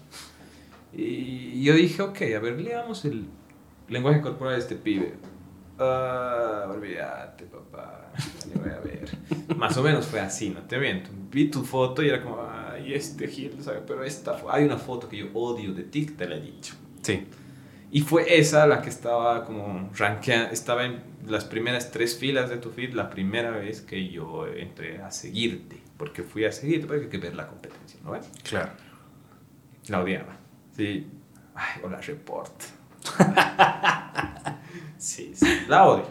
Y 0.93 1.63
yo 1.63 1.75
dije, 1.75 2.03
ok, 2.03 2.21
a 2.37 2.41
ver, 2.41 2.61
leamos 2.61 3.05
el 3.05 3.27
lenguaje 3.89 4.21
corporal 4.21 4.55
de 4.55 4.61
este 4.61 4.75
pibe. 4.75 5.15
Ah, 5.79 6.67
olvídate, 6.69 7.45
papá. 7.47 8.11
voy 8.55 8.71
a 8.71 8.81
ver. 8.81 9.09
Más 9.57 9.77
o 9.79 9.83
menos 9.83 10.07
fue 10.07 10.21
así, 10.21 10.51
no 10.51 10.61
te 10.61 10.79
miento. 10.79 11.11
Vi 11.31 11.51
tu 11.51 11.63
foto 11.65 12.03
y 12.03 12.09
era 12.09 12.23
como, 12.23 12.43
ay, 12.81 12.95
este 12.95 13.29
Gil, 13.29 13.57
¿sabes? 13.63 13.83
Pero 13.87 14.05
esta, 14.05 14.37
hay 14.49 14.65
una 14.65 14.77
foto 14.79 15.09
que 15.09 15.19
yo 15.19 15.27
odio 15.35 15.73
de 15.73 15.85
ti, 15.85 16.07
te 16.07 16.29
la 16.29 16.37
he 16.37 16.41
dicho. 16.41 16.75
Sí. 17.03 17.27
Y 17.93 18.03
fue 18.03 18.39
esa 18.39 18.67
la 18.67 18.83
que 18.83 18.89
estaba 18.89 19.45
como 19.45 19.91
rankeada, 19.97 20.51
estaba 20.51 20.85
en 20.85 21.03
las 21.27 21.45
primeras 21.45 21.91
tres 21.91 22.17
filas 22.17 22.49
de 22.49 22.57
tu 22.57 22.71
feed 22.71 22.95
la 22.95 23.11
primera 23.11 23.51
vez 23.51 23.81
que 23.81 24.09
yo 24.09 24.47
entré 24.47 25.03
a 25.03 25.11
seguirte. 25.11 25.81
Porque 25.97 26.23
fui 26.23 26.45
a 26.45 26.53
seguirte, 26.53 26.87
porque 26.87 27.05
hay 27.05 27.11
que 27.11 27.19
ver 27.19 27.35
la 27.35 27.47
competencia, 27.47 28.01
¿no 28.05 28.13
ves? 28.13 28.31
Claro. 28.43 28.71
La 29.89 30.03
odiaba. 30.03 30.37
Sí. 30.77 31.07
Ay, 31.55 31.81
hola, 31.83 32.01
report. 32.01 32.63
Sí, 35.01 35.33
sí, 35.35 35.63
la 35.67 35.87
odio. 35.87 36.05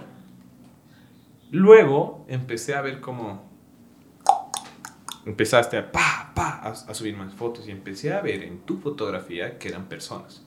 Luego 1.52 2.26
empecé 2.28 2.74
a 2.74 2.82
ver 2.82 3.00
cómo 3.00 3.49
empezaste 5.30 5.78
a, 5.78 5.92
pa, 5.92 6.32
pa, 6.36 6.60
a, 6.62 6.94
subir 6.94 7.16
más 7.16 7.34
fotos 7.34 7.68
y 7.68 7.72
empecé 7.72 8.14
a 8.14 8.22
ver 8.22 8.44
en 8.44 8.60
tu 8.60 8.80
fotografía 8.80 9.58
que 9.58 9.70
eran 9.70 9.88
personas. 9.88 10.44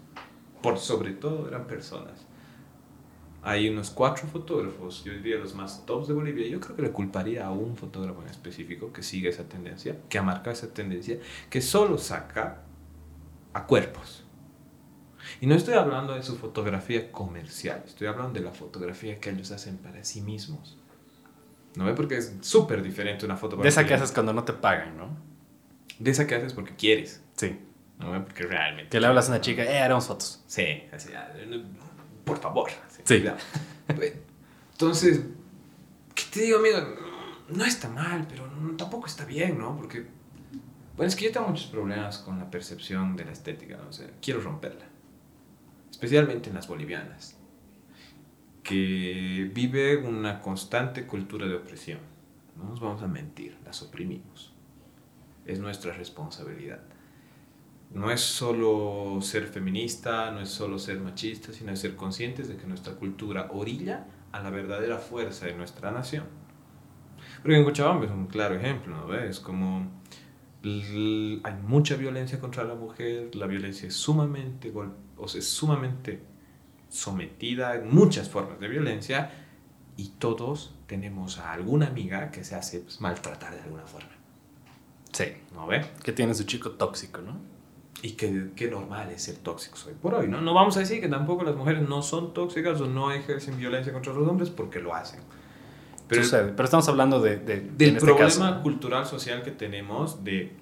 Por 0.63 0.79
sobre 0.79 1.13
todo 1.13 1.49
eran 1.49 1.67
personas. 1.67 2.27
Hay 3.43 3.69
unos 3.69 3.91
cuatro 3.91 4.29
fotógrafos, 4.29 5.03
yo 5.03 5.13
diría 5.13 5.37
los 5.37 5.55
más 5.55 5.85
tops 5.85 6.07
de 6.09 6.15
Bolivia. 6.15 6.47
Yo 6.47 6.61
creo 6.61 6.77
que 6.77 6.83
le 6.83 6.93
culparía 6.93 7.47
a 7.47 7.51
un 7.51 7.77
fotógrafo 7.77 8.23
en 8.23 8.29
específico 8.29 8.93
que 8.93 9.03
sigue 9.03 9.31
esa 9.31 9.49
tendencia, 9.49 9.97
que 10.09 10.19
ha 10.19 10.23
marcado 10.23 10.53
esa 10.53 10.73
tendencia, 10.73 11.19
que 11.51 11.61
solo 11.61 11.99
saca 11.99 12.63
a 13.53 13.67
cuerpos 13.67 14.23
y 15.41 15.47
no 15.47 15.55
estoy 15.55 15.75
hablando 15.75 16.15
de 16.15 16.23
su 16.23 16.37
fotografía 16.37 17.11
comercial, 17.11 17.83
estoy 17.87 18.07
hablando 18.07 18.39
de 18.39 18.45
la 18.45 18.53
fotografía 18.53 19.19
que 19.21 19.31
ellos 19.31 19.51
hacen 19.51 19.79
para 19.79 20.05
sí 20.05 20.21
mismos. 20.21 20.79
¿No 21.75 21.85
ve? 21.85 21.95
Porque 21.95 22.19
es 22.19 22.35
súper 22.41 22.83
diferente 22.83 23.25
una 23.25 23.37
fotografía. 23.37 23.65
De 23.65 23.69
esa 23.69 23.87
que 23.87 23.95
haces 23.95 24.13
cuando 24.13 24.33
no 24.33 24.45
te 24.45 24.53
pagan, 24.53 24.97
¿no? 24.97 25.17
De 25.99 26.11
esa 26.11 26.27
que 26.27 26.35
haces 26.35 26.53
porque 26.53 26.75
quieres. 26.77 27.23
Sí. 27.37 27.59
¿No 27.99 28.11
ve? 28.13 28.21
Porque 28.21 28.45
realmente. 28.45 28.91
Que 28.91 29.01
le 29.01 29.07
hablas 29.07 29.29
a 29.29 29.33
una 29.33 29.41
chica, 29.41 29.63
eh, 29.65 29.81
haremos 29.81 30.07
fotos. 30.07 30.43
Sí, 30.47 30.85
así, 30.93 31.11
ah, 31.15 31.33
por 32.25 32.39
favor. 32.39 32.71
sí. 33.05 33.25
Pues, 33.95 34.15
entonces, 34.73 35.21
¿qué 36.15 36.23
te 36.33 36.41
digo, 36.43 36.59
amigo? 36.59 36.79
No 37.49 37.65
está 37.65 37.89
mal, 37.89 38.27
pero 38.29 38.45
tampoco 38.77 39.07
está 39.07 39.25
bien, 39.25 39.59
¿no? 39.59 39.77
Porque, 39.77 40.07
bueno, 40.97 41.09
es 41.09 41.17
que 41.17 41.27
yo 41.27 41.33
tengo 41.33 41.49
muchos 41.49 41.67
problemas 41.67 42.19
con 42.19 42.39
la 42.39 42.51
percepción 42.51 43.17
de 43.17 43.25
la 43.25 43.33
estética, 43.33 43.77
¿no? 43.77 43.89
O 43.89 43.93
sea, 43.93 44.09
quiero 44.21 44.41
romperla 44.41 44.93
especialmente 46.03 46.49
en 46.49 46.57
las 46.57 46.67
bolivianas, 46.67 47.37
que 48.63 49.51
vive 49.53 49.97
una 49.97 50.41
constante 50.41 51.07
cultura 51.07 51.47
de 51.47 51.55
opresión. 51.55 51.99
No 52.57 52.65
nos 52.65 52.81
vamos 52.81 53.03
a 53.03 53.09
mentir, 53.09 53.57
las 53.65 53.83
oprimimos. 53.83 54.53
Es 55.47 55.59
nuestra 55.59 55.93
responsabilidad. 55.93 56.81
No 57.91 58.11
es 58.11 58.21
solo 58.21 59.19
ser 59.21 59.47
feminista, 59.47 60.31
no 60.31 60.41
es 60.41 60.49
solo 60.49 60.79
ser 60.79 61.01
machista, 61.01 61.53
sino 61.53 61.75
ser 61.77 61.97
conscientes 61.97 62.49
de 62.49 62.57
que 62.57 62.67
nuestra 62.67 62.95
cultura 62.95 63.49
orilla 63.53 64.07
a 64.31 64.41
la 64.41 64.51
verdadera 64.51 64.99
fuerza 64.99 65.47
de 65.47 65.55
nuestra 65.55 65.91
nación. 65.91 66.25
Porque 67.43 67.57
en 67.57 67.65
Cochabamba 67.65 68.07
es 68.07 68.11
un 68.11 68.27
claro 68.27 68.55
ejemplo, 68.55 68.97
¿no 68.97 69.07
ves? 69.07 69.41
Como 69.41 69.91
hay 70.65 71.55
mucha 71.67 71.97
violencia 71.97 72.39
contra 72.39 72.65
la 72.65 72.75
mujer, 72.75 73.35
la 73.35 73.47
violencia 73.47 73.89
es 73.89 73.95
sumamente 73.95 74.73
o 74.73 75.27
es 75.27 75.49
sumamente 75.49 76.23
sometida 76.93 77.75
en 77.75 77.93
muchas 77.93 78.29
formas 78.29 78.61
de 78.61 78.69
violencia 78.69 79.31
y 79.97 80.09
todos 80.19 80.75
tenemos 80.87 81.39
a 81.39 81.53
alguna 81.53 81.87
amiga 81.87 82.31
que 82.31 82.45
se 82.45 82.55
hace 82.55 82.81
pues, 82.81 83.01
maltratar 83.01 83.55
de 83.55 83.63
alguna 83.63 83.85
forma. 83.85 84.11
Sí. 85.11 85.25
¿No 85.55 85.67
ve? 85.67 85.85
Que 86.05 86.13
tiene 86.13 86.35
su 86.35 86.45
chico 86.45 86.73
tóxico, 86.73 87.23
¿no? 87.23 87.37
Y 88.03 88.13
que, 88.13 88.51
que 88.55 88.71
normal 88.71 89.11
es 89.11 89.23
ser 89.23 89.37
tóxico 89.37 89.79
hoy 89.87 89.95
por 90.01 90.15
hoy, 90.15 90.29
¿no? 90.29 90.41
No 90.41 90.53
vamos 90.53 90.77
a 90.77 90.81
decir 90.81 91.01
que 91.01 91.09
tampoco 91.09 91.45
las 91.45 91.55
mujeres 91.55 91.89
no 91.89 92.03
son 92.03 92.35
tóxicas 92.35 92.81
o 92.81 92.87
no 92.87 93.11
ejercen 93.11 93.57
violencia 93.57 93.93
contra 93.93 94.13
los 94.13 94.29
hombres 94.29 94.51
porque 94.51 94.81
lo 94.81 94.95
hacen. 94.95 95.21
Pero, 96.09 96.23
pero 96.31 96.65
estamos 96.65 96.89
hablando 96.89 97.21
de, 97.21 97.39
de 97.39 97.61
del 97.61 97.97
este 97.97 98.05
problema 98.05 98.61
cultural 98.63 99.07
social 99.07 99.43
que 99.43 99.51
tenemos 99.51 100.25
de 100.25 100.53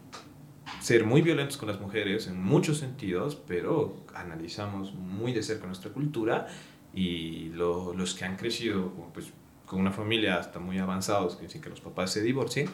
ser 0.81 1.05
muy 1.05 1.23
violentos 1.23 1.57
con 1.57 1.69
las 1.69 1.81
mujeres 1.81 2.27
en 2.27 2.43
muchos 2.43 2.79
sentidos, 2.79 3.37
pero 3.47 4.05
analizamos 4.15 4.95
muy 4.95 5.33
de 5.33 5.43
cerca 5.43 5.67
nuestra 5.67 5.93
cultura 5.93 6.47
y 6.93 7.51
los 7.51 8.15
que 8.15 8.25
han 8.25 8.37
crecido 8.37 8.91
pues, 9.13 9.33
con 9.67 9.81
una 9.81 9.93
familia 9.93 10.39
hasta 10.39 10.59
muy 10.59 10.79
avanzados, 10.79 11.37
que 11.37 11.45
dicen 11.45 11.61
que 11.61 11.71
los 11.71 11.81
papás 11.81 12.13
se 12.13 12.23
divorcien, 12.23 12.69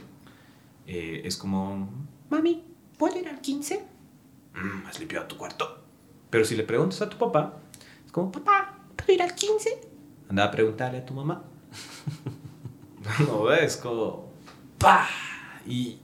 eh, 0.87 1.23
es 1.25 1.37
como, 1.37 1.91
mami, 2.31 2.65
15? 3.43 3.85
Mm, 4.55 4.87
¿Has 4.87 4.99
limpiado 4.99 5.27
tu 5.27 5.37
cuarto? 5.37 5.83
Pero 6.31 6.45
si 6.45 6.57
le 6.57 6.63
preguntas 6.63 7.03
a 7.03 7.11
tu 7.11 7.19
papá, 7.19 7.59
es 8.05 8.13
como, 8.13 8.33
papá, 8.33 8.79
¿puedo 8.97 9.13
ir 9.13 9.23
al 9.23 9.35
15? 9.35 9.81
Anda 10.29 10.45
a 10.45 10.51
preguntarle 10.51 10.99
a 10.99 11.05
tu 11.05 11.13
mamá. 11.13 11.45
no 13.27 13.43
ves, 13.45 13.77
como, 13.77 14.33
¡pah! 14.79 15.07
Y, 15.67 15.99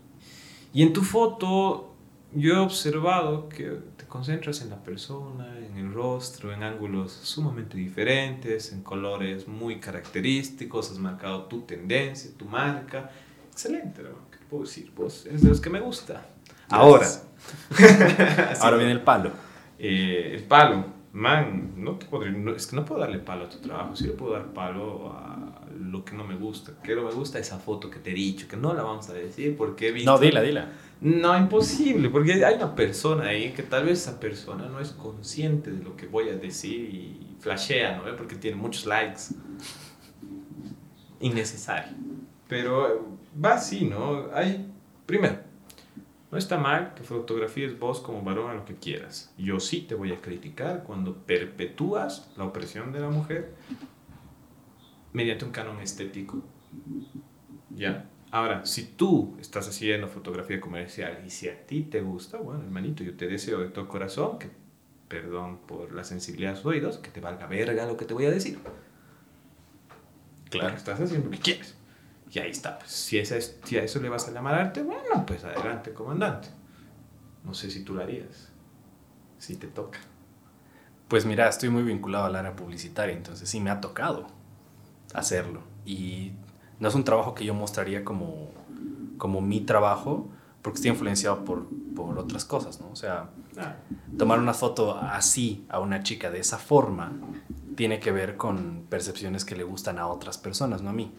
y 0.74 0.82
en 0.82 0.92
tu 0.92 1.02
foto 1.02 1.91
yo 2.34 2.54
he 2.54 2.58
observado 2.58 3.48
que 3.48 3.78
te 3.96 4.06
concentras 4.06 4.62
en 4.62 4.70
la 4.70 4.82
persona, 4.82 5.58
en 5.58 5.76
el 5.76 5.92
rostro, 5.92 6.52
en 6.52 6.62
ángulos 6.62 7.12
sumamente 7.12 7.76
diferentes, 7.76 8.72
en 8.72 8.82
colores 8.82 9.48
muy 9.48 9.80
característicos, 9.80 10.90
has 10.90 10.98
marcado 10.98 11.44
tu 11.44 11.62
tendencia, 11.62 12.30
tu 12.36 12.46
marca. 12.46 13.10
Excelente, 13.50 14.02
¿no? 14.02 14.30
¿Qué 14.30 14.38
puedo 14.48 14.64
decir? 14.64 14.92
Vos 14.96 15.26
es 15.26 15.42
de 15.42 15.48
los 15.48 15.60
que 15.60 15.70
me 15.70 15.80
gusta. 15.80 16.26
Ahora. 16.68 17.06
Ahora 18.60 18.76
viene 18.76 18.92
el 18.92 19.02
palo. 19.02 19.30
Eh, 19.78 20.32
el 20.34 20.44
palo. 20.44 21.01
Man, 21.12 21.74
no 21.76 21.96
te 21.96 22.06
podré, 22.06 22.32
no, 22.32 22.54
es 22.54 22.66
que 22.66 22.74
no 22.74 22.86
puedo 22.86 23.00
darle 23.02 23.18
palo 23.18 23.44
a 23.44 23.48
tu 23.50 23.58
trabajo, 23.58 23.94
sí 23.94 24.04
le 24.04 24.12
puedo 24.14 24.32
dar 24.32 24.46
palo 24.54 25.12
a 25.12 25.60
lo 25.78 26.04
que 26.06 26.16
no 26.16 26.24
me 26.24 26.36
gusta. 26.36 26.72
Que 26.82 26.94
no 26.94 27.02
me 27.02 27.12
gusta 27.12 27.38
esa 27.38 27.58
foto 27.58 27.90
que 27.90 27.98
te 27.98 28.12
he 28.12 28.14
dicho, 28.14 28.48
que 28.48 28.56
no 28.56 28.72
la 28.72 28.82
vamos 28.82 29.10
a 29.10 29.12
decir 29.12 29.54
porque 29.56 29.88
he 29.88 29.92
visto... 29.92 30.10
No, 30.10 30.18
dila, 30.18 30.40
dila. 30.40 30.72
No, 31.02 31.36
imposible, 31.36 32.08
porque 32.08 32.42
hay 32.44 32.54
una 32.54 32.74
persona 32.74 33.24
ahí 33.24 33.52
que 33.52 33.62
tal 33.62 33.84
vez 33.84 34.00
esa 34.00 34.18
persona 34.18 34.68
no 34.68 34.80
es 34.80 34.92
consciente 34.92 35.70
de 35.70 35.82
lo 35.84 35.96
que 35.96 36.06
voy 36.06 36.30
a 36.30 36.36
decir 36.36 36.80
y 36.80 37.36
flashea, 37.40 37.98
¿no? 37.98 38.16
Porque 38.16 38.36
tiene 38.36 38.56
muchos 38.56 38.86
likes. 38.86 39.34
Innecesario. 41.20 41.94
Pero 42.48 43.18
va 43.44 43.54
así, 43.54 43.84
¿no? 43.84 44.28
Hay, 44.32 44.72
primero, 45.04 45.40
no 46.32 46.38
está 46.38 46.56
mal 46.56 46.94
que 46.94 47.02
fotografíes 47.02 47.78
vos 47.78 48.00
como 48.00 48.22
varón 48.22 48.50
a 48.50 48.54
lo 48.54 48.64
que 48.64 48.74
quieras. 48.74 49.34
Yo 49.36 49.60
sí 49.60 49.82
te 49.82 49.94
voy 49.94 50.12
a 50.12 50.20
criticar 50.22 50.82
cuando 50.82 51.14
perpetúas 51.26 52.32
la 52.38 52.44
opresión 52.44 52.90
de 52.90 53.00
la 53.00 53.10
mujer 53.10 53.52
mediante 55.12 55.44
un 55.44 55.50
canon 55.50 55.78
estético. 55.80 56.42
¿Ya? 57.68 58.08
Ahora, 58.30 58.64
si 58.64 58.84
tú 58.84 59.36
estás 59.42 59.68
haciendo 59.68 60.08
fotografía 60.08 60.58
comercial 60.58 61.22
y 61.26 61.28
si 61.28 61.50
a 61.50 61.66
ti 61.66 61.82
te 61.82 62.00
gusta, 62.00 62.38
bueno, 62.38 62.62
hermanito, 62.62 63.04
yo 63.04 63.14
te 63.14 63.28
deseo 63.28 63.60
de 63.60 63.68
todo 63.68 63.86
corazón 63.86 64.38
que, 64.38 64.48
perdón 65.08 65.58
por 65.66 65.92
la 65.92 66.02
sensibilidad 66.02 66.52
de 66.52 66.56
los 66.56 66.64
oídos, 66.64 66.96
que 66.96 67.10
te 67.10 67.20
valga 67.20 67.46
verga 67.46 67.84
lo 67.84 67.98
que 67.98 68.06
te 68.06 68.14
voy 68.14 68.24
a 68.24 68.30
decir. 68.30 68.58
Claro. 70.48 70.74
estás 70.74 70.98
haciendo 70.98 71.26
lo 71.26 71.30
que 71.32 71.40
quieres. 71.40 71.76
Y 72.32 72.38
ahí 72.38 72.50
está. 72.50 72.78
Pues, 72.78 72.90
si, 72.90 73.18
esa 73.18 73.36
es, 73.36 73.58
si 73.64 73.76
a 73.76 73.84
eso 73.84 74.00
le 74.00 74.08
vas 74.08 74.26
a 74.26 74.32
llamar 74.32 74.54
arte, 74.54 74.82
bueno, 74.82 75.26
pues 75.26 75.44
adelante, 75.44 75.92
comandante. 75.92 76.48
No 77.44 77.52
sé 77.52 77.70
si 77.70 77.84
tú 77.84 77.94
lo 77.94 78.02
harías. 78.02 78.50
Si 79.38 79.56
te 79.56 79.66
toca. 79.66 79.98
Pues 81.08 81.26
mira, 81.26 81.48
estoy 81.48 81.68
muy 81.68 81.82
vinculado 81.82 82.24
al 82.24 82.36
área 82.36 82.56
publicitaria, 82.56 83.14
entonces 83.14 83.48
sí 83.48 83.60
me 83.60 83.68
ha 83.68 83.82
tocado 83.82 84.28
hacerlo. 85.12 85.60
Y 85.84 86.32
no 86.80 86.88
es 86.88 86.94
un 86.94 87.04
trabajo 87.04 87.34
que 87.34 87.44
yo 87.44 87.52
mostraría 87.52 88.02
como, 88.02 88.50
como 89.18 89.42
mi 89.42 89.60
trabajo, 89.60 90.30
porque 90.62 90.76
estoy 90.76 90.92
influenciado 90.92 91.44
por, 91.44 91.66
por 91.94 92.18
otras 92.18 92.46
cosas, 92.46 92.80
¿no? 92.80 92.88
O 92.90 92.96
sea, 92.96 93.28
ah. 93.58 93.74
tomar 94.16 94.38
una 94.38 94.54
foto 94.54 94.96
así 94.96 95.66
a 95.68 95.80
una 95.80 96.02
chica 96.02 96.30
de 96.30 96.38
esa 96.38 96.56
forma 96.56 97.12
tiene 97.76 98.00
que 98.00 98.10
ver 98.10 98.36
con 98.38 98.86
percepciones 98.88 99.44
que 99.44 99.54
le 99.54 99.64
gustan 99.64 99.98
a 99.98 100.06
otras 100.06 100.38
personas, 100.38 100.80
no 100.80 100.90
a 100.90 100.92
mí. 100.94 101.12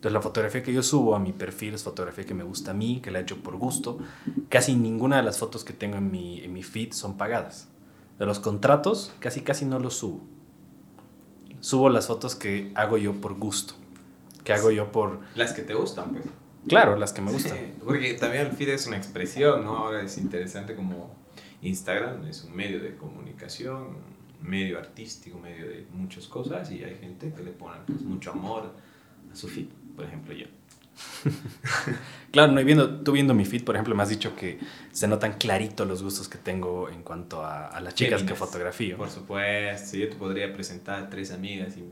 Entonces 0.00 0.14
la 0.14 0.22
fotografía 0.22 0.62
que 0.62 0.72
yo 0.72 0.82
subo 0.82 1.14
a 1.14 1.18
mi 1.18 1.34
perfil 1.34 1.74
es 1.74 1.82
fotografía 1.82 2.24
que 2.24 2.32
me 2.32 2.42
gusta 2.42 2.70
a 2.70 2.74
mí, 2.74 3.02
que 3.02 3.10
la 3.10 3.18
he 3.18 3.22
hecho 3.22 3.42
por 3.42 3.56
gusto. 3.56 3.98
Casi 4.48 4.74
ninguna 4.74 5.18
de 5.18 5.22
las 5.22 5.38
fotos 5.38 5.62
que 5.62 5.74
tengo 5.74 5.98
en 5.98 6.10
mi, 6.10 6.40
en 6.40 6.54
mi 6.54 6.62
feed 6.62 6.92
son 6.92 7.18
pagadas. 7.18 7.68
De 8.18 8.24
los 8.24 8.40
contratos, 8.40 9.12
casi 9.20 9.42
casi 9.42 9.66
no 9.66 9.78
los 9.78 9.98
subo. 9.98 10.22
Subo 11.60 11.90
las 11.90 12.06
fotos 12.06 12.34
que 12.34 12.72
hago 12.76 12.96
yo 12.96 13.20
por 13.20 13.34
gusto. 13.34 13.74
Que 14.42 14.54
hago 14.54 14.70
yo 14.70 14.90
por... 14.90 15.20
Las 15.34 15.52
que 15.52 15.60
te 15.60 15.74
gustan, 15.74 16.12
pues. 16.12 16.24
Claro, 16.66 16.96
las 16.96 17.12
que 17.12 17.20
me 17.20 17.30
gustan. 17.30 17.58
porque 17.84 18.14
también 18.14 18.46
el 18.46 18.52
feed 18.52 18.70
es 18.70 18.86
una 18.86 18.96
expresión, 18.96 19.66
¿no? 19.66 19.76
Ahora 19.76 20.00
es 20.00 20.16
interesante 20.16 20.74
como 20.74 21.14
Instagram 21.60 22.24
es 22.24 22.44
un 22.44 22.56
medio 22.56 22.80
de 22.80 22.96
comunicación, 22.96 23.98
medio 24.40 24.78
artístico, 24.78 25.38
medio 25.38 25.68
de 25.68 25.86
muchas 25.92 26.26
cosas 26.26 26.70
y 26.70 26.82
hay 26.84 26.94
gente 26.94 27.34
que 27.34 27.42
le 27.42 27.50
pone 27.50 27.76
pues, 27.86 28.00
mucho 28.00 28.30
amor 28.30 28.72
a 29.30 29.36
su 29.36 29.46
feed 29.46 29.66
por 30.00 30.08
ejemplo, 30.08 30.32
yo. 30.32 30.46
claro, 32.32 32.52
no, 32.52 32.60
y 32.60 32.64
viendo, 32.64 33.02
tú 33.02 33.12
viendo 33.12 33.34
mi 33.34 33.44
feed, 33.44 33.64
por 33.64 33.74
ejemplo, 33.74 33.94
me 33.94 34.02
has 34.02 34.08
dicho 34.08 34.34
que 34.34 34.58
se 34.92 35.06
notan 35.06 35.34
clarito 35.34 35.84
los 35.84 36.02
gustos 36.02 36.26
que 36.26 36.38
tengo 36.38 36.88
en 36.88 37.02
cuanto 37.02 37.44
a, 37.44 37.78
las 37.82 37.94
chicas 37.94 38.22
que 38.22 38.34
fotografío. 38.34 38.96
Por 38.96 39.10
supuesto, 39.10 39.98
yo 39.98 40.08
te 40.08 40.16
podría 40.16 40.50
presentar 40.54 41.10
tres 41.10 41.32
amigas 41.32 41.76
y 41.76 41.84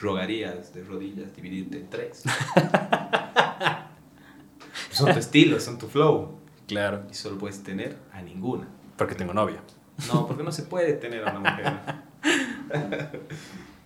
rogarías 0.00 0.72
de 0.72 0.84
rodillas 0.84 1.34
dividirte 1.34 1.78
en 1.78 1.90
tres. 1.90 2.22
son 4.92 5.12
tu 5.12 5.18
estilo, 5.18 5.58
son 5.58 5.76
tu 5.76 5.88
flow. 5.88 6.38
Claro. 6.68 7.02
Y 7.10 7.14
solo 7.14 7.36
puedes 7.36 7.64
tener 7.64 7.98
a 8.12 8.22
ninguna. 8.22 8.68
Porque 8.96 9.16
tengo 9.16 9.34
novia. 9.34 9.60
No, 10.06 10.28
porque 10.28 10.44
no 10.44 10.52
se 10.52 10.62
puede 10.62 10.92
tener 10.92 11.26
a 11.26 11.36
una 11.36 11.50
mujer. 11.50 11.80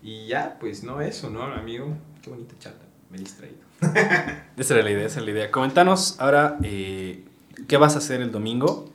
y 0.02 0.26
ya, 0.26 0.58
pues 0.60 0.84
no 0.84 1.00
eso, 1.00 1.30
¿no, 1.30 1.44
amigo? 1.44 1.96
Qué 2.20 2.28
bonita 2.28 2.54
charla 2.58 2.83
me 3.14 3.20
he 3.20 3.20
distraído. 3.20 3.58
esa 4.56 4.74
era 4.74 4.82
la 4.82 4.90
idea, 4.90 5.06
esa 5.06 5.18
era 5.18 5.26
la 5.26 5.30
idea. 5.30 5.50
Comentanos 5.50 6.16
ahora 6.18 6.58
eh, 6.62 7.24
qué 7.68 7.76
vas 7.76 7.94
a 7.94 7.98
hacer 7.98 8.20
el 8.20 8.32
domingo, 8.32 8.90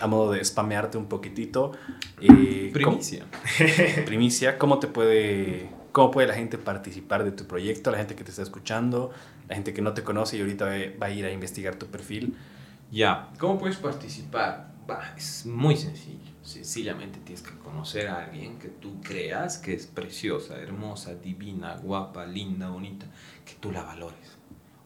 a 0.00 0.06
modo 0.06 0.32
de 0.32 0.44
spamearte 0.44 0.98
un 0.98 1.06
poquitito. 1.06 1.72
Eh, 2.20 2.70
primicia. 2.72 3.24
¿cómo, 3.24 4.04
primicia, 4.06 4.58
¿cómo 4.58 4.78
te 4.78 4.86
puede, 4.86 5.68
cómo 5.92 6.10
puede 6.10 6.28
la 6.28 6.34
gente 6.34 6.58
participar 6.58 7.24
de 7.24 7.32
tu 7.32 7.46
proyecto, 7.46 7.90
la 7.90 7.98
gente 7.98 8.14
que 8.14 8.24
te 8.24 8.30
está 8.30 8.42
escuchando, 8.42 9.10
la 9.48 9.54
gente 9.54 9.72
que 9.72 9.82
no 9.82 9.94
te 9.94 10.02
conoce 10.02 10.36
y 10.36 10.40
ahorita 10.40 10.66
va 11.00 11.06
a 11.06 11.10
ir 11.10 11.24
a 11.24 11.32
investigar 11.32 11.76
tu 11.76 11.86
perfil? 11.86 12.36
Ya, 12.90 13.30
¿cómo 13.38 13.58
puedes 13.58 13.76
participar? 13.76 14.75
Es 15.16 15.46
muy 15.46 15.76
sencillo. 15.76 16.32
Sencillamente 16.42 17.18
tienes 17.20 17.42
que 17.42 17.58
conocer 17.58 18.08
a 18.08 18.24
alguien 18.24 18.58
que 18.58 18.68
tú 18.68 19.00
creas 19.00 19.58
que 19.58 19.74
es 19.74 19.86
preciosa, 19.86 20.58
hermosa, 20.60 21.14
divina, 21.14 21.76
guapa, 21.76 22.26
linda, 22.26 22.70
bonita, 22.70 23.06
que 23.44 23.54
tú 23.54 23.72
la 23.72 23.82
valores 23.82 24.36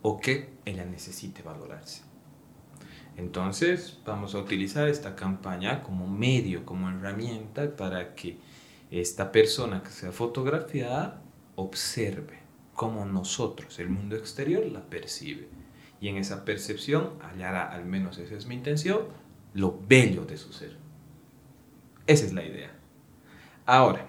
o 0.02 0.18
que 0.18 0.54
ella 0.64 0.84
necesite 0.84 1.42
valorarse. 1.42 2.02
Entonces 3.16 3.98
vamos 4.04 4.34
a 4.34 4.38
utilizar 4.38 4.88
esta 4.88 5.14
campaña 5.14 5.82
como 5.82 6.06
medio, 6.06 6.64
como 6.64 6.88
herramienta 6.88 7.76
para 7.76 8.14
que 8.14 8.38
esta 8.90 9.30
persona 9.30 9.82
que 9.82 9.90
sea 9.90 10.12
fotografiada 10.12 11.22
observe 11.56 12.38
cómo 12.74 13.04
nosotros, 13.04 13.78
el 13.78 13.90
mundo 13.90 14.16
exterior, 14.16 14.64
la 14.64 14.88
percibe. 14.88 15.48
Y 16.00 16.08
en 16.08 16.16
esa 16.16 16.46
percepción 16.46 17.10
hallará, 17.20 17.70
al 17.70 17.84
menos 17.84 18.16
esa 18.16 18.34
es 18.34 18.46
mi 18.46 18.54
intención, 18.54 19.00
lo 19.54 19.78
bello 19.86 20.24
de 20.24 20.36
su 20.36 20.52
ser. 20.52 20.76
Esa 22.06 22.26
es 22.26 22.32
la 22.32 22.44
idea. 22.44 22.70
Ahora, 23.66 24.06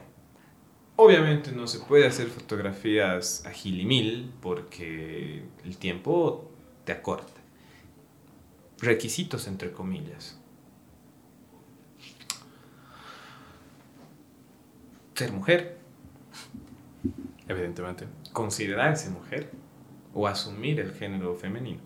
obviamente 0.96 1.52
no 1.52 1.68
se 1.68 1.80
puede 1.80 2.08
hacer 2.08 2.28
fotografías 2.28 3.46
a 3.46 3.52
mil 3.66 4.34
porque 4.42 5.44
el 5.64 5.78
tiempo 5.78 6.52
te 6.84 6.92
acorta. 6.92 7.34
Requisitos 8.80 9.48
entre 9.48 9.72
comillas. 9.72 10.39
Ser 15.14 15.32
mujer. 15.32 15.78
Evidentemente. 17.48 18.08
Considerarse 18.34 19.10
mujer 19.10 19.52
o 20.14 20.28
asumir 20.28 20.80
el 20.80 20.94
género 20.94 21.36
femenino. 21.36 21.82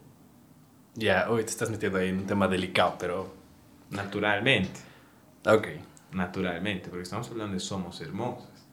Ya, 0.93 1.29
hoy 1.29 1.43
te 1.43 1.49
estás 1.49 1.69
metiendo 1.69 1.97
ahí 1.97 2.07
en 2.07 2.19
un 2.19 2.25
tema 2.25 2.47
delicado, 2.47 2.95
pero 2.97 3.33
Naturalmente. 3.95 4.79
Ok. 5.45 5.67
Naturalmente, 6.11 6.89
porque 6.89 7.03
estamos 7.03 7.29
hablando 7.29 7.53
de 7.53 7.59
somos 7.59 7.99
hermosas. 8.01 8.67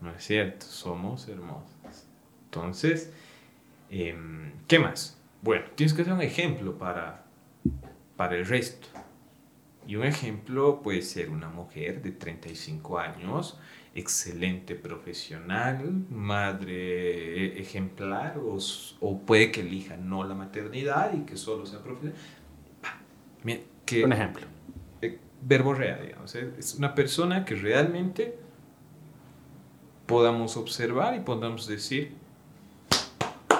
No 0.00 0.10
es 0.10 0.24
cierto, 0.24 0.66
somos 0.66 1.28
hermosas. 1.28 2.06
Entonces, 2.44 3.12
em, 3.90 4.52
¿qué 4.66 4.78
más? 4.78 5.18
Bueno, 5.42 5.64
tienes 5.74 5.94
que 5.94 6.02
hacer 6.02 6.12
un 6.12 6.22
ejemplo 6.22 6.76
para, 6.76 7.24
para 8.16 8.36
el 8.36 8.46
resto. 8.46 8.88
Y 9.86 9.96
un 9.96 10.04
ejemplo 10.04 10.82
puede 10.82 11.02
ser 11.02 11.30
una 11.30 11.48
mujer 11.48 12.02
de 12.02 12.12
35 12.12 12.98
años, 12.98 13.58
excelente 13.94 14.74
profesional, 14.74 16.04
madre 16.10 17.58
ejemplar, 17.60 18.38
o, 18.38 18.58
o 19.00 19.20
puede 19.20 19.50
que 19.50 19.62
elija 19.62 19.96
no 19.96 20.24
la 20.24 20.34
maternidad 20.34 21.14
y 21.14 21.24
que 21.24 21.36
solo 21.36 21.66
sea 21.66 21.82
profesional. 21.82 22.18
Un 24.04 24.12
ejemplo. 24.12 24.46
Eh, 25.02 25.18
verborrea, 25.42 25.98
digamos. 25.98 26.34
Es 26.34 26.74
una 26.74 26.94
persona 26.94 27.44
que 27.44 27.54
realmente 27.54 28.38
podamos 30.06 30.56
observar 30.56 31.14
y 31.14 31.20
podamos 31.20 31.66
decir, 31.66 32.12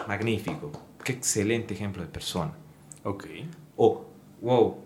magnífico, 0.09 0.73
qué 1.05 1.13
excelente 1.13 1.75
ejemplo 1.75 2.03
de 2.03 2.09
persona. 2.09 2.53
Ok. 3.05 3.27
O, 3.77 4.05
wow, 4.41 4.79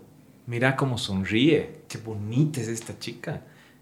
mira 0.45 0.75
cómo 0.75 0.97
sonríe, 0.97 1.81
qué 1.87 1.97
bonita 1.97 2.61
es 2.61 2.67
esta 2.67 2.97
chica, 2.99 3.41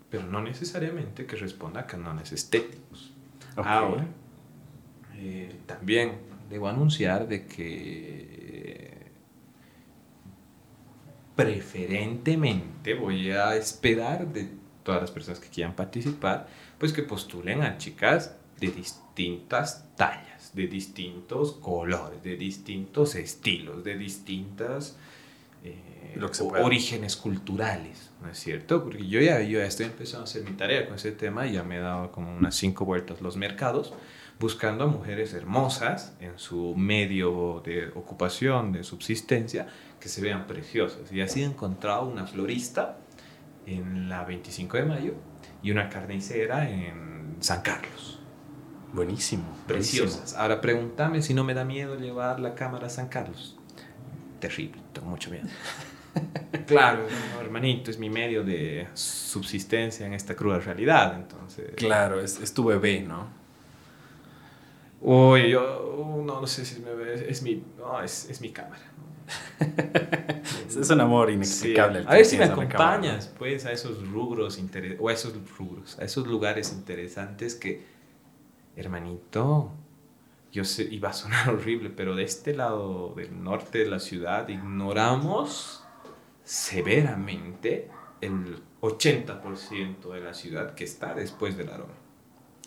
pero 0.09 0.24
no 0.24 0.41
necesariamente 0.41 1.26
que 1.26 1.36
responda 1.36 1.82
a 1.82 1.88
cánones 1.88 2.32
estéticos. 2.32 3.14
Ahora, 3.55 4.05
eh, 5.16 5.53
también 5.66 6.14
debo 6.49 6.68
anunciar 6.68 7.28
de 7.28 7.45
que 7.45 8.62
preferentemente 11.45 12.93
voy 12.93 13.31
a 13.31 13.55
esperar 13.55 14.27
de 14.27 14.49
todas 14.83 15.01
las 15.01 15.11
personas 15.11 15.39
que 15.39 15.49
quieran 15.49 15.75
participar, 15.75 16.47
pues 16.77 16.93
que 16.93 17.03
postulen 17.03 17.61
a 17.61 17.77
chicas 17.77 18.35
de 18.59 18.67
distintas 18.67 19.85
tallas, 19.95 20.51
de 20.53 20.67
distintos 20.67 21.53
colores, 21.53 22.21
de 22.23 22.35
distintos 22.37 23.15
estilos, 23.15 23.83
de 23.83 23.97
distintas 23.97 24.97
eh, 25.63 26.13
Lo 26.15 26.29
que 26.29 26.43
orígenes 26.43 27.15
culturales, 27.15 28.11
¿no 28.21 28.29
es 28.29 28.37
cierto? 28.37 28.83
Porque 28.83 29.07
yo 29.07 29.21
ya, 29.21 29.41
yo 29.41 29.59
ya 29.59 29.65
estoy 29.65 29.85
empezando 29.87 30.21
a 30.21 30.23
hacer 30.25 30.43
mi 30.43 30.51
tarea 30.51 30.85
con 30.85 30.95
ese 30.95 31.11
tema 31.11 31.47
y 31.47 31.53
ya 31.53 31.63
me 31.63 31.77
he 31.77 31.79
dado 31.79 32.11
como 32.11 32.35
unas 32.35 32.55
cinco 32.55 32.85
vueltas 32.85 33.21
los 33.21 33.37
mercados 33.37 33.93
buscando 34.43 34.83
a 34.83 34.87
mujeres 34.87 35.33
hermosas 35.33 36.17
en 36.19 36.37
su 36.37 36.75
medio 36.75 37.61
de 37.65 37.87
ocupación, 37.95 38.73
de 38.73 38.83
subsistencia, 38.83 39.67
que 40.01 40.09
se 40.09 40.19
vean 40.19 40.47
preciosas. 40.47 41.09
Y 41.13 41.21
así 41.21 41.43
he 41.43 41.45
encontrado 41.45 42.05
una 42.05 42.27
florista 42.27 42.97
en 43.65 44.09
la 44.09 44.25
25 44.25 44.75
de 44.75 44.83
mayo 44.83 45.13
y 45.61 45.71
una 45.71 45.87
carnicera 45.87 46.69
en 46.69 47.37
San 47.39 47.61
Carlos. 47.61 48.19
Buenísimo. 48.91 49.45
Preciosas. 49.65 50.35
Ahora 50.35 50.59
pregúntame 50.59 51.21
si 51.21 51.33
no 51.33 51.45
me 51.45 51.53
da 51.53 51.63
miedo 51.63 51.95
llevar 51.95 52.41
la 52.41 52.53
cámara 52.53 52.87
a 52.87 52.89
San 52.89 53.07
Carlos. 53.07 53.57
Terrible, 54.41 54.81
tengo 54.91 55.07
mucho 55.07 55.31
miedo. 55.31 55.47
claro, 56.67 57.07
no, 57.33 57.39
hermanito, 57.39 57.89
es 57.89 57.97
mi 57.97 58.09
medio 58.09 58.43
de 58.43 58.89
subsistencia 58.93 60.05
en 60.05 60.13
esta 60.13 60.35
cruda 60.35 60.59
realidad, 60.59 61.15
entonces... 61.15 61.75
Claro, 61.77 62.19
es, 62.19 62.41
es 62.41 62.53
tu 62.53 62.65
bebé, 62.65 62.99
¿no? 62.99 63.41
Uy, 65.04 65.49
yo 65.49 66.24
no, 66.26 66.39
no 66.39 66.47
sé 66.47 66.66
si 66.66 66.80
me 66.80 66.91
es, 67.14 67.41
mi, 67.43 67.62
no, 67.78 68.01
es, 68.01 68.30
es 68.30 68.39
mi 68.41 68.51
cámara. 68.51 68.82
Es, 70.68 70.89
un 70.89 71.01
amor 71.01 71.30
inexplicable. 71.30 72.04
A 72.08 72.14
ver 72.14 72.26
si 72.26 72.36
me 72.38 72.45
acompañas, 72.45 73.28
pues, 73.38 73.66
a 73.66 73.72
esos 73.72 74.10
rubros 74.10 74.60
interes- 74.60 74.97
o 74.99 75.08
a 75.10 75.14
esos 75.14 75.34
rubros, 75.58 75.99
a 75.99 76.04
esos 76.04 76.26
lugares 76.26 76.72
interesantes 76.74 77.54
que, 77.54 77.84
hermanito, 78.76 79.72
yo 80.51 80.64
sé, 80.64 80.89
va 80.99 81.10
a 81.10 81.14
sonar 81.14 81.49
horrible, 81.54 81.89
pero 81.89 82.16
de 82.16 82.24
este 82.24 82.56
lado 82.56 83.14
del 83.16 83.43
norte 83.43 83.80
de 83.80 83.86
la 83.89 83.99
ciudad 83.99 84.47
ignoramos 84.47 85.84
severamente 86.43 87.89
el 88.22 88.62
80% 88.82 90.12
de 90.12 90.22
la 90.22 90.34
ciudad 90.34 90.74
que 90.74 90.86
está 90.86 91.14
después 91.14 91.56
del 91.56 91.70
aroma. 91.70 91.93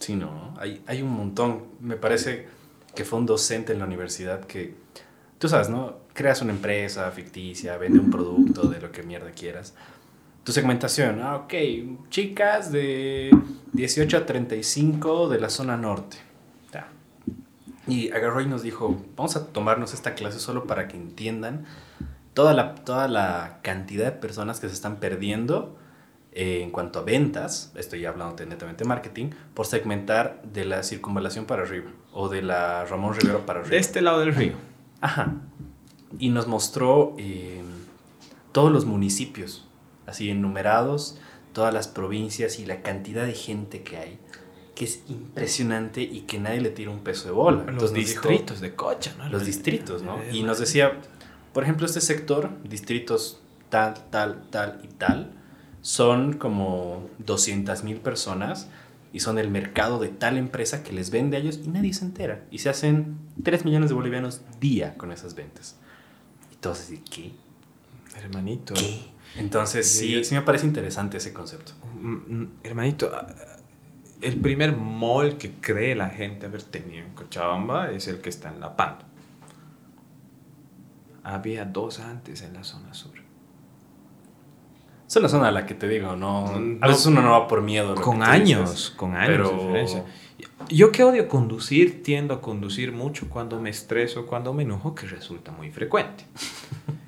Sí, 0.00 0.14
no. 0.14 0.54
Hay, 0.58 0.82
hay 0.86 1.02
un 1.02 1.10
montón. 1.10 1.64
Me 1.80 1.96
parece 1.96 2.46
que 2.94 3.04
fue 3.04 3.18
un 3.18 3.26
docente 3.26 3.72
en 3.72 3.78
la 3.78 3.84
universidad 3.84 4.44
que, 4.44 4.74
tú 5.38 5.48
sabes, 5.48 5.68
¿no? 5.68 5.98
Creas 6.14 6.42
una 6.42 6.52
empresa 6.52 7.10
ficticia, 7.10 7.76
vende 7.76 8.00
un 8.00 8.10
producto 8.10 8.68
de 8.68 8.80
lo 8.80 8.90
que 8.90 9.02
mierda 9.02 9.30
quieras. 9.30 9.74
Tu 10.42 10.52
segmentación, 10.52 11.20
ah, 11.22 11.36
ok, 11.36 11.54
chicas 12.08 12.72
de 12.72 13.30
18 13.72 14.16
a 14.16 14.26
35 14.26 15.28
de 15.28 15.40
la 15.40 15.50
zona 15.50 15.76
norte. 15.76 16.18
Ya. 16.72 16.88
Y 17.86 18.10
agarró 18.12 18.40
nos 18.46 18.62
dijo, 18.62 18.96
vamos 19.16 19.36
a 19.36 19.48
tomarnos 19.48 19.92
esta 19.92 20.14
clase 20.14 20.38
solo 20.38 20.66
para 20.66 20.88
que 20.88 20.96
entiendan 20.96 21.66
toda 22.32 22.54
la, 22.54 22.76
toda 22.76 23.08
la 23.08 23.58
cantidad 23.62 24.04
de 24.04 24.12
personas 24.12 24.60
que 24.60 24.68
se 24.68 24.74
están 24.74 24.96
perdiendo 24.96 25.76
eh, 26.38 26.60
en 26.62 26.70
cuanto 26.70 26.98
a 26.98 27.02
ventas, 27.02 27.72
estoy 27.76 28.04
hablando 28.04 28.36
de 28.36 28.44
netamente 28.46 28.84
marketing, 28.84 29.30
por 29.54 29.64
segmentar 29.66 30.42
de 30.44 30.66
la 30.66 30.82
circunvalación 30.82 31.46
para 31.46 31.62
arriba 31.62 31.90
o 32.12 32.28
de 32.28 32.42
la 32.42 32.84
Ramón 32.84 33.14
Rivero 33.14 33.46
para 33.46 33.60
arriba. 33.60 33.70
De 33.72 33.78
este 33.78 34.02
lado 34.02 34.20
del 34.20 34.34
río. 34.34 34.52
Ajá. 35.00 35.32
Y 36.18 36.28
nos 36.28 36.46
mostró 36.46 37.14
eh, 37.18 37.62
todos 38.52 38.70
los 38.70 38.84
municipios, 38.84 39.66
así 40.06 40.28
enumerados, 40.30 41.18
todas 41.54 41.72
las 41.72 41.88
provincias 41.88 42.58
y 42.58 42.66
la 42.66 42.82
cantidad 42.82 43.24
de 43.24 43.32
gente 43.32 43.82
que 43.82 43.96
hay, 43.96 44.18
que 44.74 44.84
es 44.84 45.00
impresionante 45.08 46.02
y 46.02 46.20
que 46.22 46.38
nadie 46.38 46.60
le 46.60 46.68
tira 46.68 46.90
un 46.90 47.00
peso 47.00 47.24
de 47.28 47.32
bola. 47.32 47.58
Los 47.64 47.68
Entonces 47.68 47.92
nos 47.92 48.06
dijo- 48.08 48.28
distritos 48.28 48.60
de 48.60 48.74
Cocha, 48.74 49.14
¿no? 49.16 49.28
los 49.30 49.46
distritos, 49.46 50.02
¿no? 50.02 50.20
Es 50.20 50.34
Y 50.34 50.40
más- 50.40 50.48
nos 50.48 50.58
decía, 50.58 51.00
por 51.54 51.62
ejemplo, 51.62 51.86
este 51.86 52.02
sector, 52.02 52.50
distritos 52.62 53.40
tal, 53.70 53.94
tal, 54.10 54.42
tal 54.50 54.78
y 54.84 54.88
tal, 54.88 55.32
son 55.86 56.32
como 56.32 57.08
200 57.18 57.84
mil 57.84 57.98
personas 57.98 58.66
y 59.12 59.20
son 59.20 59.38
el 59.38 59.48
mercado 59.48 60.00
de 60.00 60.08
tal 60.08 60.36
empresa 60.36 60.82
que 60.82 60.92
les 60.92 61.10
vende 61.10 61.36
a 61.36 61.40
ellos 61.40 61.60
y 61.64 61.68
nadie 61.68 61.94
se 61.94 62.04
entera. 62.04 62.44
Y 62.50 62.58
se 62.58 62.70
hacen 62.70 63.16
3 63.44 63.64
millones 63.64 63.90
de 63.90 63.94
bolivianos 63.94 64.40
día 64.58 64.96
con 64.96 65.12
esas 65.12 65.36
ventas. 65.36 65.76
Y 66.52 66.56
todos 66.56 66.80
así, 66.80 67.04
¿qué? 67.08 67.30
Hermanito. 68.16 68.74
¿Qué? 68.74 68.98
Entonces, 69.36 69.88
Sí, 69.88 70.24
sí, 70.24 70.34
me 70.34 70.42
parece 70.42 70.66
interesante 70.66 71.18
ese 71.18 71.32
concepto. 71.32 71.70
Mm, 72.00 72.14
mm, 72.14 72.48
Hermanito, 72.64 73.12
ah, 73.14 73.28
el 74.22 74.40
primer 74.40 74.76
mall 74.76 75.38
que 75.38 75.52
cree 75.52 75.94
la 75.94 76.08
gente 76.08 76.46
haber 76.46 76.64
tenido 76.64 77.06
en 77.06 77.14
Cochabamba 77.14 77.92
es 77.92 78.08
el 78.08 78.20
que 78.20 78.30
está 78.30 78.48
en 78.48 78.58
La 78.58 78.74
Pando. 78.74 79.04
Había 81.22 81.64
dos 81.64 82.00
antes 82.00 82.42
en 82.42 82.54
la 82.54 82.64
zona 82.64 82.92
sur. 82.92 83.15
Es 85.08 85.14
una 85.16 85.28
zona 85.28 85.48
a 85.48 85.50
la 85.52 85.66
que 85.66 85.74
te 85.74 85.86
digo, 85.88 86.16
no... 86.16 86.46
Mm, 86.46 86.78
A 86.82 86.88
veces 86.88 87.06
no. 87.06 87.12
uno 87.12 87.22
no 87.22 87.30
va 87.32 87.46
por 87.48 87.62
miedo. 87.62 87.94
Con 87.94 88.22
años, 88.22 88.70
dices. 88.72 88.90
con 88.90 89.14
años 89.14 89.28
de 89.28 89.36
Pero- 89.36 89.50
diferencia. 89.52 90.04
Yo 90.68 90.90
que 90.90 91.04
odio 91.04 91.28
conducir, 91.28 92.02
tiendo 92.02 92.34
a 92.34 92.40
conducir 92.40 92.90
mucho 92.92 93.28
cuando 93.28 93.60
me 93.60 93.70
estreso, 93.70 94.26
cuando 94.26 94.52
me 94.52 94.64
enojo, 94.64 94.94
que 94.94 95.06
resulta 95.06 95.52
muy 95.52 95.70
frecuente. 95.70 96.24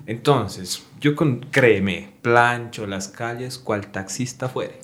Entonces, 0.05 0.83
yo 0.99 1.15
con, 1.15 1.39
créeme, 1.51 2.13
plancho 2.21 2.87
las 2.87 3.07
calles 3.09 3.57
cual 3.59 3.87
taxista 3.87 4.49
fuere. 4.49 4.79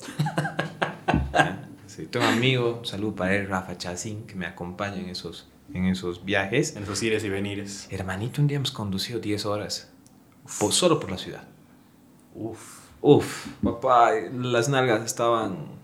Sí, 1.86 2.06
tengo 2.06 2.26
un 2.26 2.32
amigo, 2.34 2.84
salud 2.84 3.14
para 3.14 3.34
él, 3.34 3.48
Rafa 3.48 3.76
Chacín, 3.78 4.26
que 4.26 4.34
me 4.34 4.46
acompaña 4.46 4.96
en 4.96 5.08
esos, 5.08 5.48
en 5.72 5.86
esos 5.86 6.24
viajes. 6.24 6.76
En 6.76 6.82
esos 6.82 7.02
ires 7.02 7.24
y 7.24 7.28
venires. 7.28 7.88
Hermanito, 7.90 8.40
un 8.42 8.48
día 8.48 8.56
hemos 8.56 8.70
conducido 8.72 9.18
10 9.20 9.46
horas, 9.46 9.90
po- 10.60 10.70
solo 10.72 11.00
por 11.00 11.10
la 11.10 11.18
ciudad. 11.18 11.44
Uf. 12.34 12.75
Uf, 13.00 13.46
papá, 13.62 14.12
las 14.32 14.68
nalgas 14.68 15.04
estaban 15.04 15.76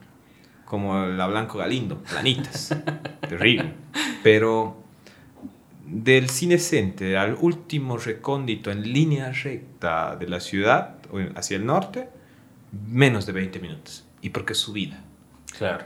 como 0.65 1.07
la 1.07 1.27
Blanco 1.27 1.59
Galindo, 1.59 1.99
planitas. 1.99 2.75
Terrible. 3.29 3.75
Pero 4.23 4.83
del 5.85 6.31
cinecente 6.31 7.19
al 7.19 7.37
último 7.39 7.99
recóndito 7.99 8.71
en 8.71 8.83
línea 8.83 9.31
recta 9.33 10.17
de 10.17 10.27
la 10.27 10.41
ciudad, 10.41 10.97
hacia 11.37 11.59
el 11.59 11.67
norte, 11.67 12.09
menos 12.89 13.27
de 13.27 13.33
20 13.33 13.61
minutos. 13.61 14.07
Y 14.23 14.31
porque 14.31 14.55
es 14.55 14.59
subida. 14.59 14.99
Claro. 15.59 15.85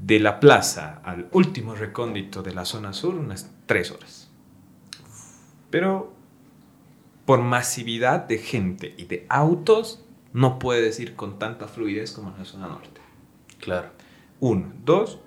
De 0.00 0.18
la 0.18 0.40
plaza 0.40 1.02
al 1.04 1.28
último 1.32 1.74
recóndito 1.74 2.42
de 2.42 2.54
la 2.54 2.64
zona 2.64 2.94
sur, 2.94 3.14
unas 3.14 3.50
3 3.66 3.90
horas. 3.90 4.30
Pero 5.68 6.14
por 7.28 7.42
masividad 7.42 8.26
de 8.26 8.38
gente 8.38 8.94
y 8.96 9.04
de 9.04 9.26
autos, 9.28 10.02
no 10.32 10.58
puedes 10.58 10.98
ir 10.98 11.14
con 11.14 11.38
tanta 11.38 11.68
fluidez 11.68 12.12
como 12.12 12.30
en 12.30 12.38
la 12.38 12.44
zona 12.46 12.68
norte. 12.68 13.02
Claro. 13.60 13.90
Uno. 14.40 14.72
Dos, 14.82 15.18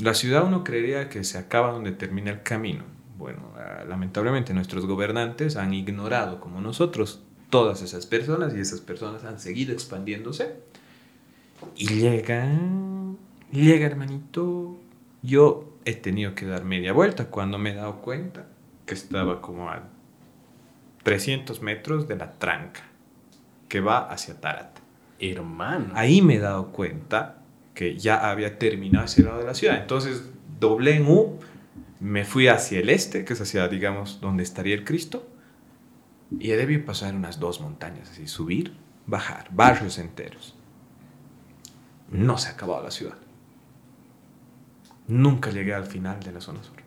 la 0.00 0.14
ciudad 0.14 0.44
uno 0.44 0.64
creería 0.64 1.08
que 1.08 1.22
se 1.22 1.38
acaba 1.38 1.70
donde 1.70 1.92
termina 1.92 2.32
el 2.32 2.42
camino. 2.42 2.82
Bueno, 3.16 3.52
ah, 3.54 3.84
lamentablemente 3.88 4.54
nuestros 4.54 4.86
gobernantes 4.86 5.54
han 5.54 5.72
ignorado, 5.72 6.40
como 6.40 6.60
nosotros, 6.60 7.22
todas 7.48 7.80
esas 7.80 8.06
personas 8.06 8.52
y 8.52 8.58
esas 8.58 8.80
personas 8.80 9.22
han 9.22 9.38
seguido 9.38 9.72
expandiéndose. 9.72 10.56
Y 11.76 11.86
llega, 11.86 12.58
llega 13.52 13.86
hermanito, 13.86 14.80
yo 15.22 15.76
he 15.84 15.94
tenido 15.94 16.34
que 16.34 16.44
dar 16.44 16.64
media 16.64 16.92
vuelta 16.92 17.26
cuando 17.26 17.56
me 17.56 17.70
he 17.70 17.74
dado 17.76 18.02
cuenta 18.02 18.48
que 18.84 18.94
estaba 18.94 19.40
como 19.40 19.70
a 19.70 19.94
300 21.06 21.62
metros 21.62 22.08
de 22.08 22.16
la 22.16 22.32
tranca 22.32 22.80
que 23.68 23.78
va 23.78 24.10
hacia 24.10 24.40
Tarata. 24.40 24.80
Hermano. 25.20 25.92
Ahí 25.94 26.20
me 26.20 26.34
he 26.34 26.38
dado 26.40 26.72
cuenta 26.72 27.44
que 27.74 27.96
ya 27.96 28.28
había 28.28 28.58
terminado 28.58 29.04
ese 29.04 29.22
lado 29.22 29.38
de 29.38 29.44
la 29.44 29.54
ciudad. 29.54 29.80
Entonces 29.80 30.28
doblé 30.58 30.96
en 30.96 31.06
U, 31.06 31.38
me 32.00 32.24
fui 32.24 32.48
hacia 32.48 32.80
el 32.80 32.90
este, 32.90 33.24
que 33.24 33.34
es 33.34 33.40
hacia, 33.40 33.68
digamos, 33.68 34.20
donde 34.20 34.42
estaría 34.42 34.74
el 34.74 34.82
Cristo, 34.82 35.28
y 36.40 36.50
he 36.50 36.56
debido 36.56 36.84
pasar 36.84 37.14
unas 37.14 37.38
dos 37.38 37.60
montañas, 37.60 38.10
así, 38.10 38.26
subir, 38.26 38.76
bajar, 39.06 39.46
barrios 39.52 39.98
enteros. 39.98 40.56
No 42.10 42.36
se 42.36 42.48
ha 42.48 42.52
acabado 42.54 42.82
la 42.82 42.90
ciudad. 42.90 43.18
Nunca 45.06 45.52
llegué 45.52 45.72
al 45.72 45.86
final 45.86 46.18
de 46.18 46.32
la 46.32 46.40
zona 46.40 46.64
sur. 46.64 46.82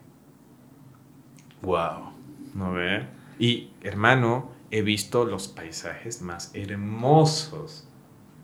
Wow. 1.62 2.12
¿No 2.54 2.74
ve? 2.74 3.19
Y, 3.40 3.72
hermano, 3.82 4.52
he 4.70 4.82
visto 4.82 5.26
los 5.26 5.48
paisajes 5.48 6.22
más 6.22 6.52
hermosos, 6.54 7.88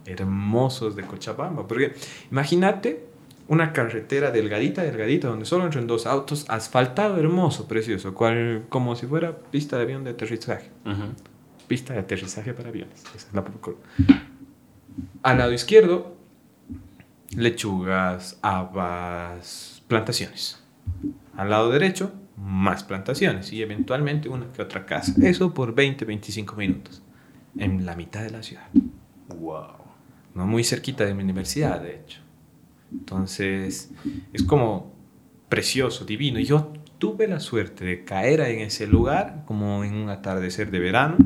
hermosos 0.06 0.96
de 0.96 1.04
Cochabamba. 1.04 1.68
Porque 1.68 1.94
imagínate 2.32 3.06
una 3.48 3.74
carretera 3.74 4.32
delgadita, 4.32 4.82
delgadita, 4.84 5.28
donde 5.28 5.46
solo 5.46 5.66
entran 5.66 5.86
dos 5.86 6.08
autos, 6.08 6.46
asfaltado, 6.50 7.18
hermoso, 7.18 7.68
precioso, 7.68 8.16
cual, 8.16 8.66
como 8.70 8.96
si 8.96 9.06
fuera 9.06 9.38
pista 9.38 9.78
de 9.78 9.84
avión 9.84 10.04
de 10.04 10.12
aterrizaje. 10.12 10.72
Pista 11.68 11.94
de 11.94 12.00
aterrizaje 12.00 12.54
para 12.54 12.70
aviones. 12.70 13.04
Esa 13.16 13.28
es 13.28 13.34
la 13.34 13.44
Al 15.24 15.38
lado 15.38 15.52
izquierdo, 15.52 16.16
lechugas, 17.32 18.40
habas, 18.42 19.84
plantaciones. 19.88 20.64
Al 21.36 21.50
lado 21.50 21.70
derecho, 21.70 22.12
más 22.38 22.84
plantaciones 22.84 23.52
y 23.54 23.62
eventualmente 23.62 24.30
una 24.30 24.52
que 24.52 24.62
otra 24.62 24.86
casa. 24.86 25.14
Eso 25.22 25.54
por 25.54 25.74
20, 25.74 26.06
25 26.06 26.56
minutos. 26.56 27.02
En 27.58 27.86
la 27.86 27.96
mitad 27.96 28.22
de 28.22 28.32
la 28.32 28.44
ciudad. 28.44 28.68
Wow. 29.40 29.78
No 30.34 30.46
muy 30.46 30.64
cerquita 30.64 31.06
de 31.06 31.14
mi 31.14 31.24
universidad, 31.24 31.82
de 31.82 31.96
hecho. 31.96 32.20
Entonces, 32.92 33.92
es 34.34 34.44
como 34.44 34.94
precioso, 35.48 36.06
divino. 36.06 36.40
Y 36.40 36.46
yo 36.46 36.74
tuve 36.98 37.28
la 37.28 37.40
suerte 37.40 37.86
de 37.86 38.04
caer 38.04 38.42
en 38.42 38.60
ese 38.60 38.88
lugar 38.88 39.44
como 39.46 39.84
en 39.84 39.96
un 39.96 40.10
atardecer 40.10 40.72
de 40.72 40.80
verano. 40.80 41.18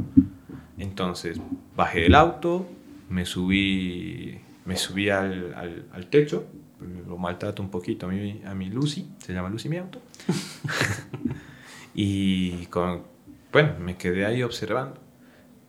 Entonces, 0.77 1.39
bajé 1.75 2.01
del 2.01 2.15
auto, 2.15 2.67
me 3.09 3.25
subí, 3.25 4.39
me 4.65 4.77
subí 4.77 5.09
al, 5.09 5.53
al, 5.55 5.85
al 5.91 6.07
techo, 6.07 6.45
lo 7.07 7.17
maltrato 7.17 7.61
un 7.61 7.69
poquito 7.69 8.05
a 8.05 8.09
mi, 8.09 8.41
a 8.45 8.53
mi 8.53 8.69
Lucy, 8.69 9.09
se 9.19 9.33
llama 9.33 9.49
Lucy 9.49 9.69
mi 9.69 9.77
auto. 9.77 10.01
y 11.93 12.65
con, 12.67 13.03
bueno, 13.51 13.73
me 13.79 13.97
quedé 13.97 14.25
ahí 14.25 14.43
observando, 14.43 14.99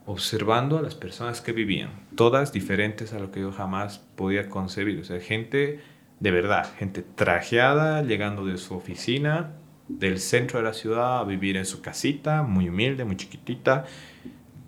observando 0.07 0.79
a 0.79 0.83
las 0.83 0.95
personas 0.95 1.41
que 1.41 1.53
vivían, 1.53 1.91
todas 2.15 2.53
diferentes 2.53 3.13
a 3.13 3.19
lo 3.19 3.31
que 3.31 3.41
yo 3.41 3.53
jamás 3.53 3.99
podía 4.17 4.49
concebir. 4.49 5.01
O 5.01 5.05
sea, 5.05 5.21
gente 5.21 5.81
de 6.21 6.31
verdad, 6.31 6.71
gente 6.79 7.03
trajeada, 7.03 8.03
llegando 8.03 8.45
de 8.45 8.59
su 8.59 8.75
oficina, 8.75 9.53
del 9.89 10.21
centro 10.21 10.59
de 10.59 10.67
la 10.67 10.75
ciudad, 10.75 11.21
a 11.21 11.25
vivir 11.25 11.57
en 11.57 11.65
su 11.65 11.81
casita, 11.81 12.43
muy 12.43 12.69
humilde, 12.69 13.05
muy 13.05 13.17
chiquitita, 13.17 13.87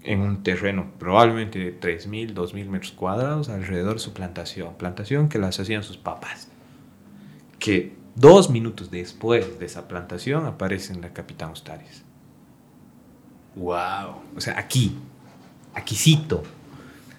en 0.05 0.21
un 0.21 0.43
terreno 0.43 0.93
probablemente 0.99 1.59
de 1.59 1.81
3.000, 1.81 2.35
2.000 2.35 2.67
metros 2.69 2.93
cuadrados 2.93 3.49
alrededor 3.49 3.95
de 3.95 4.01
su 4.01 4.13
plantación. 4.13 4.75
Plantación 4.75 5.29
que 5.29 5.39
las 5.39 5.59
hacían 5.61 5.83
sus 5.83 5.97
papás. 5.97 6.49
Que 7.59 7.95
dos 8.15 8.51
minutos 8.51 8.91
después 8.91 9.59
de 9.59 9.67
esa 9.67 9.89
plantación 9.89 10.47
aparece 10.47 10.93
en 10.93 11.01
la 11.01 11.13
Capitán 11.13 11.53
Ustaris. 11.53 12.03
¡Wow! 13.55 14.23
O 14.37 14.41
sea, 14.41 14.59
aquí, 14.59 14.97
aquícito 15.75 16.43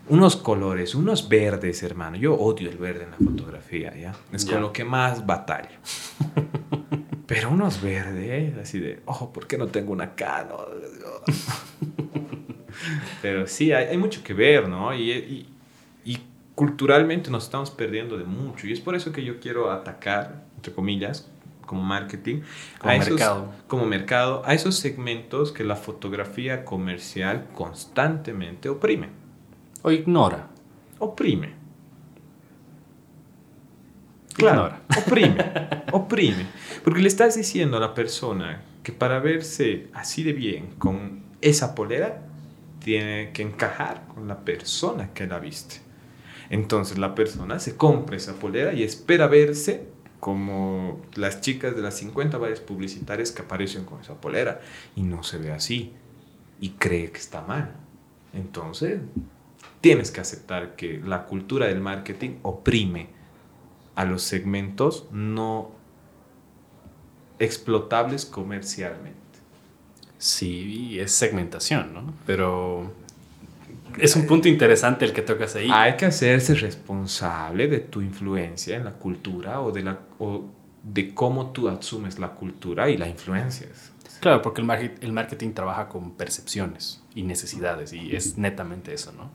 unos 0.10 0.36
colores, 0.36 0.96
unos 0.96 1.30
verdes, 1.30 1.82
hermano. 1.84 2.18
Yo 2.18 2.36
odio 2.36 2.70
el 2.70 2.78
verde 2.78 3.06
en 3.06 3.12
la 3.12 3.18
fotografía, 3.18 3.96
¿ya? 3.96 4.14
Es 4.32 4.46
con 4.46 4.62
lo 4.62 4.74
que 4.74 4.84
más 4.84 5.26
batallo. 5.26 5.78
Pero 7.26 7.50
unos 7.50 7.82
verdes, 7.82 8.58
así 8.58 8.80
de, 8.80 9.02
oh, 9.06 9.32
¿por 9.32 9.48
qué 9.48 9.58
no 9.58 9.68
tengo 9.68 9.94
una 9.94 10.14
Canon? 10.14 10.66
Pero 13.22 13.48
sí, 13.48 13.72
hay, 13.72 13.98
mucho 13.98 14.24
que 14.24 14.34
ver, 14.34 14.68
¿no? 14.68 14.94
Y, 14.94 15.12
y, 15.12 15.48
culturalmente 16.56 17.32
nos 17.32 17.46
estamos 17.46 17.72
perdiendo 17.72 18.16
de 18.16 18.26
mucho. 18.26 18.68
Y 18.68 18.74
es 18.74 18.80
por 18.80 18.96
eso 18.96 19.12
que 19.12 19.24
yo 19.24 19.40
quiero 19.40 19.72
atacar, 19.72 20.44
entre 20.56 20.72
comillas, 20.72 21.28
como 21.66 21.82
marketing, 21.82 22.42
como 22.78 22.98
mercado. 22.98 23.52
como 23.68 23.86
mercado, 23.88 24.44
a 24.46 24.54
esos 24.54 24.76
segmentos 24.76 25.52
que 25.52 25.64
la 25.64 25.76
fotografía 25.76 26.64
comercial 26.64 27.48
constantemente 27.56 28.70
oprime 28.70 29.10
o 29.82 29.92
ignora. 29.92 30.48
Oprime. 31.00 31.54
Claro, 34.34 34.76
oprime, 34.98 35.38
oprime. 35.92 36.48
Porque 36.84 37.02
le 37.02 37.08
estás 37.08 37.36
diciendo 37.36 37.78
a 37.78 37.80
la 37.80 37.94
persona 37.94 38.62
que 38.82 38.92
para 38.92 39.20
verse 39.20 39.88
así 39.94 40.24
de 40.24 40.34
bien 40.34 40.76
con 40.78 41.24
esa 41.42 41.76
polera, 41.76 42.23
tiene 42.84 43.32
que 43.32 43.42
encajar 43.42 44.08
con 44.14 44.28
la 44.28 44.46
persona 44.46 45.14
que 45.14 45.26
la 45.26 45.40
viste. 45.40 45.78
Entonces 46.50 46.98
la 46.98 47.16
persona 47.16 47.58
se 47.60 47.78
compra 47.78 48.18
esa 48.18 48.34
polera 48.34 48.74
y 48.74 48.84
espera 48.84 49.28
verse 49.28 49.88
como 50.20 51.02
las 51.16 51.42
chicas 51.42 51.76
de 51.76 51.82
las 51.82 51.98
50 51.98 52.38
vallas 52.38 52.60
publicitarias 52.60 53.32
que 53.32 53.42
aparecen 53.42 53.86
con 53.86 54.02
esa 54.02 54.22
polera 54.22 54.62
y 54.96 55.04
no 55.04 55.24
se 55.24 55.38
ve 55.38 55.52
así 55.52 55.94
y 56.60 56.72
cree 56.72 57.12
que 57.12 57.18
está 57.18 57.42
mal. 57.42 57.76
Entonces 58.34 59.00
tienes 59.82 60.12
que 60.12 60.22
aceptar 60.22 60.76
que 60.76 61.00
la 61.04 61.26
cultura 61.26 61.68
del 61.68 61.82
marketing 61.82 62.38
oprime 62.42 63.10
a 63.96 64.06
los 64.06 64.24
segmentos 64.24 65.08
no 65.12 65.72
explotables 67.40 68.26
comercialmente. 68.26 69.23
Sí, 70.24 70.98
es 71.00 71.12
segmentación, 71.12 71.94
¿no? 71.94 72.14
Pero 72.26 72.94
es 73.98 74.16
un 74.16 74.26
punto 74.26 74.48
interesante 74.48 75.04
el 75.04 75.12
que 75.12 75.22
tocas 75.22 75.56
ahí. 75.58 75.70
Hay 75.70 75.98
que 75.98 76.06
hacerse 76.06 76.56
responsable 76.56 77.68
de 77.68 77.80
tu 77.80 78.00
influencia 78.00 78.78
en 78.78 78.86
la 78.86 78.94
cultura 78.94 79.60
o 79.60 79.74
de, 79.74 79.84
la, 79.84 80.00
o 80.20 80.46
de 80.82 81.14
cómo 81.14 81.52
tú 81.52 81.68
asumes 81.68 82.20
la 82.20 82.30
cultura 82.30 82.90
y 82.90 82.96
la 82.96 83.10
influencias. 83.10 83.92
Claro, 84.22 84.42
porque 84.42 84.62
el, 84.62 84.92
el 85.02 85.12
marketing 85.12 85.52
trabaja 85.52 85.90
con 85.90 86.12
percepciones 86.12 87.04
y 87.14 87.24
necesidades 87.24 87.92
y 87.92 88.16
es 88.16 88.38
netamente 88.38 88.94
eso, 88.94 89.12
¿no? 89.12 89.30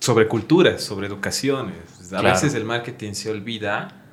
sobre 0.00 0.26
culturas, 0.26 0.82
sobre 0.82 1.06
educaciones. 1.06 2.12
A 2.12 2.22
veces 2.22 2.54
el 2.54 2.64
marketing 2.64 3.12
se 3.12 3.30
olvida 3.30 4.03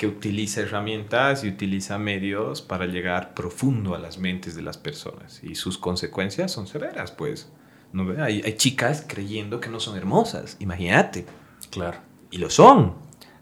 que 0.00 0.06
utiliza 0.06 0.62
herramientas 0.62 1.44
y 1.44 1.48
utiliza 1.48 1.98
medios 1.98 2.62
para 2.62 2.86
llegar 2.86 3.34
profundo 3.34 3.94
a 3.94 3.98
las 3.98 4.16
mentes 4.16 4.56
de 4.56 4.62
las 4.62 4.78
personas. 4.78 5.44
Y 5.44 5.56
sus 5.56 5.76
consecuencias 5.76 6.50
son 6.50 6.66
severas, 6.66 7.10
pues. 7.10 7.52
¿No 7.92 8.10
hay, 8.24 8.40
hay 8.42 8.54
chicas 8.54 9.04
creyendo 9.06 9.60
que 9.60 9.68
no 9.68 9.78
son 9.78 9.98
hermosas, 9.98 10.56
imagínate. 10.58 11.26
Claro. 11.68 11.98
Y 12.30 12.38
lo 12.38 12.48
son. 12.48 12.94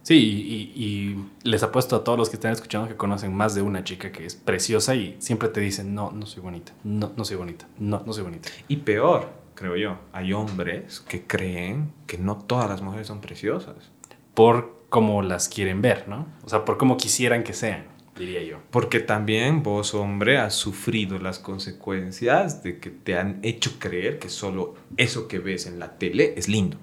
Sí, 0.02 0.16
y, 0.16 0.82
y, 0.84 1.48
les 1.48 1.62
apuesto 1.62 1.94
a 1.94 2.02
todos 2.02 2.18
los 2.18 2.28
que 2.28 2.34
están 2.34 2.50
escuchando 2.50 2.88
que 2.88 2.96
conocen 2.96 3.32
más 3.32 3.54
de 3.54 3.62
una 3.62 3.84
chica 3.84 4.10
que 4.10 4.26
es 4.26 4.34
preciosa 4.34 4.96
y 4.96 5.14
siempre 5.20 5.50
te 5.50 5.60
dicen, 5.60 5.94
no, 5.94 6.10
no 6.10 6.26
soy 6.26 6.42
bonita, 6.42 6.72
no, 6.82 7.12
no 7.16 7.24
soy 7.24 7.36
bonita, 7.36 7.68
no, 7.78 8.02
no 8.04 8.12
soy 8.12 8.24
bonita. 8.24 8.48
Y 8.66 8.78
peor, 8.78 9.30
creo 9.54 9.76
yo. 9.76 9.96
Hay 10.12 10.32
hombres 10.32 10.98
que 10.98 11.22
creen 11.24 11.92
que 12.08 12.18
no 12.18 12.36
todas 12.36 12.68
las 12.68 12.82
mujeres 12.82 13.06
son 13.06 13.20
preciosas. 13.20 13.92
Por 14.34 14.77
cómo 14.88 15.22
las 15.22 15.48
quieren 15.48 15.82
ver, 15.82 16.08
¿no? 16.08 16.26
O 16.44 16.48
sea, 16.48 16.64
por 16.64 16.78
cómo 16.78 16.96
quisieran 16.96 17.42
que 17.42 17.52
sean, 17.52 17.84
diría 18.16 18.42
yo. 18.42 18.58
Porque 18.70 19.00
también 19.00 19.62
vos, 19.62 19.94
hombre, 19.94 20.38
has 20.38 20.54
sufrido 20.54 21.18
las 21.18 21.38
consecuencias 21.38 22.62
de 22.62 22.78
que 22.78 22.90
te 22.90 23.18
han 23.18 23.40
hecho 23.42 23.78
creer 23.78 24.18
que 24.18 24.28
solo 24.28 24.74
eso 24.96 25.28
que 25.28 25.38
ves 25.38 25.66
en 25.66 25.78
la 25.78 25.98
tele 25.98 26.34
es 26.36 26.48
lindo. 26.48 26.76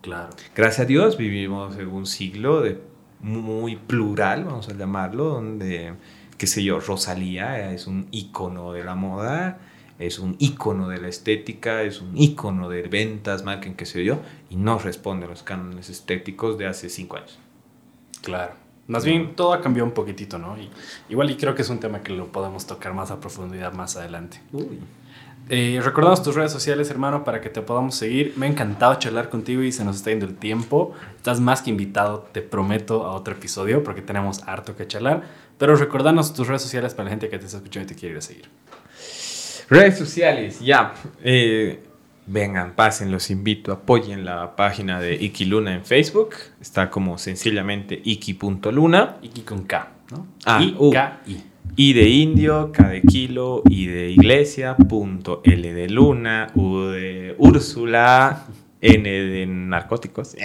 Claro. 0.00 0.30
Gracias 0.54 0.80
a 0.80 0.84
Dios 0.84 1.16
vivimos 1.16 1.76
en 1.78 1.88
un 1.88 2.06
siglo 2.06 2.60
de 2.60 2.80
muy 3.20 3.76
plural, 3.76 4.44
vamos 4.44 4.68
a 4.68 4.74
llamarlo, 4.74 5.24
donde, 5.24 5.94
qué 6.38 6.46
sé 6.46 6.62
yo, 6.62 6.80
Rosalía 6.80 7.72
es 7.72 7.86
un 7.86 8.06
icono 8.12 8.72
de 8.72 8.84
la 8.84 8.94
moda 8.94 9.58
es 9.98 10.18
un 10.18 10.36
icono 10.38 10.88
de 10.88 11.00
la 11.00 11.08
estética, 11.08 11.82
es 11.82 12.00
un 12.00 12.16
icono 12.16 12.68
de 12.68 12.82
ventas, 12.82 13.44
marketing, 13.44 13.74
qué 13.74 13.86
sé 13.86 14.04
yo, 14.04 14.18
y 14.50 14.56
no 14.56 14.78
responde 14.78 15.26
a 15.26 15.28
los 15.28 15.42
cánones 15.42 15.88
estéticos 15.90 16.58
de 16.58 16.66
hace 16.66 16.88
cinco 16.88 17.16
años. 17.16 17.38
Claro. 18.22 18.54
Más 18.88 19.04
bien 19.04 19.34
todo 19.34 19.52
ha 19.52 19.60
cambiado 19.60 19.86
un 19.86 19.94
poquitito, 19.94 20.38
¿no? 20.38 20.56
Y, 20.56 20.70
igual 21.08 21.30
y 21.30 21.36
creo 21.36 21.54
que 21.54 21.62
es 21.62 21.70
un 21.70 21.78
tema 21.78 22.02
que 22.02 22.12
lo 22.12 22.30
podemos 22.30 22.66
tocar 22.66 22.94
más 22.94 23.10
a 23.10 23.18
profundidad 23.18 23.72
más 23.72 23.96
adelante. 23.96 24.40
Uy. 24.52 24.80
Eh, 25.48 25.80
recordamos 25.82 26.24
tus 26.24 26.34
redes 26.34 26.50
sociales, 26.50 26.90
hermano, 26.90 27.22
para 27.22 27.40
que 27.40 27.48
te 27.48 27.62
podamos 27.62 27.94
seguir. 27.94 28.34
Me 28.36 28.46
ha 28.46 28.48
encantado 28.48 28.96
charlar 28.96 29.28
contigo 29.28 29.62
y 29.62 29.70
se 29.70 29.84
nos 29.84 29.96
está 29.96 30.10
yendo 30.10 30.26
el 30.26 30.36
tiempo. 30.36 30.92
Estás 31.16 31.40
más 31.40 31.62
que 31.62 31.70
invitado, 31.70 32.28
te 32.32 32.42
prometo, 32.42 33.04
a 33.04 33.12
otro 33.12 33.34
episodio 33.34 33.84
porque 33.84 34.02
tenemos 34.02 34.42
harto 34.46 34.76
que 34.76 34.86
charlar. 34.86 35.22
Pero 35.58 35.76
recordanos 35.76 36.34
tus 36.34 36.48
redes 36.48 36.62
sociales 36.62 36.94
para 36.94 37.04
la 37.04 37.10
gente 37.10 37.28
que 37.28 37.38
te 37.38 37.46
está 37.46 37.58
escuchando 37.58 37.84
y 37.84 37.94
te 37.94 37.98
quiere 37.98 38.14
ir 38.14 38.18
a 38.18 38.22
seguir. 38.22 38.48
Redes 39.68 39.98
sociales, 39.98 40.60
ya. 40.60 40.94
Eh, 41.24 41.80
vengan, 42.26 42.74
pasen, 42.74 43.10
los 43.10 43.30
invito, 43.30 43.72
apoyen 43.72 44.24
la 44.24 44.54
página 44.54 45.00
de 45.00 45.14
Iki 45.14 45.44
Luna 45.46 45.74
en 45.74 45.84
Facebook. 45.84 46.34
Está 46.60 46.90
como 46.90 47.18
sencillamente 47.18 48.00
iki.luna. 48.04 49.16
Iki 49.22 49.42
con 49.42 49.64
K, 49.64 49.88
¿no? 50.10 50.26
Ah, 50.44 50.62
I, 50.62 50.76
K, 50.92 51.20
I. 51.26 51.42
I 51.76 51.92
de 51.92 52.08
indio, 52.08 52.72
K 52.72 52.88
de 52.88 53.02
kilo, 53.02 53.62
I 53.68 53.86
de 53.86 54.10
iglesia, 54.10 54.76
punto, 54.76 55.42
L 55.44 55.74
de 55.74 55.88
luna, 55.88 56.48
U 56.54 56.78
de 56.86 57.34
Úrsula, 57.38 58.46
N 58.80 59.10
de 59.10 59.46
narcóticos. 59.46 60.36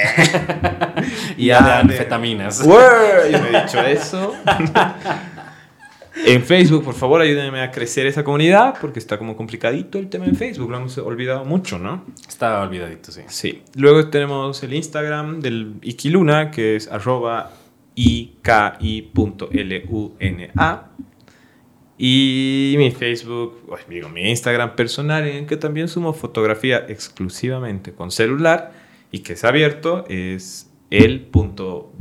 y 1.37 1.51
A 1.51 1.61
de 1.61 1.71
anfetaminas. 1.71 2.65
Yo 2.65 2.69
me 2.69 3.57
he 3.57 3.61
dicho 3.61 3.79
eso. 3.81 4.33
En 6.25 6.43
Facebook, 6.43 6.83
por 6.83 6.93
favor, 6.93 7.21
ayúdenme 7.21 7.61
a 7.61 7.71
crecer 7.71 8.05
esa 8.05 8.23
comunidad 8.23 8.75
porque 8.79 8.99
está 8.99 9.17
como 9.17 9.35
complicadito 9.35 9.97
el 9.97 10.09
tema 10.09 10.25
en 10.25 10.35
Facebook. 10.35 10.69
Lo 10.69 10.77
hemos 10.77 10.97
olvidado 10.97 11.45
mucho, 11.45 11.79
¿no? 11.79 12.05
Está 12.27 12.61
olvidadito, 12.61 13.11
sí. 13.11 13.21
Sí. 13.27 13.63
Luego 13.75 14.09
tenemos 14.09 14.61
el 14.63 14.73
Instagram 14.73 15.39
del 15.41 15.75
Ikiluna, 15.81 16.51
que 16.51 16.75
es 16.75 16.87
arroba 16.87 17.51
iki.luna. 17.95 19.49
Y 21.97 22.75
mi 22.77 22.91
Facebook, 22.91 23.61
ay, 23.71 23.83
digo, 23.87 24.09
mi 24.09 24.29
Instagram 24.29 24.75
personal, 24.75 25.27
en 25.27 25.35
el 25.37 25.45
que 25.45 25.57
también 25.57 25.87
sumo 25.87 26.13
fotografía 26.13 26.85
exclusivamente 26.87 27.93
con 27.93 28.09
celular 28.09 28.73
y 29.11 29.19
que 29.19 29.33
es 29.33 29.43
abierto, 29.43 30.05
es 30.09 30.71
el.beeto. 30.89 31.91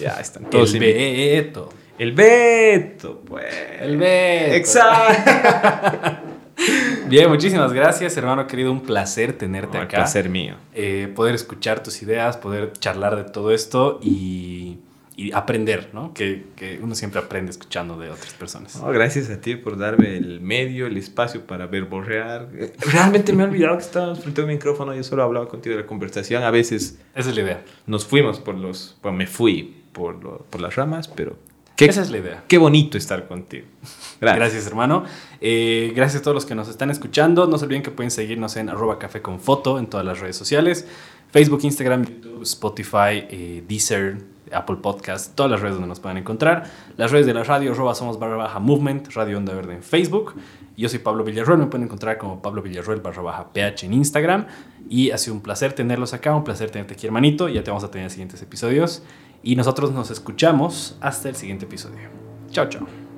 Ya 0.00 0.20
están 0.20 0.48
todos. 0.50 0.72
El. 0.74 1.79
El 2.00 2.12
Beto, 2.12 3.20
pues. 3.26 3.44
El 3.78 3.98
Beto. 3.98 4.54
Exacto. 4.54 5.30
Bien, 7.08 7.28
muchísimas 7.28 7.74
gracias, 7.74 8.16
hermano 8.16 8.46
querido. 8.46 8.72
Un 8.72 8.80
placer 8.80 9.34
tenerte 9.34 9.76
acá. 9.76 9.98
placer 9.98 10.30
mío. 10.30 10.54
Eh, 10.74 11.12
poder 11.14 11.34
escuchar 11.34 11.82
tus 11.82 12.02
ideas, 12.02 12.38
poder 12.38 12.72
charlar 12.72 13.16
de 13.16 13.24
todo 13.24 13.50
esto 13.50 13.98
y, 14.02 14.78
y 15.14 15.30
aprender, 15.32 15.90
¿no? 15.92 16.14
Que, 16.14 16.44
que 16.56 16.78
uno 16.82 16.94
siempre 16.94 17.20
aprende 17.20 17.50
escuchando 17.50 17.98
de 17.98 18.08
otras 18.08 18.32
personas. 18.32 18.80
Gracias 18.82 19.28
a 19.28 19.38
ti 19.38 19.56
por 19.56 19.76
darme 19.76 20.16
el 20.16 20.40
medio, 20.40 20.86
el 20.86 20.96
espacio 20.96 21.42
para 21.46 21.66
verborrear. 21.66 22.48
Eh, 22.54 22.72
Realmente 22.92 23.34
me 23.34 23.42
he 23.42 23.46
olvidado 23.46 23.76
que 23.76 23.82
estábamos 23.84 24.20
frente 24.20 24.40
a 24.40 24.44
un 24.44 24.50
micrófono. 24.50 24.94
Yo 24.94 25.02
solo 25.02 25.22
hablaba 25.22 25.48
contigo 25.48 25.76
de 25.76 25.82
la 25.82 25.86
conversación. 25.86 26.44
A 26.44 26.50
veces 26.50 26.98
Esa 27.14 27.28
es 27.28 27.36
la 27.36 27.42
idea. 27.42 27.62
nos 27.86 28.06
fuimos 28.06 28.38
por 28.40 28.54
los. 28.54 28.96
Bueno, 29.02 29.18
me 29.18 29.26
fui 29.26 29.82
por, 29.92 30.22
lo- 30.22 30.46
por 30.48 30.62
las 30.62 30.76
ramas, 30.76 31.08
pero. 31.08 31.36
Qué, 31.80 31.86
Esa 31.86 32.02
es 32.02 32.10
la 32.10 32.18
idea. 32.18 32.44
qué 32.46 32.58
bonito 32.58 32.98
estar 32.98 33.26
contigo. 33.26 33.66
Gracias. 34.20 34.36
Gracias, 34.38 34.66
hermano. 34.66 35.04
Eh, 35.40 35.94
gracias 35.96 36.20
a 36.20 36.22
todos 36.22 36.34
los 36.34 36.44
que 36.44 36.54
nos 36.54 36.68
están 36.68 36.90
escuchando. 36.90 37.46
No 37.46 37.56
se 37.56 37.64
olviden 37.64 37.82
que 37.82 37.90
pueden 37.90 38.10
seguirnos 38.10 38.56
en 38.56 38.68
arroba 38.68 38.98
café 38.98 39.22
con 39.22 39.40
foto 39.40 39.78
en 39.78 39.86
todas 39.86 40.04
las 40.04 40.20
redes 40.20 40.36
sociales. 40.36 40.86
Facebook, 41.30 41.60
Instagram, 41.62 42.04
YouTube, 42.04 42.42
Spotify, 42.42 43.24
eh, 43.30 43.64
Deezer, 43.66 44.18
Apple 44.52 44.76
Podcast, 44.82 45.34
todas 45.34 45.50
las 45.50 45.62
redes 45.62 45.76
donde 45.76 45.88
nos 45.88 46.00
pueden 46.00 46.18
encontrar. 46.18 46.70
Las 46.98 47.12
redes 47.12 47.24
de 47.24 47.32
la 47.32 47.44
radio, 47.44 47.72
arroba 47.72 47.94
somos 47.94 48.18
barra 48.18 48.36
baja 48.36 48.58
movement, 48.58 49.14
Radio 49.14 49.38
Onda 49.38 49.54
Verde 49.54 49.72
en 49.72 49.82
Facebook. 49.82 50.34
Yo 50.76 50.90
soy 50.90 50.98
Pablo 50.98 51.24
Villarroel, 51.24 51.60
me 51.60 51.66
pueden 51.66 51.84
encontrar 51.84 52.18
como 52.18 52.42
Pablo 52.42 52.60
Villarroel 52.60 53.00
barra 53.00 53.22
baja 53.22 53.52
PH 53.54 53.86
en 53.86 53.94
Instagram. 53.94 54.46
Y 54.90 55.12
ha 55.12 55.18
sido 55.18 55.32
un 55.32 55.40
placer 55.40 55.72
tenerlos 55.72 56.12
acá, 56.12 56.34
un 56.34 56.44
placer 56.44 56.70
tenerte 56.70 56.92
aquí, 56.92 57.06
hermanito. 57.06 57.48
Ya 57.48 57.62
te 57.62 57.70
vamos 57.70 57.84
a 57.84 57.90
tener 57.90 58.04
en 58.04 58.10
siguientes 58.10 58.42
episodios. 58.42 59.02
Y 59.42 59.56
nosotros 59.56 59.92
nos 59.92 60.10
escuchamos 60.10 60.96
hasta 61.00 61.28
el 61.28 61.36
siguiente 61.36 61.64
episodio. 61.64 62.08
Chao, 62.50 62.68
chao. 62.68 63.09